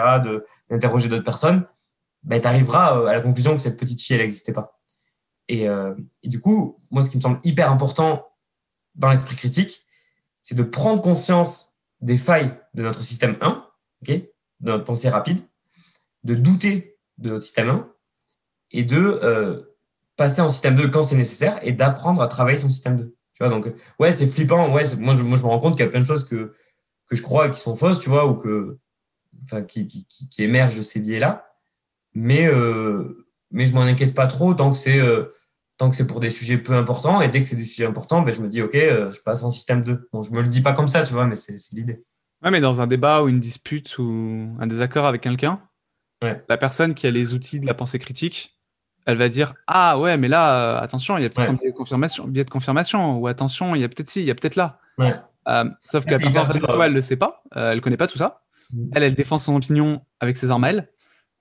[0.69, 1.65] d'interroger d'autres personnes,
[2.21, 4.79] ben, tu arriveras euh, à la conclusion que cette petite fille, elle n'existait pas.
[5.47, 8.27] Et, euh, et, du coup, moi, ce qui me semble hyper important
[8.95, 9.85] dans l'esprit critique,
[10.41, 13.65] c'est de prendre conscience des failles de notre système 1,
[14.03, 15.39] okay, de notre pensée rapide,
[16.23, 17.91] de douter de notre système 1
[18.71, 19.61] et de euh,
[20.17, 23.15] passer en système 2 quand c'est nécessaire et d'apprendre à travailler son système 2.
[23.33, 24.73] Tu vois, donc, ouais, c'est flippant.
[24.73, 26.53] Ouais, moi je, moi, je me rends compte qu'il y a plein de choses que,
[27.07, 28.79] que je crois qui sont fausses, tu vois, ou que,
[29.43, 31.45] enfin, qui, qui, qui, émergent de ces biais-là.
[32.13, 35.25] Mais, euh, mais je m'en inquiète pas trop tant que c'est euh,
[35.77, 37.21] tant que c'est pour des sujets peu importants.
[37.21, 39.43] Et dès que c'est des sujets importants, ben, je me dis, OK, euh, je passe
[39.43, 40.09] en système 2.
[40.11, 42.03] Bon, je me le dis pas comme ça, tu vois, mais c'est l'idée.
[42.43, 45.61] Ouais, mais dans un débat ou une dispute ou un désaccord avec quelqu'un,
[46.23, 46.41] ouais.
[46.49, 48.56] la personne qui a les outils de la pensée critique,
[49.07, 51.71] elle va dire Ah ouais, mais là, euh, attention, il y a peut-être un biais
[51.71, 54.35] de confirmation, biais de confirmation, ou attention, il y a peut-être ci, il y a
[54.35, 54.79] peut-être là.
[54.97, 55.15] Ouais.
[55.47, 56.17] Euh, sauf de
[56.59, 58.41] toi, elle ne le sait pas, euh, elle ne connaît pas tout ça.
[58.73, 58.89] Mmh.
[58.93, 60.89] Elle, elle défend son opinion avec ses armes à elle.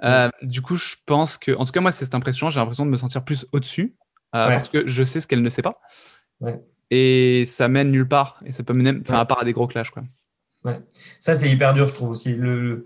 [0.04, 0.46] Euh, mmh.
[0.46, 2.90] Du coup, je pense que, en tout cas, moi, c'est cette impression, j'ai l'impression de
[2.90, 3.96] me sentir plus au-dessus
[4.36, 5.80] euh, parce que je sais ce qu'elle ne sait pas.
[6.92, 8.40] Et ça mène nulle part.
[8.46, 9.90] Et ça peut mener, enfin, à part à des gros clashs.
[9.90, 10.04] Quoi.
[10.64, 10.78] Ouais.
[11.18, 12.36] Ça, c'est hyper dur, je trouve aussi.
[12.36, 12.84] Le,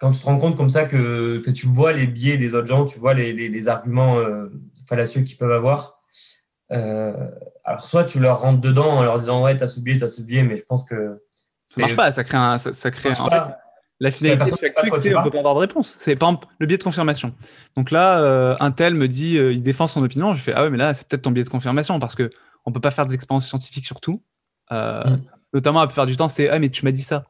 [0.00, 2.86] quand tu te rends compte comme ça que tu vois les biais des autres gens,
[2.86, 4.48] tu vois les, les, les arguments euh,
[4.88, 6.00] fallacieux qu'ils peuvent avoir.
[6.72, 7.12] Euh,
[7.64, 10.22] alors, soit tu leur rentres dedans en leur disant Ouais, t'as ce biais, t'as ce
[10.22, 11.22] biais, mais je pense que.
[11.66, 12.56] Ça marche pas, ça crée un.
[12.56, 13.54] Ça, ça crée, en fait,
[14.00, 15.94] la finalité de chaque truc, c'est on peut pas avoir de réponse.
[15.98, 17.34] C'est par exemple le biais de confirmation.
[17.76, 20.32] Donc là, euh, un tel me dit, il défend son opinion.
[20.32, 22.30] Je fais ah ouais, mais là c'est peut-être ton biais de confirmation parce que
[22.64, 24.22] on peut pas faire des expériences scientifiques sur tout.
[24.70, 25.16] Mm.
[25.52, 27.26] Notamment la plupart du temps, c'est ah mais tu m'as dit ça.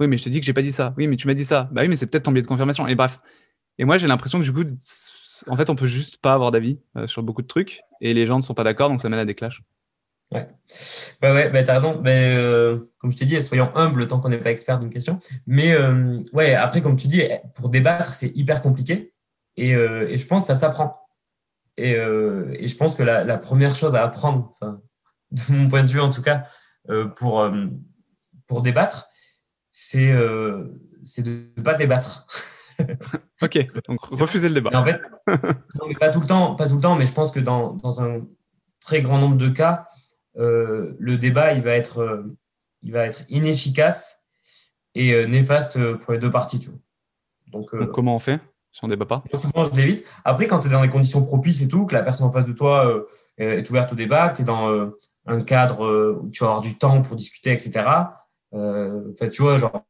[0.00, 0.94] Oui, mais je te dis que j'ai pas dit ça.
[0.96, 1.68] Oui, mais tu m'as dit ça.
[1.72, 2.86] Bah oui, mais c'est peut-être ton biais de confirmation.
[2.86, 3.20] Et bref.
[3.78, 4.64] Et moi, j'ai l'impression que du coup,
[5.46, 8.36] en fait, on peut juste pas avoir d'avis sur beaucoup de trucs et les gens
[8.36, 9.62] ne sont pas d'accord, donc ça mène à des clashs.
[10.30, 10.46] Ouais.
[11.22, 12.00] Bah ouais, bah t'as raison.
[12.00, 15.20] Bah, euh, comme je t'ai dit, soyons humbles tant qu'on n'est pas expert d'une question.
[15.46, 17.22] Mais euh, ouais, après, comme tu dis,
[17.54, 19.14] pour débattre, c'est hyper compliqué.
[19.56, 21.00] Et, euh, je pense que ça s'apprend.
[21.76, 24.52] Et, euh, je pense que la, la, première chose à apprendre,
[25.30, 26.44] de mon point de vue en tout cas,
[26.90, 27.66] euh, pour, euh,
[28.46, 29.07] pour débattre,
[29.80, 30.12] c'est
[31.04, 32.26] c'est de ne pas débattre.
[33.42, 34.70] ok, donc refuser le débat.
[34.74, 37.30] En fait, non, mais pas tout le temps, pas tout le temps, mais je pense
[37.30, 38.22] que dans, dans un
[38.80, 39.86] très grand nombre de cas,
[40.36, 42.36] euh, le débat il va être, euh,
[42.82, 44.26] il va être inefficace
[44.94, 46.58] et euh, néfaste pour les deux parties.
[46.58, 46.78] Tu vois.
[47.52, 48.40] Donc, comment on fait
[48.72, 49.24] si on débat pas?
[49.32, 50.04] Souvent, je l'évite.
[50.24, 52.46] Après, quand tu es dans des conditions propices et tout, que la personne en face
[52.46, 53.06] de toi
[53.38, 54.92] est ouverte au débat, que tu es dans
[55.26, 57.82] un cadre où tu vas avoir du temps pour discuter, etc.
[58.54, 59.84] Euh, tu vois, genre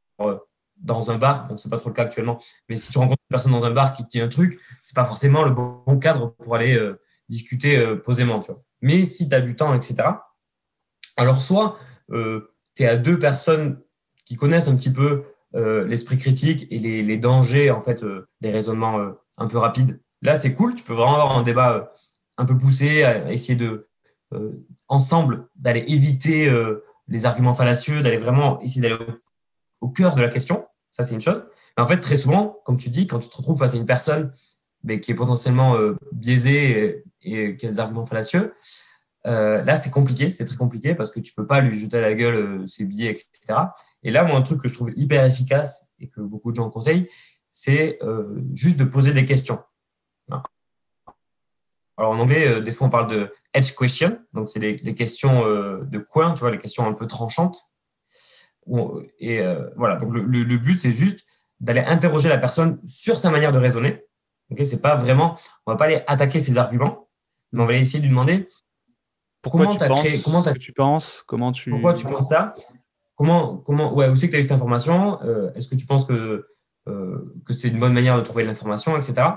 [0.77, 2.39] dans un bar, bon, c'est pas trop le cas actuellement,
[2.69, 4.95] mais si tu rencontres une personne dans un bar qui te dit un truc, c'est
[4.95, 6.81] pas forcément le bon cadre pour aller
[7.29, 8.63] discuter posément, tu vois.
[8.81, 10.09] Mais si tu as du temps, etc.,
[11.19, 11.77] alors, soit
[12.13, 13.83] euh, tu es à deux personnes
[14.25, 15.25] qui connaissent un petit peu
[15.57, 19.59] euh, l'esprit critique et les, les, dangers en fait euh, des raisonnements euh, un peu
[19.59, 20.01] rapides.
[20.23, 20.77] Là, c'est cool.
[20.77, 21.85] Tu peux vraiment avoir un débat euh,
[22.37, 23.89] un peu poussé, essayer de
[24.33, 24.53] euh,
[24.87, 26.49] ensemble d'aller éviter
[27.09, 28.99] les arguments fallacieux, d'aller vraiment essayer d'aller
[29.81, 30.67] au, cœur de la question.
[30.91, 31.47] Ça, c'est une chose.
[31.77, 33.87] Mais en fait, très souvent, comme tu dis, quand tu te retrouves face à une
[33.87, 34.33] personne
[34.85, 35.77] mais qui est potentiellement
[36.13, 38.55] biaisée et, qui a des arguments fallacieux,
[39.27, 42.01] euh, là, c'est compliqué, c'est très compliqué parce que tu peux pas lui jeter à
[42.01, 43.59] la gueule euh, ses billets, etc.
[44.03, 46.71] Et là, moi, un truc que je trouve hyper efficace et que beaucoup de gens
[46.71, 47.09] conseillent,
[47.51, 49.59] c'est euh, juste de poser des questions.
[51.99, 54.95] Alors en anglais, euh, des fois, on parle de edge question, donc c'est les, les,
[54.95, 57.59] questions euh, de coin, tu vois, les questions un peu tranchantes.
[59.19, 59.41] Et
[59.77, 61.25] voilà, donc le, le, le but, c'est juste
[61.59, 64.05] d'aller interroger la personne sur sa manière de raisonner.
[64.51, 67.09] Ok, c'est pas vraiment, on va pas aller attaquer ses arguments,
[67.53, 68.49] mais on va essayer de lui demander
[69.43, 72.55] pourquoi comment tu penses, créé, comment as, tu penses Comment tu Pourquoi tu penses ça?
[73.15, 75.23] Comment comment ouais où c'est que tu as eu cette information?
[75.23, 76.47] Euh, Est-ce que tu penses que
[76.89, 79.29] euh, que c'est une bonne manière de trouver l'information, etc.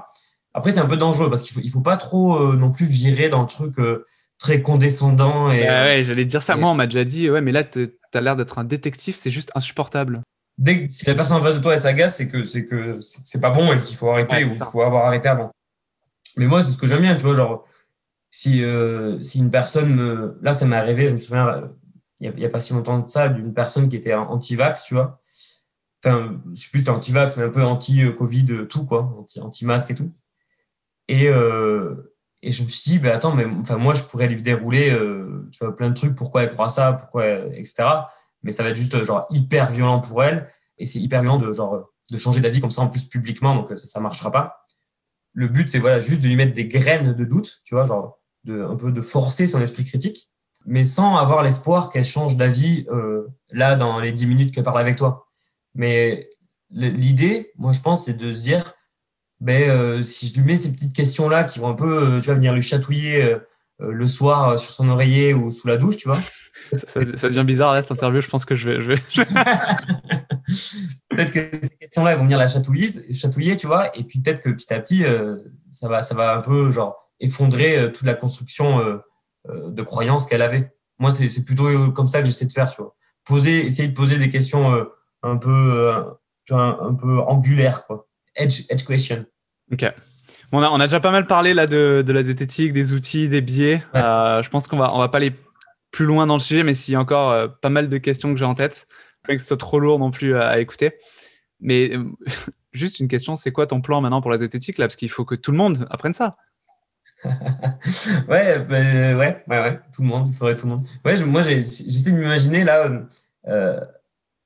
[0.53, 2.85] Après c'est un peu dangereux parce qu'il faut il faut pas trop euh, non plus
[2.85, 4.05] virer dans le truc euh,
[4.37, 5.61] très condescendant et.
[5.61, 6.55] Ouais, ouais j'allais dire ça.
[6.55, 6.59] Et...
[6.59, 9.31] Moi on m'a déjà dit ouais mais là tu as l'air d'être un détective, c'est
[9.31, 10.21] juste insupportable.
[10.57, 13.41] Dès que si la personne en face de toi s'agace, c'est que c'est que c'est
[13.41, 15.51] pas bon et qu'il faut arrêter ouais, ou qu'il faut avoir arrêté avant.
[16.37, 17.65] Mais moi c'est ce que j'aime bien, tu vois genre
[18.31, 20.39] si, euh, si une personne me.
[20.41, 21.67] Là, ça m'est arrivé, je me souviens, euh,
[22.19, 24.93] il n'y a, a, pas si longtemps de ça, d'une personne qui était anti-vax, tu
[24.95, 25.21] vois.
[26.03, 29.91] Enfin, je sais plus si c'était anti-vax, mais un peu anti-Covid, euh, tout, quoi, anti-masque
[29.91, 30.13] et tout.
[31.11, 34.41] Et, euh, et je me suis dit, bah, attends, mais enfin, moi, je pourrais lui
[34.41, 37.83] dérouler euh, plein de trucs, pourquoi elle croit ça, pourquoi, etc.
[38.43, 40.47] Mais ça va être juste genre hyper violent pour elle.
[40.77, 43.77] Et c'est hyper violent de, genre, de changer d'avis comme ça en plus publiquement, donc
[43.77, 44.65] ça ne marchera pas.
[45.33, 48.21] Le but, c'est voilà, juste de lui mettre des graines de doute, tu vois, genre
[48.45, 50.31] de, un peu de forcer son esprit critique,
[50.65, 54.79] mais sans avoir l'espoir qu'elle change d'avis euh, là dans les 10 minutes qu'elle parle
[54.79, 55.27] avec toi.
[55.75, 56.29] Mais
[56.69, 58.73] l'idée, moi je pense, c'est de se dire,
[59.41, 62.27] ben, euh, si je lui mets ces petites questions-là qui vont un peu, euh, tu
[62.27, 63.39] vas venir lui chatouiller euh,
[63.79, 66.19] le soir sur son oreiller ou sous la douche, tu vois.
[66.71, 68.79] Ça, ça, ça devient bizarre là cette interview, je pense que je vais.
[68.79, 69.25] Je vais,
[71.09, 74.41] peut-être que ces questions-là, elles vont venir la chatouiller, chatouiller, tu vois, et puis peut-être
[74.41, 75.37] que petit à petit, euh,
[75.69, 78.99] ça, va, ça va un peu genre effondrer euh, toute la construction euh,
[79.47, 80.71] de croyances qu'elle avait.
[80.99, 82.95] Moi, c'est plutôt comme ça que j'essaie de faire, tu vois.
[83.25, 84.85] Poser, essayer de poser des questions
[85.23, 86.05] un peu,
[86.51, 88.07] un, peu angulaires, quoi.
[88.35, 89.25] Edge, edge question.
[89.71, 89.85] Ok.
[90.51, 93.29] On a, on a déjà pas mal parlé là de, de la zététique, des outils,
[93.29, 93.83] des biais.
[93.93, 95.33] je pense qu'on va, on va pas aller
[95.91, 98.37] plus loin dans le sujet, mais s'il y a encore pas mal de questions que
[98.37, 98.87] j'ai en tête,
[99.27, 100.93] que ce soit trop lourd non plus à, écouter.
[101.59, 102.05] Mais euh,
[102.73, 104.87] juste une question, c'est quoi ton plan maintenant pour la zététique là?
[104.87, 106.37] Parce qu'il faut que tout le monde apprenne ça.
[108.27, 110.81] ouais, bah, ouais, ouais, ouais, tout le monde, il faudrait tout le monde.
[111.05, 112.89] Ouais, moi, j'essaie de m'imaginer là,
[113.47, 113.79] euh,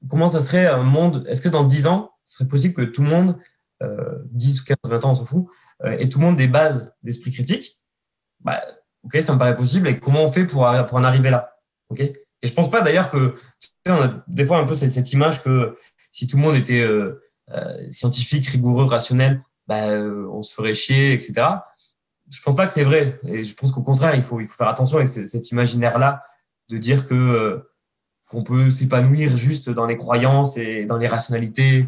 [0.10, 1.26] comment ça serait un monde.
[1.30, 3.42] Est-ce que dans 10 ans, ce serait possible que tout le monde, euh,
[3.82, 5.48] 10 ou 15, 20 ans, on s'en fout,
[5.84, 7.82] euh, et tout le monde des bases d'esprit critique
[8.40, 8.62] bah,
[9.04, 9.88] Ok, ça me paraît possible.
[9.88, 11.60] Et comment on fait pour, pour en arriver là
[11.90, 12.00] Ok?
[12.00, 13.36] Et je pense pas d'ailleurs que
[13.88, 15.76] on a des fois un peu cette, image que
[16.12, 17.22] si tout le monde était euh,
[17.52, 21.34] euh, scientifique, rigoureux, rationnel, bah, euh, on se ferait chier, etc.
[22.32, 23.20] Je pense pas que c'est vrai.
[23.28, 26.24] Et je pense qu'au contraire, il faut, il faut faire attention avec cet imaginaire-là
[26.70, 27.64] de dire que
[28.28, 31.86] qu'on peut s'épanouir juste dans les croyances et dans les rationalités.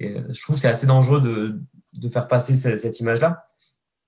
[0.00, 3.44] Et je trouve que c'est assez dangereux de, faire passer cette, image-là.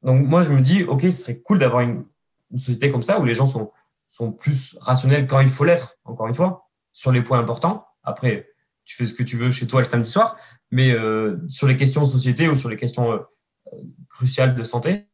[0.03, 2.05] Donc moi, je me dis, ok, ce serait cool d'avoir une,
[2.57, 3.71] société comme ça où les gens sont,
[4.33, 7.87] plus rationnels quand il faut l'être, encore une fois sur les points importants.
[8.03, 8.49] Après,
[8.85, 10.37] tu fais ce que tu veux chez toi le samedi soir,
[10.71, 13.19] mais euh, sur les questions de société ou sur les questions euh,
[14.09, 15.07] cruciales de santé,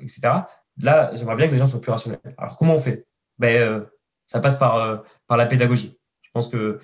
[0.00, 0.20] etc.,
[0.78, 2.20] là, j'aimerais bien que les gens soient plus rationnels.
[2.38, 3.06] Alors, comment on fait?
[3.38, 3.84] Ben, euh,
[4.28, 5.98] Ça passe par, par la pédagogie.
[6.22, 6.78] Je pense que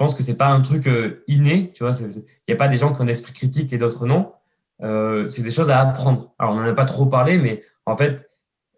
[0.00, 0.88] pense que c'est pas un truc
[1.28, 1.92] inné, tu vois.
[2.00, 4.32] Il n'y a pas des gens qui ont un esprit critique et d'autres non.
[4.80, 6.32] c'est des choses à apprendre.
[6.38, 8.28] Alors, on n'en a pas trop parlé, mais en fait,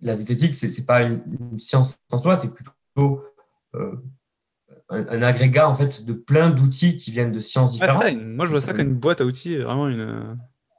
[0.00, 3.22] la zététique, c'est n'est pas une, une, science en soi, c'est plutôt
[4.92, 8.14] un, agrégat en fait de plein d'outils qui viennent de sciences différentes.
[8.22, 10.36] moi, je vois ça comme une boîte à outils, vraiment une.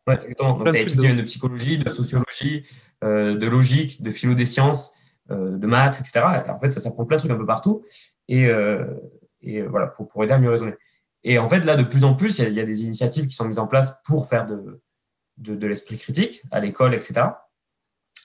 [0.08, 0.58] Ouais, exactement.
[0.58, 2.66] Donc, viennent de psychologie, de sociologie,
[3.04, 4.94] euh, de logique, de philo des sciences,
[5.32, 6.26] euh, de maths, etc.
[6.50, 7.84] en fait, ça, ça prend plein de trucs un peu partout.
[8.28, 8.86] Et, euh,
[9.44, 10.74] et voilà, pour, pour aider à mieux raisonner.
[11.24, 13.46] Et en fait, là, de plus en plus, il y, a des initiatives qui sont
[13.46, 14.82] mises en place pour faire de,
[15.38, 17.28] de, l'esprit critique à l'école, etc.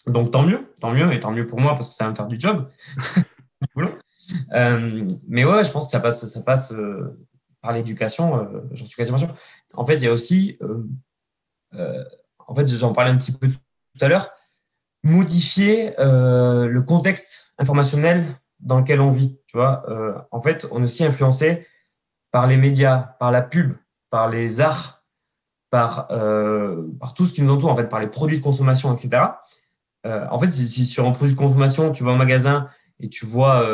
[0.07, 2.16] Donc, tant mieux, tant mieux, et tant mieux pour moi parce que ça va me
[2.16, 2.69] faire du job.
[4.53, 7.19] Euh, mais ouais, je pense que ça passe, ça passe euh,
[7.62, 9.35] par l'éducation, euh, j'en suis quasiment sûr.
[9.73, 10.59] En fait, il y a aussi,
[12.47, 14.31] en fait, j'en parlais un petit peu tout à l'heure,
[15.03, 19.39] modifier le contexte informationnel dans lequel on vit.
[19.47, 19.85] Tu vois,
[20.31, 21.67] en fait, on est aussi influencé
[22.31, 23.75] par les médias, par la pub,
[24.11, 25.05] par les arts,
[25.71, 29.23] par, par tout ce qui nous entoure, en fait, par les produits de consommation, etc.
[30.05, 32.69] en fait, si, si, sur un produit de consommation, tu vas au magasin
[33.01, 33.65] et tu vois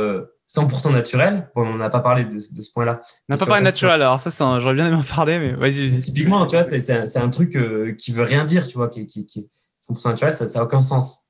[0.48, 1.50] 100% naturel.
[1.54, 3.00] Bon, on n'a pas parlé de, ce point-là.
[3.28, 4.30] On n'a pas parlé naturel, alors ça,
[4.60, 6.00] j'aurais bien aimé en parler, mais vas-y, vas-y.
[6.00, 9.20] Typiquement, tu vois, c'est un, truc euh, qui veut rien dire, tu vois, qui, qui,
[9.20, 11.28] est 100% naturel, ça n'a aucun sens.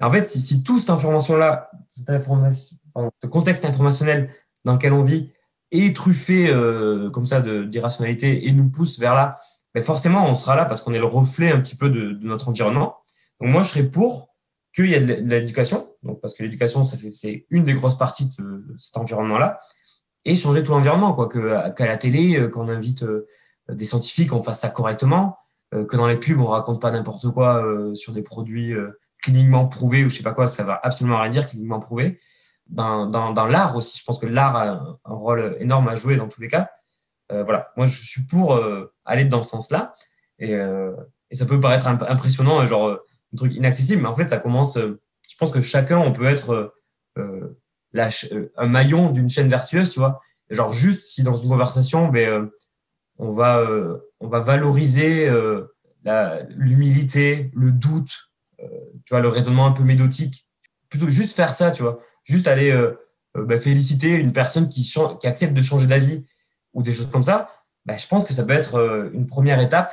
[0.00, 1.70] en fait, si, si toute cette information-là,
[3.22, 4.30] ce contexte informationnel
[4.64, 5.32] dans lequel on vit
[5.70, 9.38] est truffé euh, comme ça d'irrationalité et nous pousse vers là,
[9.74, 12.18] mais ben forcément, on sera là parce qu'on est le reflet un petit peu de,
[12.22, 12.96] notre environnement.
[13.40, 14.34] Donc moi, je serais pour
[14.74, 18.74] qu'il y a de l'éducation, donc parce que l'éducation, c'est une des grosses parties de,
[18.76, 19.60] cet environnement-là,
[20.24, 23.26] et changer tout l'environnement, quoi, qu'à la télé, euh, qu'on invite euh,
[23.68, 25.36] des scientifiques, on fasse ça correctement,
[25.72, 27.64] que dans les pubs, on raconte pas n'importe quoi
[27.94, 28.74] sur des produits
[29.22, 32.18] cliniquement prouvés ou je sais pas quoi, ça va absolument rien dire, cliniquement prouvé.
[32.70, 36.28] Dans, dans, l'art aussi, je pense que l'art a un, rôle énorme à jouer dans
[36.28, 36.70] tous les cas.
[37.28, 38.58] voilà, moi je suis pour
[39.04, 39.94] aller dans ce sens-là,
[40.38, 43.00] et, et, ça peut paraître impressionnant, genre
[43.32, 44.76] un truc inaccessible, mais en fait, ça commence.
[44.76, 46.72] Euh, je pense que chacun, on peut être
[47.18, 47.58] euh,
[47.94, 50.20] euh, un maillon d'une chaîne vertueuse, tu vois.
[50.50, 52.50] Genre, juste si dans une conversation, ben,
[53.18, 53.64] on, va,
[54.18, 55.30] on va valoriser
[56.56, 60.48] l'humilité, le doute, tu vois, le raisonnement un peu médotique.
[60.88, 62.00] Plutôt juste faire ça, tu vois.
[62.24, 62.72] Juste aller
[63.34, 64.90] ben, féliciter une personne qui,
[65.24, 66.24] accepte de changer d'avis
[66.74, 67.50] ou des choses comme ça.
[67.86, 69.92] Ben, je pense que ça peut être une première étape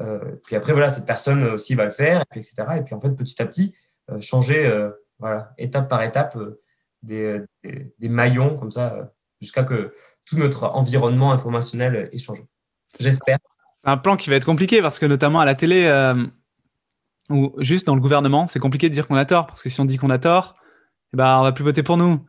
[0.00, 2.54] euh, puis après, voilà, cette personne aussi va le faire, et etc.
[2.78, 3.74] Et puis en fait, petit à petit,
[4.10, 6.36] euh, changer, euh, voilà, étape par étape,
[7.02, 9.94] des, des, maillons comme ça, jusqu'à que
[10.26, 12.42] tout notre environnement informationnel ait changé.
[12.98, 13.38] J'espère.
[13.82, 15.90] C'est un plan qui va être compliqué parce que notamment à la télé
[17.30, 19.80] ou juste dans le gouvernement, c'est compliqué de dire qu'on a tort parce que si
[19.80, 20.56] on dit qu'on a tort,
[21.12, 22.24] eh ben, on va plus voter pour nous.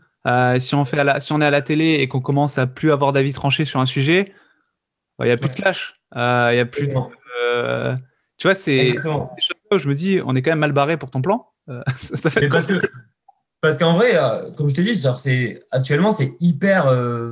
[0.60, 3.14] si, on fait si on est à la télé et qu'on commence à plus avoir
[3.14, 4.34] d'avis tranché sur un sujet,
[5.18, 6.00] bah, il n'y a plus de clash.
[6.16, 6.96] Il n'y a plus de,
[7.42, 7.96] euh,
[8.38, 11.48] tu vois, c'est je me dis, on est quand même mal barré pour ton plan.
[11.70, 12.82] Euh, ça fait parce que
[13.62, 16.88] parce qu'en vrai, euh, comme je te dis, c'est actuellement c'est hyper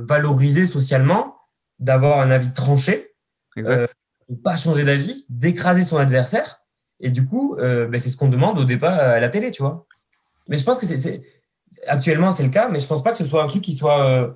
[0.06, 1.36] valorisé socialement
[1.80, 3.14] d'avoir un avis tranché,
[3.56, 3.94] Exact.
[4.28, 6.62] de pas changer d'avis, d'écraser son adversaire.
[7.00, 9.62] Et du coup, euh, ben, c'est ce qu'on demande au débat à la télé, tu
[9.62, 9.86] vois.
[10.48, 11.22] Mais je pense que c'est
[11.86, 14.04] actuellement c'est le cas, mais je pense pas que ce soit un truc qui soit
[14.08, 14.32] euh,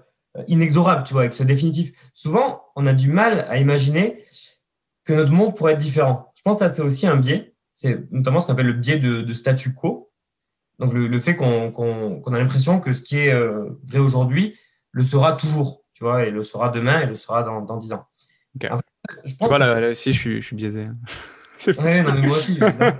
[0.48, 1.92] inexorable, tu vois, et que ce soit définitif.
[2.12, 4.22] Souvent, on a du mal à imaginer
[5.04, 6.32] que notre monde pourrait être différent.
[6.34, 7.54] Je pense que ça c'est aussi un biais.
[7.74, 10.10] C'est notamment ce qu'on appelle le biais de, de statu quo.
[10.78, 14.56] Donc le, le fait qu'on a l'impression que ce qui est euh, vrai aujourd'hui
[14.92, 17.92] le sera toujours, tu vois, et le sera demain et le sera dans, dans 10
[17.94, 18.06] ans.
[18.56, 18.70] Ok.
[18.70, 18.84] En fait,
[19.24, 20.84] je pense Voilà, que là aussi, je suis, je suis biaisé.
[21.58, 22.52] C'est Ouais, non, mais moi aussi.
[22.62, 22.92] évidemment.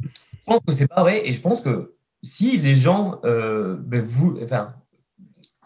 [0.00, 0.08] je
[0.44, 1.95] pense que c'est pas vrai et je pense que
[2.26, 4.74] si les gens euh, ben, vous, enfin,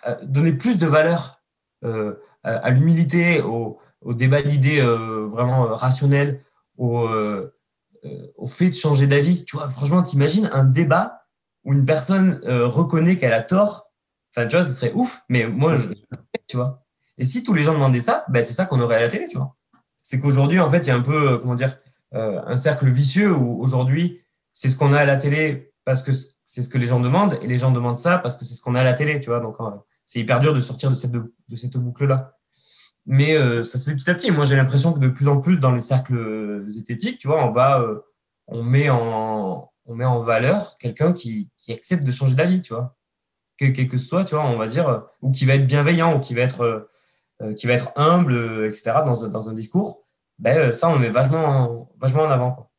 [0.07, 1.43] euh, plus de valeur
[1.85, 6.43] euh, à, l'humilité, au, débat d'idées euh, vraiment rationnel,
[6.77, 7.07] au,
[8.47, 9.45] fait de changer d'avis.
[9.45, 11.27] Tu vois, franchement, t'imagines un débat
[11.65, 13.91] où une personne reconnaît qu'elle a tort.
[14.35, 15.23] Enfin, tu vois, ce serait ouf.
[15.29, 15.89] Mais moi, je,
[16.47, 16.83] tu vois.
[17.19, 19.29] Et si tous les gens demandaient ça, ben, c'est ça qu'on aurait à la télé,
[19.29, 19.57] tu vois.
[20.03, 21.79] C'est qu'aujourd'hui, en fait, il y a un peu, comment dire,
[22.13, 24.21] un cercle vicieux où aujourd'hui,
[24.53, 26.13] c'est ce qu'on a à la télé parce que
[26.51, 28.61] c'est ce que les gens demandent et les gens demandent ça parce que c'est ce
[28.61, 29.39] qu'on a à la télé, tu vois.
[29.39, 29.71] Donc, euh,
[30.05, 32.37] c'est hyper dur de sortir de cette, boucle-là.
[33.07, 34.33] Mais euh, ça se fait petit à petit.
[34.33, 37.53] Moi, j'ai l'impression que de plus en plus dans les cercles zététiques, tu vois, on
[37.53, 38.01] va, euh,
[38.49, 42.97] on met en, on met en valeur quelqu'un qui, accepte de changer d'avis, tu vois.
[43.57, 46.21] Quel que, soit, tu vois, on va dire, euh, ou qui va être bienveillant, ou
[46.21, 46.89] qui va être,
[47.43, 50.03] euh, qui va être humble, euh, etc., dans, un discours.
[50.39, 52.53] Ben, euh, ça, on met vachement, en, vachement en avant.
[52.53, 52.70] Quoi.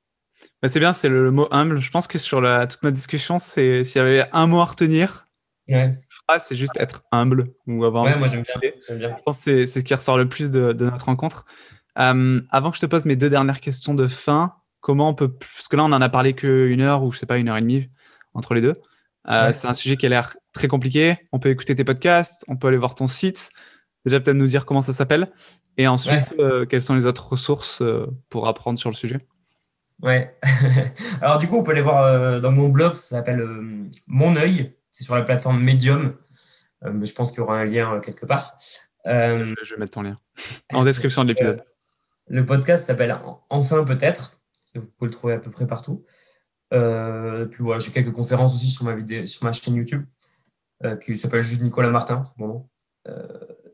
[0.62, 1.80] Bah, c'est bien, c'est le, le, mot humble.
[1.80, 4.66] Je pense que sur la, toute notre discussion, c'est s'il y avait un mot à
[4.66, 5.26] retenir,
[5.68, 5.92] ouais.
[6.40, 8.04] c'est juste être humble ou avoir.
[8.04, 10.72] Ouais, moi j'aime bien, bien, Je pense que c'est ce qui ressort le plus de,
[10.74, 11.46] de notre rencontre.
[11.98, 15.34] Euh, avant que je te pose mes deux dernières questions de fin, comment on peut.
[15.34, 17.58] Parce que là, on en a parlé qu'une heure ou je sais pas, une heure
[17.58, 17.90] et demie
[18.34, 18.76] entre les deux.
[19.30, 19.54] Euh, ouais.
[19.54, 21.18] C'est un sujet qui a l'air très compliqué.
[21.32, 23.50] On peut écouter tes podcasts, on peut aller voir ton site.
[24.06, 25.32] Déjà, peut-être nous dire comment ça s'appelle.
[25.78, 26.44] Et ensuite, ouais.
[26.44, 27.82] euh, quelles sont les autres ressources
[28.30, 29.20] pour apprendre sur le sujet
[30.02, 30.36] Ouais.
[31.22, 33.46] Alors, du coup, on peut aller voir euh, dans mon blog, ça s'appelle
[34.08, 34.76] Mon œil.
[34.90, 36.16] C'est sur la plateforme Medium.
[36.86, 38.58] Euh, mais je pense qu'il y aura un lien euh, quelque part.
[39.06, 40.20] Je, je, vais mettre ton lien
[40.74, 41.64] en description de l'épisode.
[42.28, 43.18] le podcast s'appelle
[43.50, 44.40] Enfin peut-être.
[44.76, 46.06] Vous pouvez le trouver à peu près partout.
[46.74, 50.06] Euh, puis voilà, j'ai quelques conférences aussi sur ma, vidéo, sur ma chaîne YouTube
[51.06, 52.24] qui s'appelle juste Nicolas Martin.
[52.26, 52.70] C'est mon nom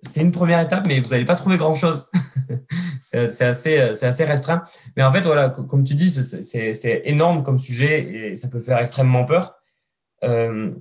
[0.02, 2.10] c'est une première étape, mais vous n'allez pas trouver grand-chose.
[3.02, 4.64] c'est assez, assez restreint.
[4.96, 8.80] Mais en fait, voilà, comme tu dis, c'est énorme comme sujet et ça peut faire
[8.80, 9.56] extrêmement peur.
[10.24, 10.72] Euh,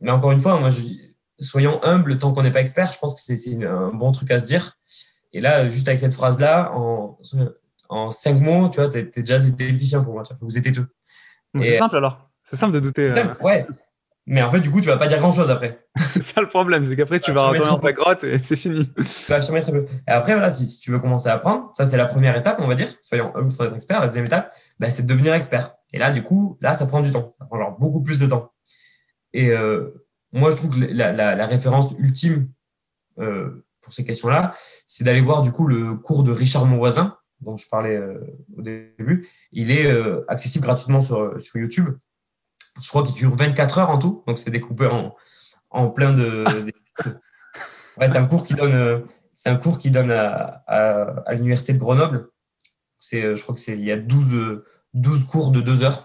[0.00, 0.82] mais encore une fois, moi, je,
[1.40, 2.92] soyons humbles tant qu'on n'est pas expert.
[2.92, 4.78] Je pense que c'est un bon truc à se dire.
[5.32, 7.18] Et là, juste avec cette phrase-là, en,
[7.88, 10.22] en cinq mots, tu vois, tu es, es, déjà zététicien pour moi.
[10.22, 10.86] Tu vois, vous êtes tout.
[11.62, 12.30] C'est simple alors.
[12.42, 13.12] C'est simple de douter.
[13.12, 13.66] Simple, ouais.
[14.28, 15.86] Mais en fait, du coup, tu vas pas dire grand chose après.
[15.96, 18.92] c'est ça le problème, c'est qu'après, tu vas retourner dans ta grotte et c'est fini.
[18.96, 19.86] Tu vas très peu.
[20.08, 22.56] Et après, voilà, si, si, tu veux commencer à apprendre, ça, c'est la première étape,
[22.58, 22.88] on va dire.
[23.02, 24.00] Soyons hommes sans être experts.
[24.00, 25.76] La deuxième étape, bah, c'est de devenir expert.
[25.92, 27.36] Et là, du coup, là, ça prend du temps.
[27.38, 28.52] Ça prend genre beaucoup plus de temps.
[29.32, 29.90] Et euh,
[30.32, 32.48] moi, je trouve que la, la, la référence ultime
[33.20, 34.56] euh, pour ces questions-là,
[34.88, 38.18] c'est d'aller voir, du coup, le cours de Richard Monvoisin, dont je parlais euh,
[38.56, 39.28] au début.
[39.52, 39.88] Il est
[40.26, 41.96] accessible gratuitement sur, sur YouTube
[42.80, 45.14] je crois qu'il dure 24 heures en tout, donc c'est découpé en,
[45.70, 46.44] en plein de.
[47.98, 49.04] ouais, c'est un cours qui donne,
[49.34, 52.28] c'est un cours qui donne à, à, à l'université de Grenoble.
[52.98, 54.62] C'est, je crois que c'est, il y a 12,
[54.94, 56.04] 12 cours de deux heures.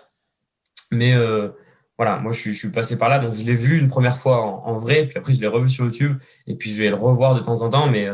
[0.92, 1.50] Mais euh,
[1.98, 4.18] voilà, moi je suis, je suis, passé par là, donc je l'ai vu une première
[4.18, 6.18] fois en, en, vrai, puis après je l'ai revu sur YouTube,
[6.48, 8.10] et puis je vais le revoir de temps en temps, mais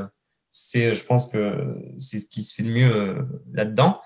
[0.51, 3.21] c'est, je pense que c'est ce qui se fait de mieux euh,
[3.51, 4.01] là-dedans.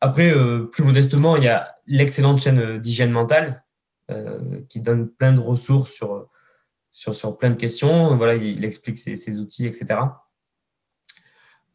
[0.00, 3.64] Après, euh, plus modestement, il y a l'excellente chaîne d'hygiène mentale
[4.10, 6.30] euh, qui donne plein de ressources sur,
[6.92, 8.16] sur, plein de questions.
[8.16, 10.00] Voilà, il, explique ses, outils, etc.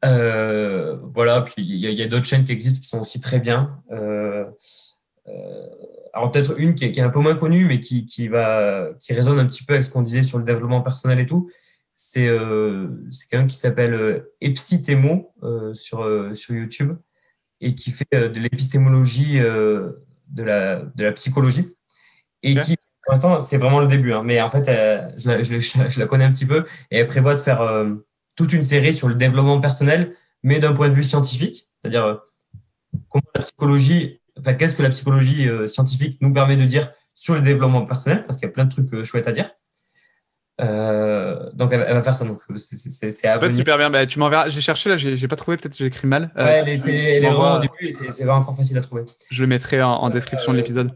[0.03, 3.39] Euh, voilà, puis il y a, a d'autres chaînes qui existent qui sont aussi très
[3.39, 3.83] bien.
[3.91, 4.45] Euh,
[6.13, 9.37] alors peut-être une qui est, un peu moins connue, mais qui, qui, va, qui résonne
[9.37, 11.51] un petit peu avec ce qu'on disait sur le développement personnel et tout.
[11.93, 12.27] C'est
[13.29, 15.35] quelqu'un qui s'appelle Epsitemo
[15.73, 16.97] sur, sur YouTube
[17.63, 21.75] et qui fait de l'épistémologie de la, de la psychologie
[22.43, 22.63] et okay.
[22.63, 24.13] qui, pour l'instant, c'est vraiment le début.
[24.13, 26.65] Hein, mais en fait, euh, je, la, je, la, je, la, connais un petit peu
[26.91, 27.95] et elle prévoit de faire euh,
[28.35, 32.15] toute une série sur le développement personnel, mais d'un point de vue scientifique, c'est-à-dire euh,
[33.09, 37.41] comment la psychologie, enfin, qu'est-ce que la psychologie scientifique nous permet de dire sur le
[37.41, 39.49] développement personnel, parce qu'il y a plein de trucs chouettes à dire.
[41.53, 44.19] Donc elle, elle, va faire ça donc c'est à en fait, super bien bah, tu
[44.19, 47.23] m'enverras j'ai cherché là j'ai pas trouvé peut-être j'ai écrit mal ouais, euh, si elle
[47.23, 50.09] est vraiment au début c'est vraiment encore facile à trouver je le mettrai en, en
[50.09, 50.95] description de l'épisode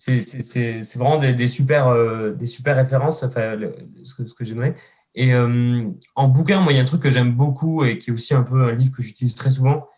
[0.00, 4.44] c'est vraiment des, des super, euh, des super références, enfin, le, ce que, ce que
[4.44, 4.72] j'ai donné.
[5.14, 8.12] Et en bouquin, moi, il y a un truc que j'aime beaucoup et qui est
[8.12, 9.88] aussi un peu un livre que j'utilise très souvent.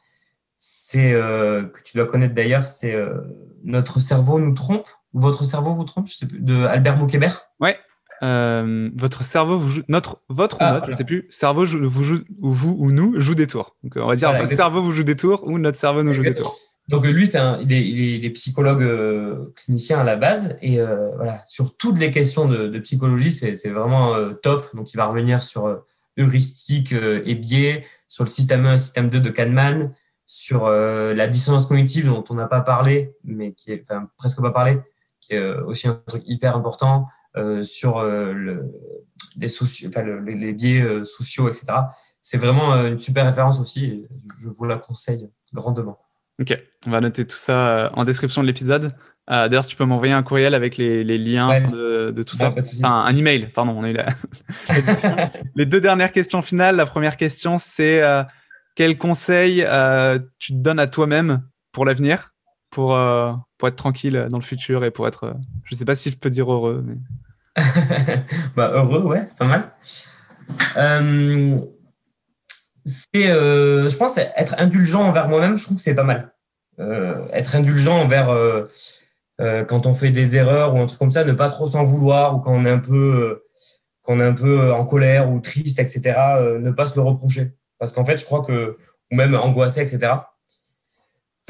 [0.59, 2.97] C'est que tu dois connaître d'ailleurs, c'est
[3.63, 7.51] Notre cerveau nous trompe ou Votre cerveau vous trompe, je sais plus, de Albert Moukébert.
[7.61, 7.79] Ouais.
[8.23, 12.05] Euh, votre cerveau vous joue, notre, votre ah, ou notre, je sais plus, cerveau vous
[12.05, 13.77] joue, ou vous ou nous joue des tours.
[13.83, 16.23] Donc on va dire votre cerveau vous joue des tours ou notre cerveau nous joue
[16.23, 16.57] des tours.
[16.89, 21.11] Donc lui, c'est il, est, il, est, psychologue euh, clinicien à la base et euh,
[21.17, 24.65] voilà sur toutes les questions de, de psychologie, c'est vraiment top.
[24.75, 25.83] Donc il va revenir sur
[26.19, 29.95] heuristique et biais, sur le système 1 et système 2 de Kahneman,
[30.27, 34.53] sur la dissonance cognitive dont on n'a pas parlé, mais qui est enfin presque pas
[34.53, 34.79] parlé,
[35.21, 37.09] qui est aussi un truc hyper important.
[37.35, 38.71] Euh, sur euh, le,
[39.39, 39.49] les,
[39.87, 41.67] enfin, les biais euh, sociaux, etc.
[42.21, 44.05] C'est vraiment une super référence aussi.
[44.39, 45.99] Je vous la conseille grandement.
[46.41, 46.55] Ok,
[46.87, 48.95] on va noter tout ça en description de l'épisode.
[49.29, 52.55] D'ailleurs, tu peux m'envoyer un courriel avec les, les liens de, tout ça.
[52.57, 53.73] Enfin, un email, pardon.
[53.73, 53.83] On
[55.57, 56.77] les deux dernières questions finales.
[56.77, 58.03] La première question, c'est
[58.77, 59.67] quel conseil
[60.39, 61.43] tu te donnes à toi-même
[61.73, 62.35] pour l'avenir,
[62.73, 62.99] pour,
[63.59, 66.17] pour être tranquille dans le futur et pour être, je ne sais pas si je
[66.17, 66.97] peux dire heureux, mais
[68.57, 69.73] bah, heureux, ouais, c'est pas mal.
[70.77, 71.59] Euh,
[72.85, 76.33] c'est, euh, je pense, être indulgent envers moi-même, je trouve que c'est pas mal.
[76.81, 78.29] Euh, être indulgent envers
[79.69, 82.37] quand on fait des erreurs ou un truc comme ça, ne pas trop s'en vouloir
[82.37, 83.43] ou quand on est un peu,
[84.03, 86.01] quand on est un peu en colère ou triste, etc.
[86.61, 87.53] ne pas se le reprocher.
[87.79, 88.77] Parce qu'en fait, je crois que,
[89.11, 90.13] ou même angoissé, etc.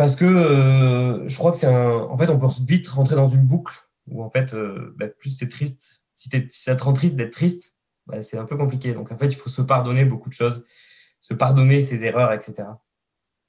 [0.03, 1.93] Parce que je crois que c'est un.
[1.93, 3.73] En fait, on peut vite rentrer dans une boucle
[4.09, 7.31] où en fait, euh, bah, plus tu es triste, si, ça te rend triste d'être
[7.31, 7.77] triste,
[8.09, 8.95] bah, c'est un peu compliqué.
[8.95, 10.67] Donc en fait, il faut se pardonner beaucoup de choses,
[11.21, 12.65] se pardonner ses erreurs, etc.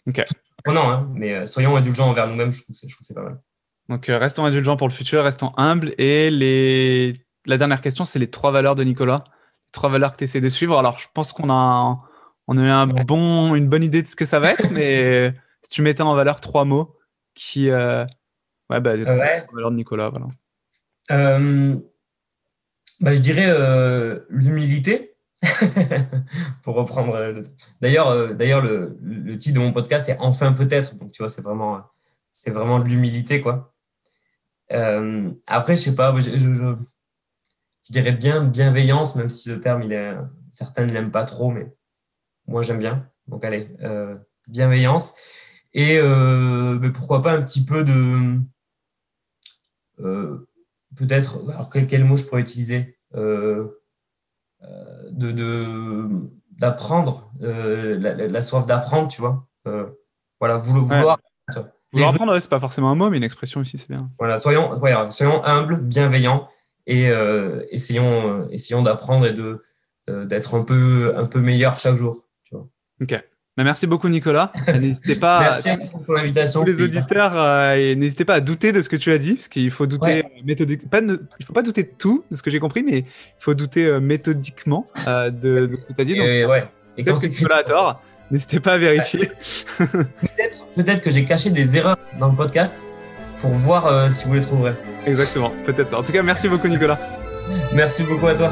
[0.08, 0.24] Ok.
[0.68, 3.42] Non, hein, mais euh, soyons indulgents envers nous-mêmes, je trouve que c'est pas mal.
[3.90, 5.96] Donc euh, restons indulgents pour le futur, restons humbles.
[5.98, 7.20] Et les...
[7.48, 9.24] la dernière question, c'est les trois valeurs de Nicolas.
[9.66, 10.78] Les trois valeurs que tu essaies de suivre.
[10.78, 12.00] Alors je pense qu'on a,
[12.48, 15.34] on a eu un bon, une bonne idée de ce que ça va être, mais
[15.64, 16.96] si tu mettais en valeur trois mots
[17.34, 17.70] qui.
[18.70, 20.28] Ouais, bah, les trois valeurs de Nicolas, voilà.
[21.12, 21.76] Euh,
[23.00, 25.10] bah, je dirais euh, l'humilité.
[26.64, 27.34] pour reprendre.
[27.82, 30.96] D'ailleurs, euh, d'ailleurs le, le, titre de mon podcast c'est enfin peut-être.
[30.96, 31.84] Donc tu vois, c'est vraiment,
[32.32, 33.76] c'est vraiment de l'humilité quoi.
[35.48, 36.76] après, je sais pas, je, je,
[37.90, 40.16] dirais bien bienveillance, même si ce terme, il est,
[40.50, 41.68] certains ne l'aiment pas trop, mais
[42.48, 43.10] moi j'aime bien.
[43.28, 43.70] Donc allez,
[44.48, 45.16] bienveillance
[45.74, 48.40] et mais pourquoi pas un petit peu de
[50.96, 53.68] peut-être, alors quel, mot je pourrais utiliser euh,
[54.64, 56.08] euh, de
[56.52, 59.48] d'apprendre, euh, la, soif d'apprendre, tu vois.
[60.40, 61.20] voilà, vouloir.
[61.92, 64.10] Vouloir apprendre, c'est pas forcément un mot, mais une expression aussi, c'est bien.
[64.18, 66.48] Voilà, soyons, voilà, soyons humbles, bienveillants
[66.86, 67.10] et
[67.70, 69.64] essayons, essayons d'apprendre et de
[70.08, 72.28] d'être un peu, un peu meilleur chaque jour.
[72.44, 72.68] Tu vois.
[73.02, 73.24] Ok.
[73.56, 74.52] Bah, merci beaucoup Nicolas.
[74.80, 75.40] N'hésitez pas.
[75.42, 76.64] merci pour ton invitation.
[76.64, 79.70] les auditeurs, euh, n'hésitez pas à douter de ce que tu as dit, parce qu'il
[79.70, 80.90] faut douter méthodiquement.
[80.90, 81.02] Pas
[81.40, 83.06] il faut pas douter de tout, de ce que j'ai compris, mais il
[83.38, 86.14] faut douter euh, méthodiquement euh, de, ce que tu as dit.
[86.14, 86.66] et, ouais.
[86.98, 88.02] Et quand c'est Nicolas a tort,
[88.32, 89.30] n'hésitez pas à vérifier.
[90.76, 92.86] peut-être, que j'ai caché des erreurs dans le podcast
[93.38, 94.74] pour voir si vous les trouverez.
[95.06, 95.94] Exactement, peut-être.
[95.94, 97.00] En tout cas, merci beaucoup Nicolas.
[97.74, 98.52] Merci beaucoup à toi.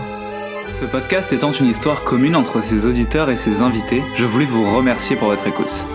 [0.72, 4.64] Ce podcast étant une histoire commune entre ses auditeurs et ses invités, je voulais vous
[4.73, 5.85] remercier pour votre écoute.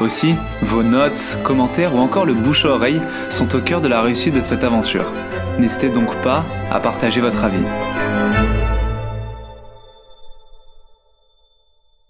[0.00, 4.00] Aussi, vos notes, commentaires ou encore le bouche à oreille sont au cœur de la
[4.00, 5.12] réussite de cette aventure.
[5.58, 7.64] N'hésitez donc pas à partager votre avis.